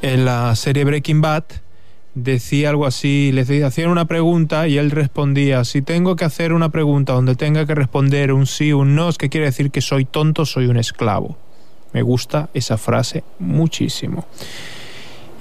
en 0.00 0.24
la 0.24 0.56
serie 0.56 0.84
Breaking 0.84 1.20
Bad, 1.20 1.44
decía 2.14 2.70
algo 2.70 2.86
así, 2.86 3.30
le 3.30 3.42
hacían 3.62 3.90
una 3.90 4.06
pregunta 4.06 4.66
y 4.66 4.78
él 4.78 4.90
respondía, 4.90 5.64
si 5.64 5.82
tengo 5.82 6.16
que 6.16 6.24
hacer 6.24 6.54
una 6.54 6.70
pregunta 6.70 7.12
donde 7.12 7.34
tenga 7.34 7.66
que 7.66 7.74
responder 7.74 8.32
un 8.32 8.46
sí 8.46 8.72
o 8.72 8.78
un 8.78 8.94
no, 8.94 9.10
es 9.10 9.18
que 9.18 9.28
quiere 9.28 9.44
decir 9.44 9.70
que 9.70 9.82
soy 9.82 10.06
tonto, 10.06 10.46
soy 10.46 10.64
un 10.64 10.78
esclavo. 10.78 11.36
Me 11.92 12.00
gusta 12.00 12.48
esa 12.54 12.78
frase 12.78 13.22
muchísimo. 13.38 14.26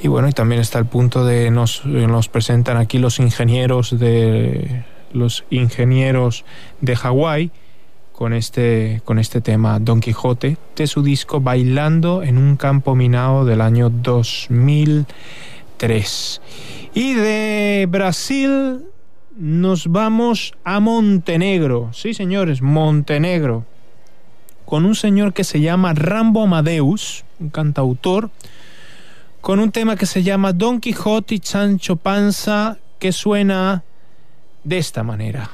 Y 0.02 0.08
bueno, 0.08 0.30
y 0.30 0.32
también 0.32 0.62
está 0.62 0.80
el 0.80 0.86
punto 0.86 1.26
de 1.26 1.52
nos, 1.52 1.86
nos 1.86 2.30
presentan 2.30 2.78
aquí 2.78 3.00
los 3.00 3.20
ingenieros 3.20 4.00
de 4.00 4.86
los 5.12 5.44
ingenieros 5.50 6.46
de 6.80 6.96
Hawái 6.96 7.52
con 8.14 8.32
este, 8.34 9.02
con 9.04 9.20
este 9.20 9.42
tema 9.42 9.78
Don 9.80 10.00
Quijote 10.00 10.56
de 10.76 10.88
su 10.88 11.04
disco 11.04 11.42
Bailando 11.42 12.24
en 12.24 12.38
un 12.38 12.56
campo 12.56 12.96
minado 12.96 13.44
del 13.46 13.60
año 13.62 13.90
2003. 13.90 16.42
Y 16.94 17.14
de 17.14 17.88
Brasil 17.90 18.86
nos 19.36 19.88
vamos 19.88 20.54
a 20.64 20.80
Montenegro. 20.80 21.90
Sí, 21.94 22.14
señores, 22.14 22.62
Montenegro. 22.62 23.66
Con 24.66 24.86
un 24.86 24.94
señor 24.96 25.34
que 25.34 25.44
se 25.44 25.60
llama 25.62 25.94
Rambo 25.94 26.44
Amadeus, 26.44 27.26
un 27.40 27.50
cantautor 27.50 28.30
con 29.42 29.60
un 29.60 29.72
tema 29.72 29.96
que 29.96 30.06
se 30.06 30.24
llama 30.24 30.54
Don 30.54 30.80
Quijote 30.80 31.36
y 31.36 31.42
Sancho 31.44 31.96
Panza, 31.96 32.78
que 33.00 33.12
suena 33.12 33.84
de 34.64 34.78
esta 34.78 35.04
manera. 35.04 35.50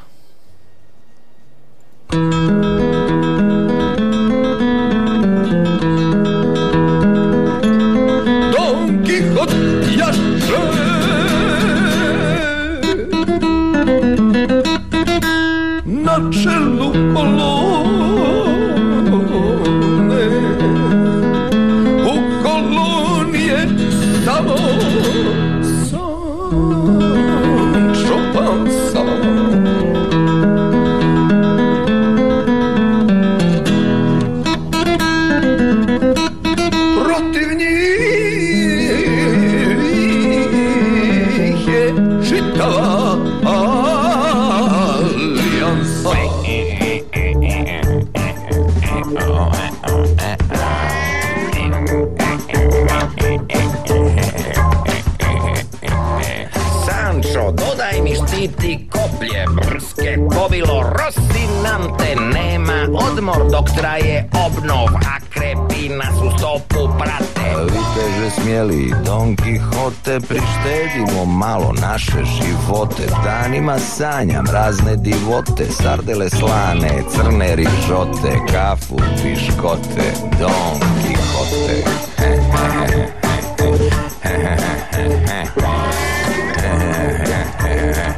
Štiti 58.46 58.90
koplje 58.92 59.46
brske 59.56 60.18
Kobilo 60.36 60.84
Rosinante 60.84 62.16
nema. 62.34 62.88
Odmor 63.12 63.52
dok 63.52 63.66
traje 63.78 64.30
obnov. 64.46 64.88
A 64.88 65.20
krepi 65.30 65.90
nas 65.90 66.16
u 66.22 66.38
stopu 66.38 66.98
prate. 66.98 67.64
Viteže 67.64 68.30
smjeli 68.42 68.94
Don 69.06 69.36
Quixote 69.36 70.20
Prištedimo 70.28 71.26
malo 71.26 71.74
naše 71.82 72.24
živote. 72.24 73.04
Danima 73.24 73.80
sanjam 73.80 74.46
razne 74.54 74.96
divote 74.96 75.66
Sardele 75.72 76.30
slane, 76.30 77.04
crne 77.16 77.56
rižote 77.56 78.40
Kafu, 78.52 78.98
piškote. 79.24 80.14
Don 80.40 80.80
Quixote 81.02 81.84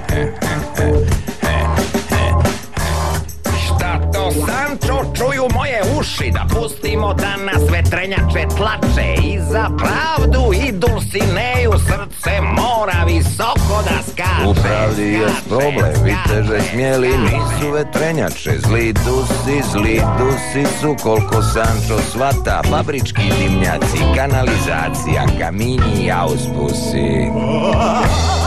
Šta 3.66 4.00
to 4.14 4.32
Sancho 4.32 5.14
čuju 5.16 5.48
moje 5.54 5.82
uši 6.00 6.32
Da 6.32 6.46
pustimo 6.50 7.14
da 7.14 7.36
nas 7.38 7.72
vetrenjače 7.72 8.48
tlače 8.58 9.14
I 9.24 9.40
za 9.52 9.70
pravdu 9.78 10.54
i 10.54 10.72
Dulcineju 10.72 11.72
Srce 11.72 12.42
mora 12.42 13.04
visoko 13.06 13.84
da 13.84 14.12
skače. 14.12 14.48
U 14.50 14.54
pravdi 14.54 15.14
je 15.14 15.28
problem, 15.50 15.94
viteže 16.04 16.62
smjeli 16.72 17.08
nisu 17.08 17.72
vetrenjače. 17.72 18.52
Zli 18.68 18.94
dusi, 18.94 19.70
zli 19.72 20.02
dusi 20.18 20.78
su 20.82 20.96
koliko 21.04 21.42
Sancho 21.42 22.02
svata 22.12 22.62
Fabrički 22.70 23.22
dimnjaci, 23.40 23.98
kanalizacija, 24.16 25.26
kaminji 25.40 26.06
i 26.06 26.12
auspusi 26.12 27.28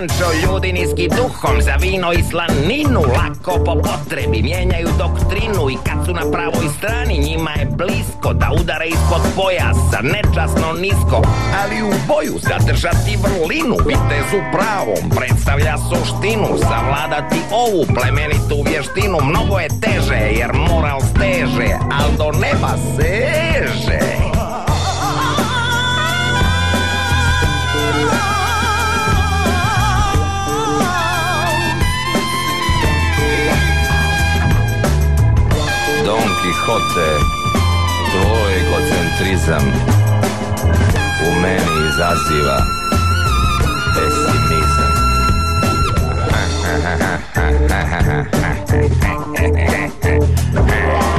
Sancho, 0.00 0.32
ljudi 0.42 0.72
niski 0.72 1.08
duhom 1.08 1.62
Za 1.62 1.74
vino 1.74 2.12
i 2.12 2.22
slaninu. 2.22 3.00
Lako 3.00 3.64
po 3.64 3.74
potrebi 3.74 4.42
mijenjaju 4.42 4.88
doktrinu 4.98 5.70
I 5.70 5.76
kad 5.86 6.06
su 6.06 6.14
na 6.14 6.30
pravoj 6.32 6.68
strani 6.78 7.18
Njima 7.18 7.50
je 7.50 7.66
blisko 7.66 8.32
da 8.32 8.50
udare 8.60 8.86
ispod 8.86 9.20
pojasa 9.36 10.00
Nečasno 10.02 10.72
nisko. 10.72 11.22
Ali 11.62 11.82
u 11.82 11.92
boju 12.08 12.38
zadržati 12.38 13.18
vrlinu 13.22 13.76
Vitezu 13.86 14.40
pravom 14.52 15.10
predstavlja 15.16 15.76
suštinu. 15.78 16.48
Savladati 16.58 17.40
ovu 17.52 17.84
plemenitu 17.94 18.56
vještinu 18.70 19.18
Mnogo 19.22 19.58
je 19.58 19.68
teže 19.80 20.20
jer 20.40 20.50
moral 20.52 21.00
steže 21.00 21.70
Al 22.00 22.10
do 22.18 22.38
neba 22.38 22.72
seže 22.96 24.20
skote 36.70 37.10
Tvoj 38.10 38.52
egocentrizam 38.52 39.72
U 41.26 41.40
meni 41.42 41.88
izaziva 41.88 42.62
Pesimizam. 43.94 44.92
Ha 46.30 46.42
ha 46.62 46.74
ha 46.84 46.94
ha 47.00 47.18
ha 47.34 47.46
ha 47.68 47.80
ha 47.80 47.90
ha 47.90 48.00
ha 48.00 48.24
ha 48.24 49.44
ha 50.64 51.09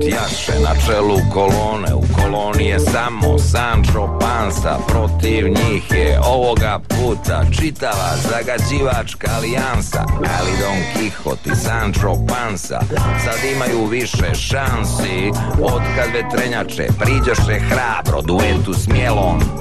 Quixote 0.00 0.08
jaše 0.08 0.60
na 0.60 0.74
čelu 0.86 1.18
kolone 1.32 1.94
U 1.94 2.02
koloni 2.16 2.66
je 2.66 2.80
samo 2.80 3.38
Sancho 3.38 4.18
Panza 4.20 4.78
Protiv 4.88 5.48
njih 5.48 5.90
je 5.90 6.20
ovoga 6.24 6.80
puta 6.88 7.44
Čitava 7.58 8.10
zagađivačka 8.30 9.30
alijansa. 9.36 10.04
Ali 10.08 10.50
Don 10.60 10.78
Quixote 10.94 11.52
i 11.52 11.56
Sancho 11.56 12.14
Panza 12.28 12.80
Sad 13.24 13.50
imaju 13.54 13.86
više 13.86 14.34
šansi. 14.34 15.30
Od 15.62 15.82
kad 15.96 16.08
vetrenjače 16.12 16.86
priđoše 16.98 17.60
hrabro 17.60 18.22
duetu 18.22 18.74
s 18.74 18.88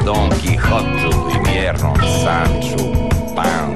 Don 0.06 0.30
Quixotu 0.30 1.32
i 1.36 1.52
vjernom 1.52 1.96
Sanču 1.96 2.86
Pansi 3.36 3.69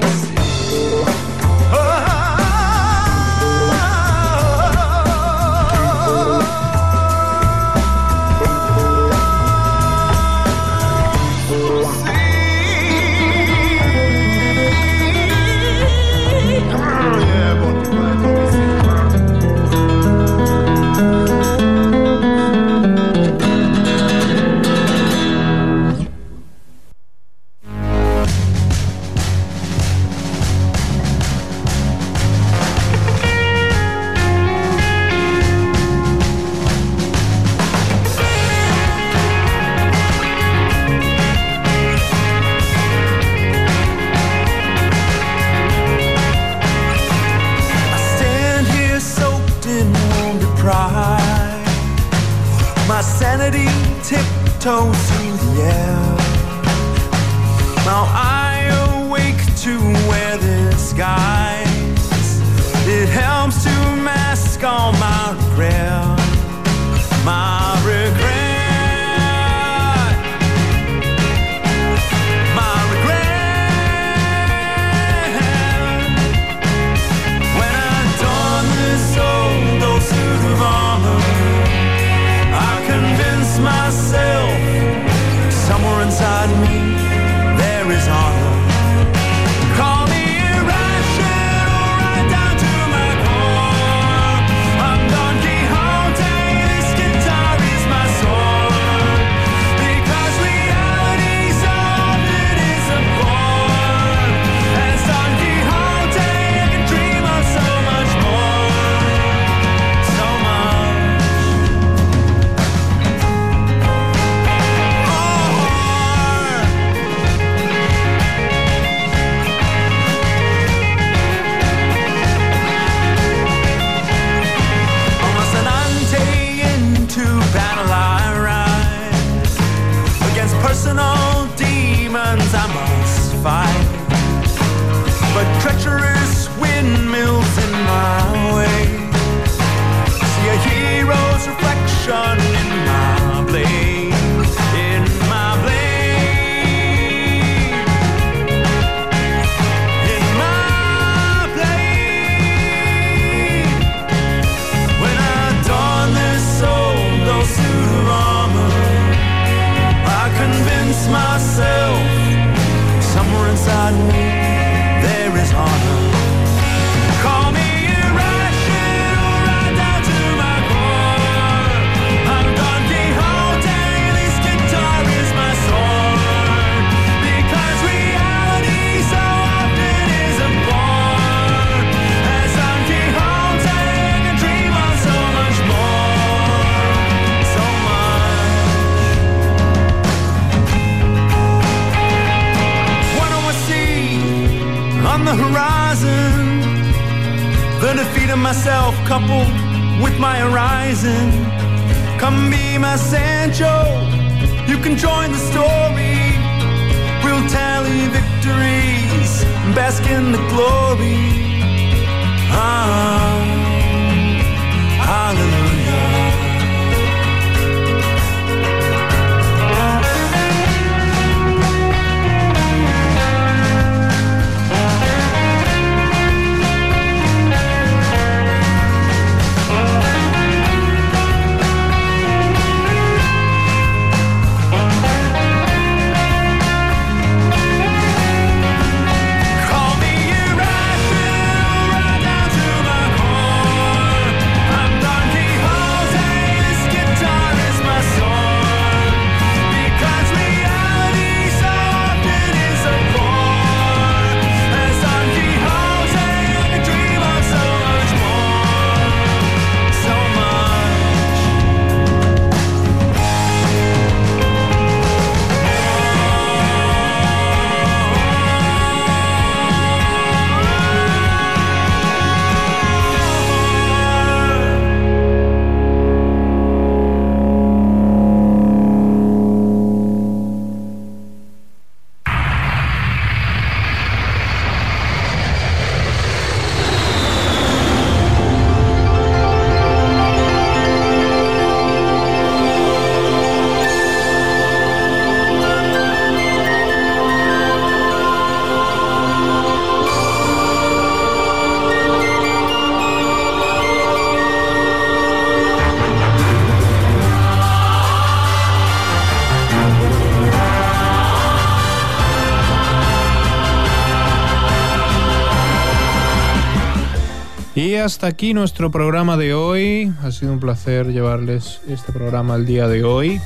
hasta 318.04 318.26
aquí 318.26 318.52
nuestro 318.52 318.90
programa 318.90 319.38
de 319.38 319.54
hoy. 319.54 320.12
Ha 320.22 320.30
sido 320.30 320.52
un 320.52 320.60
placer 320.60 321.06
llevarles 321.06 321.80
este 321.88 322.12
programa 322.12 322.54
al 322.54 322.66
día 322.66 322.86
de 322.86 323.02
hoy. 323.02 323.40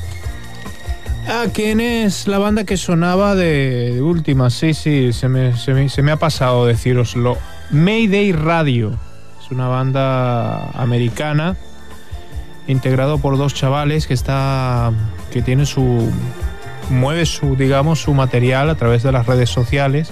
¿A 1.29 1.47
quién 1.53 1.81
es 1.81 2.27
la 2.27 2.39
banda 2.39 2.65
que 2.65 2.77
sonaba 2.77 3.37
de, 3.37 4.01
última? 4.03 4.51
Sí, 4.51 4.75
sí, 4.75 5.13
se 5.13 5.29
me 5.29 6.11
ha 6.11 6.17
pasado 6.17 6.67
deciroslo. 6.67 7.39
Mayday 7.71 8.33
Radio. 8.33 8.99
Es 9.41 9.53
una 9.53 9.69
banda 9.69 10.71
americana 10.71 11.57
integrado 12.67 13.19
por 13.19 13.39
dos 13.39 13.55
chavales 13.55 14.09
que 14.09 14.15
está 14.15 14.93
que 15.31 15.41
tiene 15.41 15.67
su 15.67 16.11
mueve 16.91 17.27
su 17.27 17.55
digamos 17.55 18.01
su 18.01 18.13
material 18.13 18.71
a 18.71 18.75
través 18.75 19.03
de 19.03 19.13
las 19.13 19.27
redes 19.27 19.49
sociales 19.49 20.11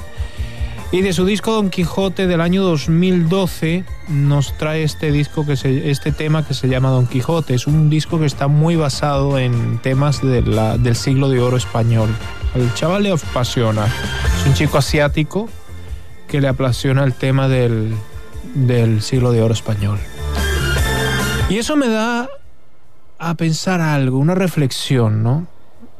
y 0.93 1.03
de 1.03 1.13
su 1.13 1.25
disco 1.25 1.53
Don 1.53 1.71
Quijote 1.71 2.27
del 2.27 2.41
año 2.41 2.63
2012 2.63 3.85
nos 4.09 4.57
trae 4.57 4.85
este 4.85 5.11
disco 5.11 5.45
que 5.45 5.57
se, 5.57 5.91
este 5.91 6.13
tema 6.13 6.47
que 6.47 6.55
se 6.55 6.69
llama 6.69 6.91
Don 6.91 7.07
Quijote. 7.07 7.55
Es 7.55 7.67
un 7.67 7.91
disco 7.91 8.21
que 8.21 8.27
está 8.27 8.47
muy 8.47 8.77
basado 8.77 9.39
en 9.39 9.79
temas 9.79 10.23
del 10.23 10.97
siglo 10.97 11.29
de 11.29 11.41
oro 11.41 11.57
español. 11.57 12.09
Al 12.55 12.73
chaval 12.75 13.03
le 13.03 13.13
apasiona. 13.13 13.87
Es 13.87 14.47
un 14.47 14.55
chico 14.55 14.79
asiático 14.79 15.49
que 16.29 16.41
le 16.41 16.49
apasiona 16.49 17.03
el 17.05 17.15
tema 17.15 17.49
del, 17.49 17.95
del 18.55 19.03
siglo 19.03 19.33
de 19.33 19.43
oro 19.43 19.55
español. 19.55 19.99
Y 21.49 21.59
eso 21.59 21.77
me 21.77 21.89
da 21.89 22.29
a 23.19 23.35
pensar 23.35 23.81
algo, 23.81 24.19
una 24.19 24.35
reflexión, 24.35 25.23
¿no? 25.23 25.47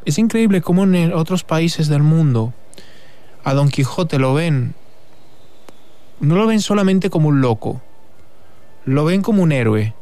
Es 0.05 0.19
increíble 0.19 0.61
cómo 0.61 0.85
en 0.85 1.13
otros 1.13 1.43
países 1.43 1.89
del 1.89 2.03
mundo 2.03 2.55
a 3.47 3.55
Don 3.55 3.69
Quijote 3.69 4.19
lo 4.19 4.35
ven, 4.35 4.75
no 6.19 6.35
lo 6.35 6.49
ven 6.49 6.61
solamente 6.61 7.11
como 7.11 7.29
un 7.29 7.41
loco, 7.41 7.81
lo 8.85 9.05
ven 9.05 9.23
como 9.23 9.45
un 9.45 9.53
héroe. 9.53 9.95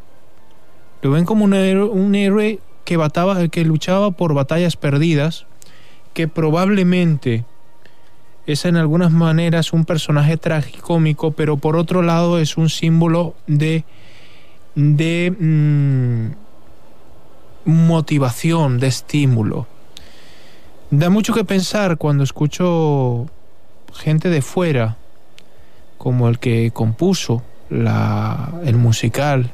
Lo 1.03 1.11
ven 1.11 1.27
como 1.27 1.45
un 1.45 1.53
héroe, 1.53 1.91
un 1.91 2.15
héroe 2.15 2.61
que, 2.85 3.65
luchaba 3.67 4.13
por 4.13 4.33
batallas 4.33 4.79
perdidas, 4.79 5.45
que 6.15 6.27
probablemente 6.27 7.45
es 8.47 8.65
en 8.65 8.77
algunas 8.77 9.13
maneras 9.13 9.75
un 9.75 9.85
personaje 9.85 10.39
tragicómico, 10.39 11.33
pero 11.33 11.59
por 11.59 11.77
otro 11.77 12.01
lado 12.01 12.39
es 12.39 12.57
un 12.57 12.71
símbolo 12.71 13.35
de, 13.47 13.85
de 14.75 15.35
mm, 15.39 16.29
motivación, 17.71 18.81
de 18.81 18.87
estímulo. 18.87 19.67
Da 20.97 21.11
mucho 21.11 21.35
que 21.35 21.45
pensar 21.45 21.99
cuando 21.99 22.23
escucho 22.23 23.27
gente 23.95 24.31
de 24.31 24.43
fuera, 24.43 24.97
como 25.99 26.29
el 26.29 26.39
que 26.39 26.71
compuso 26.73 27.43
la, 27.69 28.61
el 28.65 28.77
musical, 28.77 29.51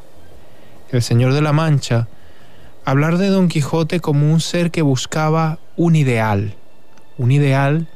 El 0.90 1.00
Señor 1.00 1.32
de 1.32 1.40
la 1.40 1.54
Mancha, 1.54 2.08
hablar 2.84 3.16
de 3.16 3.28
Don 3.28 3.48
Quijote 3.48 4.00
como 4.00 4.30
un 4.30 4.40
ser 4.40 4.70
que 4.70 4.82
buscaba 4.82 5.58
un 5.78 5.96
ideal, 5.96 6.56
un 7.16 7.32
ideal 7.32 7.88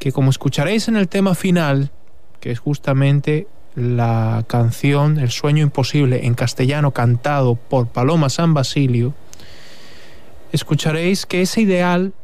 que 0.00 0.10
como 0.10 0.30
escucharéis 0.30 0.88
en 0.88 0.96
el 0.96 1.06
tema 1.06 1.36
final, 1.36 1.92
que 2.40 2.50
es 2.50 2.58
justamente 2.58 3.46
la 3.76 4.44
canción 4.48 5.20
El 5.20 5.30
sueño 5.30 5.62
imposible 5.62 6.26
en 6.26 6.34
castellano 6.34 6.90
cantado 6.90 7.54
por 7.54 7.86
Paloma 7.86 8.28
San 8.30 8.52
Basilio, 8.52 9.14
escucharéis 10.50 11.24
que 11.24 11.42
ese 11.42 11.60
ideal 11.60 12.14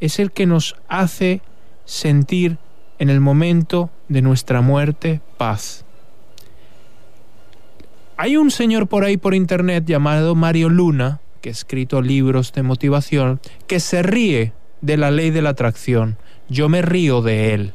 es 0.00 0.18
el 0.18 0.32
que 0.32 0.46
nos 0.46 0.76
hace 0.88 1.42
sentir 1.84 2.58
en 2.98 3.10
el 3.10 3.20
momento 3.20 3.90
de 4.08 4.22
nuestra 4.22 4.60
muerte 4.60 5.20
paz. 5.36 5.84
Hay 8.16 8.36
un 8.36 8.50
señor 8.50 8.86
por 8.86 9.04
ahí 9.04 9.16
por 9.16 9.34
internet 9.34 9.84
llamado 9.86 10.34
Mario 10.34 10.68
Luna, 10.68 11.20
que 11.40 11.48
ha 11.48 11.52
escrito 11.52 12.02
libros 12.02 12.52
de 12.52 12.62
motivación, 12.62 13.40
que 13.66 13.80
se 13.80 14.02
ríe 14.02 14.52
de 14.82 14.96
la 14.96 15.10
ley 15.10 15.30
de 15.30 15.40
la 15.40 15.50
atracción. 15.50 16.18
Yo 16.48 16.68
me 16.68 16.82
río 16.82 17.22
de 17.22 17.54
él 17.54 17.72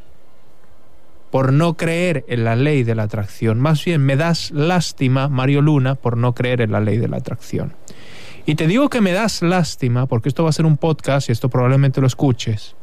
por 1.31 1.52
no 1.52 1.76
creer 1.76 2.23
en 2.27 2.43
la 2.43 2.56
ley 2.56 2.84
de 2.84 2.95
la 2.95 3.03
atracción. 3.03 3.60
Más 3.60 3.84
bien 3.84 4.02
me 4.02 4.15
das 4.15 4.52
lástima, 4.52 5.27
Mario 5.27 5.61
Luna, 5.61 5.95
por 5.95 6.15
no 6.15 6.34
creer 6.34 6.61
en 6.61 6.72
la 6.72 6.80
ley 6.80 6.97
de 6.97 7.07
la 7.07 7.18
atracción. 7.18 7.73
Y 8.45 8.55
te 8.55 8.67
digo 8.67 8.89
que 8.89 9.01
me 9.01 9.11
das 9.11 9.41
lástima, 9.41 10.05
porque 10.05 10.30
esto 10.30 10.43
va 10.43 10.49
a 10.49 10.53
ser 10.53 10.65
un 10.65 10.77
podcast 10.77 11.30
y 11.30 11.31
esto 11.31 11.49
probablemente 11.49 11.99
lo 11.99 12.07
escuches, 12.07 12.76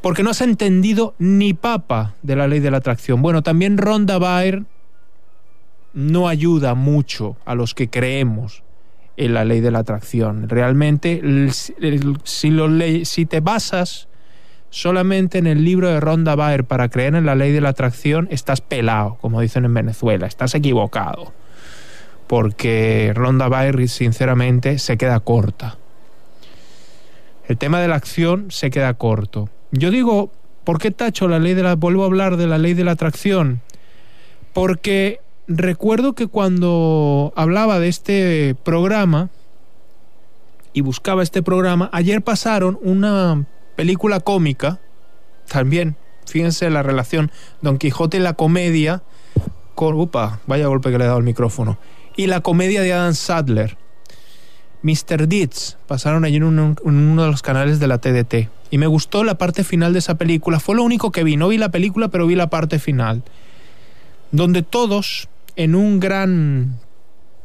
porque 0.00 0.22
no 0.22 0.30
has 0.30 0.40
entendido 0.40 1.14
ni 1.18 1.54
papa 1.54 2.14
de 2.22 2.36
la 2.36 2.46
ley 2.46 2.60
de 2.60 2.70
la 2.70 2.76
atracción. 2.76 3.20
Bueno, 3.20 3.42
también 3.42 3.78
Ronda 3.78 4.18
Baer 4.18 4.62
no 5.92 6.28
ayuda 6.28 6.74
mucho 6.74 7.36
a 7.44 7.56
los 7.56 7.74
que 7.74 7.90
creemos 7.90 8.62
en 9.16 9.34
la 9.34 9.44
ley 9.44 9.60
de 9.60 9.72
la 9.72 9.80
atracción. 9.80 10.48
Realmente, 10.48 11.20
si, 11.50 12.50
lo 12.50 12.68
si 13.04 13.26
te 13.26 13.40
basas 13.40 14.08
solamente 14.70 15.38
en 15.38 15.48
el 15.48 15.64
libro 15.64 15.88
de 15.88 15.98
Ronda 15.98 16.36
Baer 16.36 16.64
para 16.64 16.88
creer 16.88 17.16
en 17.16 17.26
la 17.26 17.34
ley 17.34 17.50
de 17.50 17.60
la 17.60 17.70
atracción, 17.70 18.28
estás 18.30 18.60
pelado, 18.60 19.16
como 19.20 19.40
dicen 19.40 19.64
en 19.64 19.74
Venezuela, 19.74 20.28
estás 20.28 20.54
equivocado. 20.54 21.32
Porque 22.28 23.12
Ronda 23.14 23.48
Baer, 23.48 23.88
sinceramente, 23.88 24.78
se 24.78 24.96
queda 24.96 25.18
corta. 25.20 25.78
El 27.48 27.56
tema 27.56 27.80
de 27.80 27.88
la 27.88 27.96
acción 27.96 28.50
se 28.50 28.70
queda 28.70 28.92
corto. 28.94 29.48
Yo 29.72 29.90
digo, 29.90 30.30
¿por 30.64 30.78
qué 30.78 30.90
tacho 30.90 31.26
la 31.28 31.38
ley 31.38 31.54
de 31.54 31.62
la... 31.62 31.74
Vuelvo 31.74 32.02
a 32.02 32.06
hablar 32.06 32.36
de 32.36 32.46
la 32.46 32.58
ley 32.58 32.74
de 32.74 32.84
la 32.84 32.92
atracción? 32.92 33.62
Porque 34.52 35.20
recuerdo 35.46 36.14
que 36.14 36.26
cuando 36.26 37.32
hablaba 37.34 37.78
de 37.78 37.88
este 37.88 38.54
programa 38.62 39.30
y 40.74 40.82
buscaba 40.82 41.22
este 41.22 41.42
programa, 41.42 41.88
ayer 41.92 42.22
pasaron 42.22 42.78
una 42.82 43.46
película 43.76 44.20
cómica, 44.20 44.78
también, 45.48 45.96
fíjense 46.26 46.68
la 46.68 46.82
relación 46.82 47.30
Don 47.62 47.78
Quijote 47.78 48.18
y 48.18 48.20
la 48.20 48.34
comedia, 48.34 49.02
con, 49.74 49.94
upa, 49.98 50.40
vaya 50.46 50.66
golpe 50.66 50.90
que 50.90 50.98
le 50.98 51.04
he 51.04 51.06
dado 51.06 51.18
al 51.18 51.24
micrófono, 51.24 51.78
y 52.18 52.26
la 52.26 52.40
comedia 52.40 52.82
de 52.82 52.92
Adam 52.92 53.14
Sadler. 53.14 53.76
Mr. 54.82 55.28
Deeds 55.28 55.78
pasaron 55.86 56.24
allí 56.24 56.36
en 56.36 56.42
uno, 56.42 56.74
de 56.74 57.30
los 57.30 57.42
canales 57.42 57.78
de 57.78 57.86
la 57.86 57.98
TDT. 57.98 58.48
Y 58.70 58.78
me 58.78 58.88
gustó 58.88 59.22
la 59.22 59.38
parte 59.38 59.62
final 59.62 59.92
de 59.92 60.00
esa 60.00 60.16
película. 60.16 60.58
Fue 60.58 60.74
lo 60.74 60.82
único 60.82 61.12
que 61.12 61.22
vi. 61.22 61.36
No 61.36 61.46
vi 61.46 61.58
la 61.58 61.68
película, 61.68 62.08
pero 62.08 62.26
vi 62.26 62.34
la 62.34 62.50
parte 62.50 62.80
final. 62.80 63.22
Donde 64.32 64.62
todos, 64.62 65.28
en 65.54 65.76
un 65.76 66.00
gran... 66.00 66.80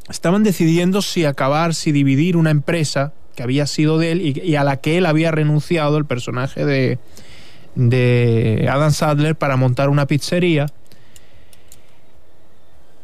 Estaban 0.10 0.42
decidiendo 0.42 1.04
si 1.04 1.24
acabar, 1.24 1.76
si 1.76 1.92
dividir 1.92 2.36
una 2.36 2.50
empresa 2.50 3.14
que 3.36 3.44
había 3.44 3.68
sido 3.68 4.00
de 4.00 4.12
él 4.12 4.22
y, 4.22 4.42
y 4.42 4.56
a 4.56 4.64
la 4.64 4.78
que 4.78 4.98
él 4.98 5.06
había 5.06 5.30
renunciado, 5.30 5.98
el 5.98 6.06
personaje 6.06 6.66
de, 6.66 6.98
de 7.76 8.68
Adam 8.72 8.92
Sadler, 8.92 9.36
para 9.36 9.56
montar 9.56 9.90
una 9.90 10.08
pizzería. 10.08 10.66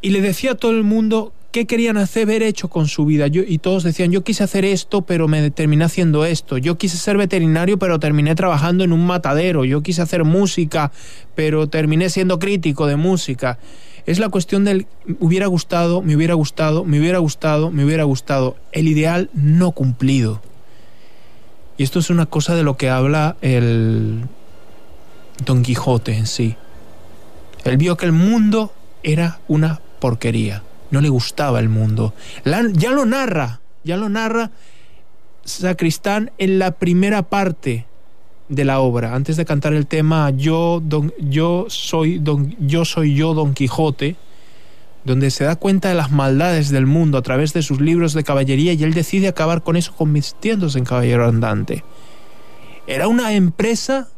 Y 0.02 0.10
le 0.10 0.22
decía 0.22 0.54
a 0.54 0.56
todo 0.56 0.72
el 0.72 0.84
mundo 0.84 1.32
qué 1.52 1.66
querían 1.66 1.98
hacer, 1.98 2.24
haber 2.24 2.44
hecho 2.44 2.70
con 2.70 2.88
su 2.88 3.06
vida. 3.06 3.28
Y 3.28 3.58
todos 3.58 3.84
decían, 3.84 4.12
yo 4.12 4.24
quise 4.24 4.44
hacer 4.44 4.66
esto, 4.66 5.02
pero 5.02 5.28
me 5.28 5.50
terminé 5.52 5.86
haciendo 5.86 6.26
esto. 6.26 6.58
Yo 6.58 6.78
quise 6.78 6.98
ser 6.98 7.18
veterinario, 7.18 7.80
pero 7.80 8.00
terminé 8.00 8.36
trabajando 8.36 8.84
en 8.84 8.94
un 8.94 9.06
matadero. 9.06 9.66
Yo 9.66 9.82
quise 9.82 10.02
hacer 10.02 10.24
música, 10.24 10.92
pero 11.36 11.68
terminé 11.68 12.10
siendo 12.10 12.40
crítico 12.40 12.88
de 12.88 12.96
música. 12.96 13.58
Es 14.06 14.20
la 14.20 14.30
cuestión 14.30 14.64
del 14.64 14.88
hubiera 15.20 15.48
gustado, 15.48 16.02
me 16.02 16.16
hubiera 16.16 16.34
gustado, 16.34 16.84
me 16.84 17.00
hubiera 17.00 17.20
gustado, 17.20 17.72
me 17.72 17.86
hubiera 17.86 18.04
gustado. 18.04 18.56
El 18.72 18.88
ideal 18.88 19.30
no 19.34 19.72
cumplido. 19.72 20.42
Y 21.78 21.84
esto 21.84 22.00
es 22.00 22.10
una 22.10 22.26
cosa 22.26 22.56
de 22.56 22.64
lo 22.64 22.76
que 22.76 22.90
habla 22.90 23.38
el 23.42 24.22
Don 25.46 25.64
Quijote 25.64 26.16
en 26.16 26.28
sí. 26.28 26.56
Él 27.64 27.78
vio 27.78 27.98
que 27.98 28.06
el 28.06 28.12
mundo 28.12 28.74
era 29.04 29.40
una 29.48 29.80
porquería. 30.00 30.64
No 30.92 31.02
le 31.02 31.10
gustaba 31.10 31.60
el 31.60 31.70
mundo. 31.70 32.14
Ya 32.74 32.92
lo 32.92 33.06
narra, 33.06 33.62
ya 33.84 33.98
lo 33.98 34.10
narra 34.10 34.52
Sacristán 35.44 36.32
en 36.38 36.60
la 36.60 36.72
primera 36.72 37.24
parte 37.24 37.86
de 38.50 38.66
la 38.66 38.80
obra, 38.80 39.16
antes 39.16 39.38
de 39.38 39.46
cantar 39.46 39.74
el 39.74 39.88
tema 39.88 40.32
Yo, 40.32 40.82
don, 40.84 41.14
yo 41.20 41.66
soy 41.70 42.20
don, 42.20 42.56
yo 42.60 42.86
soy 42.86 43.16
yo 43.16 43.34
Don 43.34 43.54
Quijote, 43.54 44.16
donde 45.06 45.32
se 45.32 45.46
da 45.46 45.56
cuenta 45.56 45.90
de 45.90 45.96
las 45.96 46.12
maldades 46.12 46.70
del 46.70 46.86
mundo 46.86 47.18
a 47.18 47.22
través 47.22 47.54
de 47.54 47.62
sus 47.62 47.80
libros 47.80 48.14
de 48.14 48.24
caballería 48.24 48.74
y 48.74 48.84
él 48.84 48.94
decide 48.94 49.28
acabar 49.28 49.64
con 49.64 49.76
eso 49.76 49.96
convirtiéndose 49.96 50.78
en 50.78 50.86
caballero 50.86 51.28
andante. 51.28 51.84
Era 52.86 53.08
una 53.08 53.34
empresa 53.34 54.10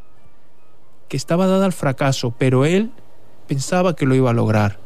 que 1.08 1.16
estaba 1.16 1.46
dada 1.46 1.66
al 1.66 1.72
fracaso, 1.72 2.34
pero 2.36 2.64
él 2.64 2.90
pensaba 3.46 3.94
que 3.94 4.06
lo 4.06 4.14
iba 4.14 4.30
a 4.30 4.34
lograr. 4.34 4.81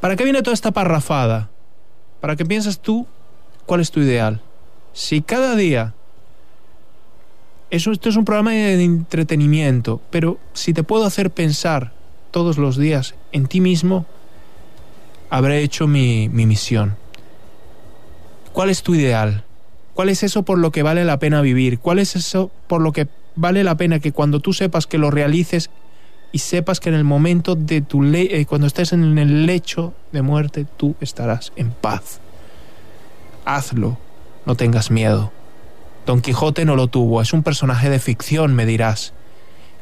¿Para 0.00 0.16
qué 0.16 0.24
viene 0.24 0.42
toda 0.42 0.54
esta 0.54 0.70
parrafada? 0.70 1.50
¿Para 2.20 2.36
que 2.36 2.44
piensas 2.44 2.80
tú 2.80 3.06
cuál 3.66 3.80
es 3.80 3.90
tu 3.90 4.00
ideal? 4.00 4.40
Si 4.92 5.22
cada 5.22 5.56
día 5.56 5.94
eso, 7.70 7.92
esto 7.92 8.08
es 8.08 8.16
un 8.16 8.24
programa 8.24 8.52
de 8.52 8.82
entretenimiento, 8.82 10.00
pero 10.10 10.38
si 10.54 10.72
te 10.72 10.82
puedo 10.82 11.04
hacer 11.04 11.30
pensar 11.30 11.92
todos 12.30 12.56
los 12.58 12.78
días 12.78 13.14
en 13.32 13.46
ti 13.46 13.60
mismo, 13.60 14.06
habré 15.30 15.62
hecho 15.62 15.86
mi, 15.86 16.28
mi 16.28 16.46
misión. 16.46 16.96
¿Cuál 18.52 18.70
es 18.70 18.82
tu 18.82 18.94
ideal? 18.94 19.44
¿Cuál 19.94 20.08
es 20.08 20.22
eso 20.22 20.44
por 20.44 20.58
lo 20.58 20.70
que 20.70 20.82
vale 20.82 21.04
la 21.04 21.18
pena 21.18 21.42
vivir? 21.42 21.78
¿Cuál 21.78 21.98
es 21.98 22.16
eso 22.16 22.50
por 22.68 22.80
lo 22.80 22.92
que 22.92 23.08
vale 23.34 23.64
la 23.64 23.76
pena 23.76 24.00
que 24.00 24.12
cuando 24.12 24.40
tú 24.40 24.52
sepas 24.52 24.86
que 24.86 24.96
lo 24.96 25.10
realices 25.10 25.70
y 26.32 26.38
sepas 26.38 26.80
que 26.80 26.88
en 26.88 26.94
el 26.94 27.04
momento 27.04 27.54
de 27.54 27.80
tu 27.80 28.02
le 28.02 28.40
eh, 28.40 28.46
cuando 28.46 28.66
estés 28.66 28.92
en 28.92 29.18
el 29.18 29.46
lecho 29.46 29.94
de 30.12 30.22
muerte 30.22 30.66
tú 30.76 30.94
estarás 31.00 31.52
en 31.56 31.70
paz? 31.70 32.20
Hazlo, 33.44 33.98
no 34.44 34.54
tengas 34.54 34.90
miedo. 34.90 35.32
Don 36.06 36.20
Quijote 36.20 36.64
no 36.64 36.76
lo 36.76 36.88
tuvo, 36.88 37.20
es 37.20 37.32
un 37.32 37.42
personaje 37.42 37.90
de 37.90 37.98
ficción, 37.98 38.54
me 38.54 38.66
dirás. 38.66 39.14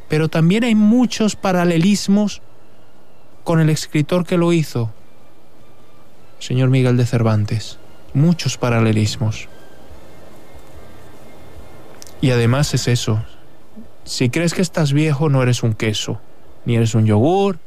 Pero 0.09 0.29
también 0.29 0.65
hay 0.65 0.75
muchos 0.75 1.37
paralelismos 1.37 2.43
con 3.45 3.61
el 3.61 3.71
escritor 3.71 4.27
que 4.27 4.37
lo 4.37 4.53
hizo, 4.53 4.93
señor 6.39 6.69
Miguel 6.69 6.97
de 6.97 7.07
Cervantes. 7.07 7.79
Muchos 8.13 8.57
paralelismos. 8.57 9.49
Y 12.21 12.31
además 12.31 12.73
es 12.75 12.89
eso. 12.89 13.23
Si 14.05 14.31
crees 14.31 14.55
que 14.55 14.63
estás 14.63 14.93
viejo, 14.93 15.29
no 15.29 15.43
eres 15.43 15.63
un 15.63 15.75
queso, 15.75 16.21
ni 16.67 16.77
eres 16.77 16.95
un 16.95 17.07
yogur, 17.07 17.59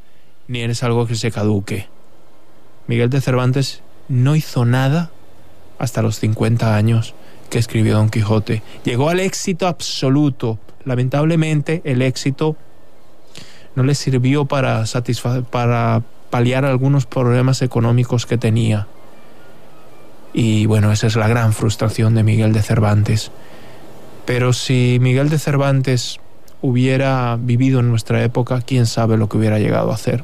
ni 0.47 0.59
eres 0.59 0.83
algo 0.83 1.07
que 1.07 1.15
se 1.15 1.31
caduque. 1.31 1.87
Miguel 2.87 3.09
de 3.09 3.21
Cervantes 3.21 3.81
no 4.07 4.35
hizo 4.35 4.65
nada 4.65 5.09
hasta 5.79 6.01
los 6.01 6.19
50 6.19 6.75
años 6.75 7.15
que 7.49 7.57
escribió 7.57 7.95
Don 7.95 8.09
Quijote. 8.09 8.61
Llegó 8.83 9.09
al 9.09 9.19
éxito 9.19 9.67
absoluto. 9.67 10.59
Lamentablemente, 10.85 11.81
el 11.85 12.01
éxito 12.01 12.55
no 13.75 13.83
le 13.83 13.95
sirvió 13.95 14.45
para, 14.45 14.83
para 15.49 16.03
paliar 16.29 16.65
algunos 16.65 17.05
problemas 17.05 17.61
económicos 17.61 18.25
que 18.25 18.37
tenía. 18.37 18.87
Y 20.33 20.65
bueno, 20.65 20.91
esa 20.91 21.07
es 21.07 21.15
la 21.15 21.27
gran 21.27 21.53
frustración 21.53 22.13
de 22.15 22.23
Miguel 22.23 22.53
de 22.53 22.61
Cervantes. 22.61 23.31
Pero 24.25 24.53
si 24.53 24.97
Miguel 25.01 25.29
de 25.29 25.39
Cervantes 25.39 26.19
hubiera 26.61 27.37
vivido 27.39 27.79
en 27.79 27.89
nuestra 27.89 28.23
época, 28.23 28.61
quién 28.61 28.85
sabe 28.85 29.17
lo 29.17 29.29
que 29.29 29.37
hubiera 29.37 29.59
llegado 29.59 29.91
a 29.91 29.95
hacer. 29.95 30.23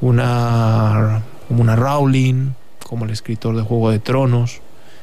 Una, 0.00 1.22
una 1.48 1.76
Rowling, 1.76 2.50
como 2.86 3.04
el 3.04 3.10
escritor 3.10 3.56
de 3.56 3.62
Juego 3.62 3.90
de 3.90 3.98
Tronos, 3.98 4.60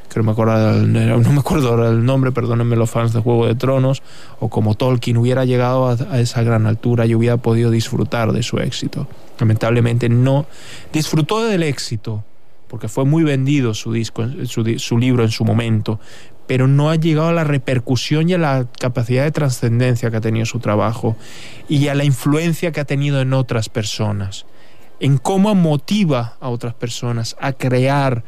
que 0.10 0.20
no 0.20 0.24
me 0.24 0.32
acuerdo, 0.32 0.72
el, 0.72 0.92
no 0.92 1.32
me 1.32 1.40
acuerdo 1.40 1.70
ahora 1.70 1.90
el 1.90 2.04
nombre, 2.04 2.32
perdónenme 2.32 2.76
los 2.76 2.90
fans 2.90 3.14
de 3.14 3.22
Juego 3.22 3.46
de 3.46 3.56
Tronos, 3.56 4.02
o 4.40 4.50
como 4.50 4.76
Tolkien 4.76 5.18
hubiera 5.18 5.46
llegado 5.46 5.88
a, 5.88 6.20
esa 6.20 6.42
gran 6.44 6.66
altura 6.66 7.06
y 7.06 7.16
hubiera 7.16 7.38
podido 7.38 7.70
disfrutar 7.70 8.32
de 8.32 8.44
su 8.44 8.58
éxito. 8.58 9.08
Lamentablemente 9.40 10.10
no 10.10 10.48
disfrutó 10.92 11.46
del 11.46 11.64
éxito, 11.64 12.24
porque 12.68 12.88
fue 12.88 13.06
muy 13.06 13.24
vendido 13.24 13.74
su, 13.74 13.94
disco, 13.94 14.26
su, 14.46 14.66
su 14.78 14.98
libro 14.98 15.24
en 15.24 15.32
su 15.32 15.46
momento, 15.46 16.00
pero 16.50 16.68
no 16.68 16.90
ha 16.90 16.96
llegado 16.96 17.28
a 17.28 17.34
la 17.34 17.44
repercusión 17.44 18.28
y 18.28 18.34
a 18.34 18.40
la 18.40 18.66
capacidad 18.80 19.24
de 19.24 19.30
trascendencia 19.30 20.10
que 20.10 20.18
ha 20.18 20.22
tenido 20.22 20.48
su 20.48 20.58
trabajo 20.58 21.16
y 21.68 21.90
a 21.90 21.94
la 21.94 22.06
influencia 22.06 22.72
que 22.72 22.80
ha 22.80 22.86
tenido 22.86 23.22
en 23.22 23.34
otras 23.34 23.70
personas, 23.70 24.48
en 25.00 25.20
cómo 25.20 25.54
motiva 25.54 26.38
a 26.40 26.50
otras 26.50 26.74
personas 26.74 27.36
a 27.40 27.54
crear 27.54 28.24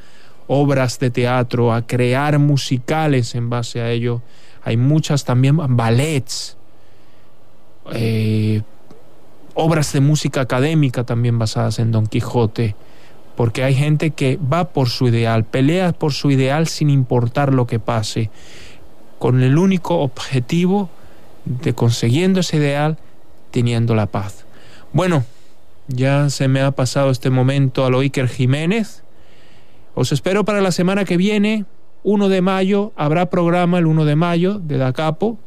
obras 0.46 1.00
de 1.00 1.10
teatro, 1.10 1.74
a 1.74 1.88
crear 1.88 2.38
musicales 2.38 3.34
en 3.34 3.50
base 3.50 3.82
a 3.82 3.90
ello. 3.90 4.22
Hay 4.64 4.78
muchas 4.78 5.26
también 5.26 5.58
ballets, 5.76 6.58
eh, 7.92 8.62
obras 9.56 9.94
de 9.94 10.00
música 10.00 10.42
académica 10.42 11.04
también 11.06 11.40
basadas 11.40 11.80
en 11.80 11.92
Don 11.92 12.06
Quijote, 12.06 12.76
porque 13.36 13.64
hay 13.64 13.76
gente 13.76 14.12
que 14.12 14.38
va 14.38 14.66
por 14.66 14.90
su 14.90 15.08
ideal, 15.08 15.46
pelea 15.46 15.94
por 15.94 16.14
su 16.14 16.32
ideal 16.32 16.68
sin 16.68 16.90
importar 16.90 17.54
lo 17.54 17.68
que 17.68 17.80
pase, 17.80 18.30
con 19.20 19.42
el 19.42 19.58
único 19.58 20.00
objetivo 20.00 20.90
de 21.46 21.74
consiguiendo 21.74 22.40
ese 22.40 22.58
ideal, 22.58 22.98
teniendo 23.52 23.96
la 23.96 24.08
paz. 24.08 24.46
Bueno, 24.94 25.24
ya 25.88 26.30
se 26.30 26.48
me 26.48 26.62
ha 26.62 26.72
pasado 26.72 27.12
este 27.12 27.30
momento 27.30 27.86
a 27.86 27.90
lo 27.90 28.00
Iker 28.00 28.28
Jiménez. 28.28 29.04
Os 29.94 30.12
espero 30.12 30.46
para 30.46 30.62
la 30.62 30.72
semana 30.72 31.06
que 31.06 31.18
viene, 31.18 31.66
1 32.04 32.30
de 32.30 32.42
mayo, 32.42 32.94
habrá 32.96 33.30
programa 33.30 33.80
el 33.80 33.86
1 33.86 34.06
de 34.06 34.16
mayo 34.16 34.60
de 34.60 34.78
Da 34.78 34.94
Capo 34.94 35.38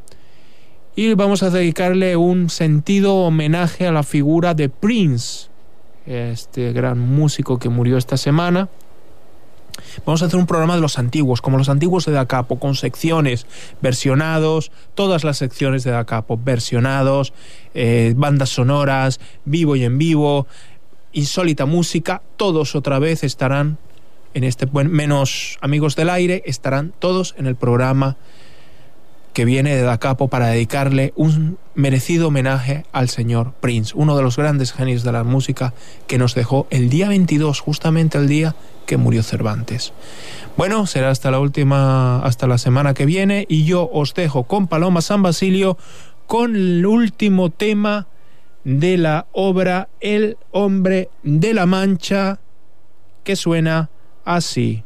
y 0.95 1.13
vamos 1.13 1.43
a 1.43 1.49
dedicarle 1.49 2.15
un 2.15 2.49
sentido 2.49 3.15
homenaje 3.15 3.85
a 3.85 3.91
la 3.91 4.03
figura 4.03 4.53
de 4.53 4.69
Prince, 4.69 5.49
este 6.05 6.71
gran 6.73 6.99
músico 6.99 7.59
que 7.59 7.69
murió 7.69 7.97
esta 7.97 8.17
semana. 8.17 8.69
Vamos 10.05 10.21
a 10.21 10.25
hacer 10.25 10.39
un 10.39 10.45
programa 10.45 10.75
de 10.75 10.81
los 10.81 10.97
antiguos, 10.99 11.41
como 11.41 11.57
los 11.57 11.69
antiguos 11.69 12.05
de 12.05 12.13
Da 12.13 12.27
Capo, 12.27 12.59
con 12.59 12.75
secciones, 12.75 13.45
versionados, 13.81 14.71
todas 14.93 15.23
las 15.23 15.37
secciones 15.37 15.83
de 15.83 15.91
Da 15.91 16.05
Capo, 16.05 16.39
versionados, 16.41 17.33
eh, 17.73 18.13
bandas 18.15 18.49
sonoras, 18.49 19.19
vivo 19.43 19.75
y 19.75 19.83
en 19.83 19.97
vivo, 19.97 20.47
insólita 21.11 21.65
música, 21.65 22.21
todos 22.37 22.75
otra 22.75 22.99
vez 22.99 23.23
estarán 23.23 23.77
en 24.33 24.43
este, 24.43 24.67
menos 24.67 25.57
amigos 25.61 25.95
del 25.95 26.09
aire, 26.09 26.43
estarán 26.45 26.93
todos 26.99 27.35
en 27.37 27.47
el 27.47 27.55
programa 27.55 28.17
que 29.35 29.43
viene 29.43 29.75
de 29.75 29.81
Da 29.81 29.97
Capo 29.97 30.29
para 30.29 30.47
dedicarle 30.47 31.11
un 31.17 31.57
merecido 31.75 32.29
homenaje 32.29 32.85
al 32.93 33.09
señor 33.09 33.51
Prince, 33.59 33.91
uno 33.93 34.15
de 34.15 34.23
los 34.23 34.37
grandes 34.37 34.71
genios 34.71 35.03
de 35.03 35.11
la 35.11 35.25
música 35.25 35.73
que 36.07 36.17
nos 36.17 36.35
dejó 36.35 36.67
el 36.69 36.89
día 36.89 37.09
22, 37.09 37.59
justamente 37.59 38.17
el 38.17 38.29
día 38.29 38.55
que 38.85 38.95
murió 38.95 39.23
Cervantes. 39.23 39.91
Bueno, 40.55 40.87
será 40.87 41.09
hasta 41.09 41.31
la 41.31 41.39
última, 41.39 42.23
hasta 42.23 42.47
la 42.47 42.57
semana 42.57 42.93
que 42.93 43.05
viene 43.05 43.45
y 43.49 43.65
yo 43.65 43.89
os 43.91 44.13
dejo 44.13 44.43
con 44.43 44.67
Paloma 44.67 45.01
San 45.01 45.21
Basilio 45.21 45.77
con 46.27 46.55
el 46.55 46.85
último 46.85 47.49
tema 47.49 48.07
de 48.63 48.97
la 48.97 49.27
obra 49.33 49.89
El 49.99 50.37
hombre 50.51 51.09
de 51.23 51.53
la 51.53 51.65
Mancha 51.65 52.39
que 53.25 53.35
suena 53.35 53.89
así. 54.23 54.85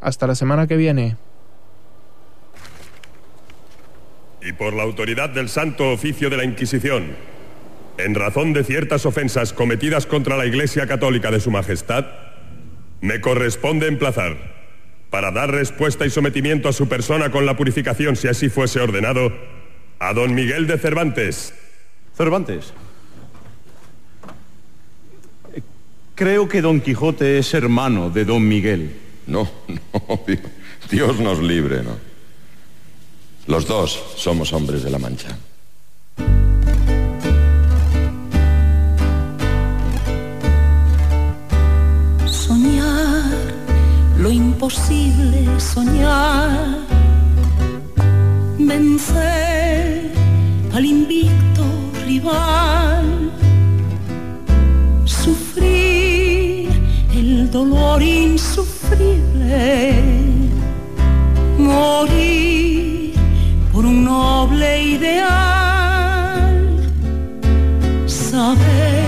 Hasta 0.00 0.26
la 0.26 0.34
semana 0.34 0.66
que 0.66 0.78
viene. 0.78 1.18
Y 4.44 4.52
por 4.52 4.74
la 4.74 4.82
autoridad 4.82 5.30
del 5.30 5.48
Santo 5.48 5.90
Oficio 5.90 6.30
de 6.30 6.36
la 6.36 6.44
Inquisición, 6.44 7.14
en 7.98 8.14
razón 8.14 8.52
de 8.52 8.64
ciertas 8.64 9.06
ofensas 9.06 9.52
cometidas 9.52 10.06
contra 10.06 10.36
la 10.36 10.46
Iglesia 10.46 10.86
Católica 10.86 11.30
de 11.30 11.40
Su 11.40 11.50
Majestad, 11.50 12.06
me 13.00 13.20
corresponde 13.20 13.86
emplazar, 13.86 14.36
para 15.10 15.30
dar 15.30 15.50
respuesta 15.50 16.06
y 16.06 16.10
sometimiento 16.10 16.68
a 16.68 16.72
su 16.72 16.88
persona 16.88 17.30
con 17.30 17.44
la 17.44 17.56
purificación, 17.56 18.16
si 18.16 18.28
así 18.28 18.48
fuese 18.48 18.80
ordenado, 18.80 19.32
a 19.98 20.12
don 20.14 20.34
Miguel 20.34 20.66
de 20.66 20.78
Cervantes. 20.78 21.54
Cervantes. 22.16 22.72
Creo 26.14 26.48
que 26.48 26.62
don 26.62 26.80
Quijote 26.80 27.38
es 27.38 27.52
hermano 27.54 28.10
de 28.10 28.24
don 28.24 28.46
Miguel. 28.46 28.96
No, 29.26 29.50
no, 29.68 30.20
Dios 30.90 31.20
nos 31.20 31.40
libre, 31.40 31.82
¿no? 31.82 32.11
Los 33.46 33.66
dos 33.66 34.00
somos 34.16 34.52
hombres 34.52 34.84
de 34.84 34.90
la 34.90 34.98
Mancha. 34.98 35.36
Soñar 42.26 43.32
lo 44.18 44.30
imposible, 44.30 45.48
soñar. 45.58 46.78
Vencer 48.58 50.12
al 50.72 50.84
invicto 50.84 51.64
rival. 52.06 53.32
Sufrir 55.04 56.70
el 57.12 57.50
dolor 57.50 58.00
insufrible. 58.00 59.50
Morir 61.58 62.71
por 63.72 63.86
un 63.86 64.04
noble 64.04 64.82
ideal. 64.82 66.52
Saber 68.06 69.04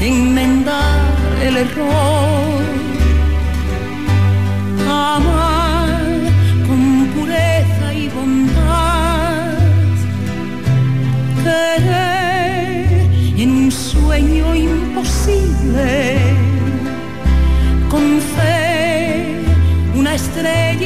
enmendar 0.00 1.12
el 1.42 1.56
error. 1.58 2.64
Amar 4.88 5.98
con 6.66 6.80
pureza 7.14 7.86
y 7.94 8.08
bondad. 8.08 9.58
Querer 11.44 12.88
en 13.42 13.50
un 13.62 13.70
sueño 13.70 14.54
imposible. 14.54 15.90
Con 17.90 18.06
fe, 18.34 19.44
una 19.94 20.14
estrella 20.14 20.85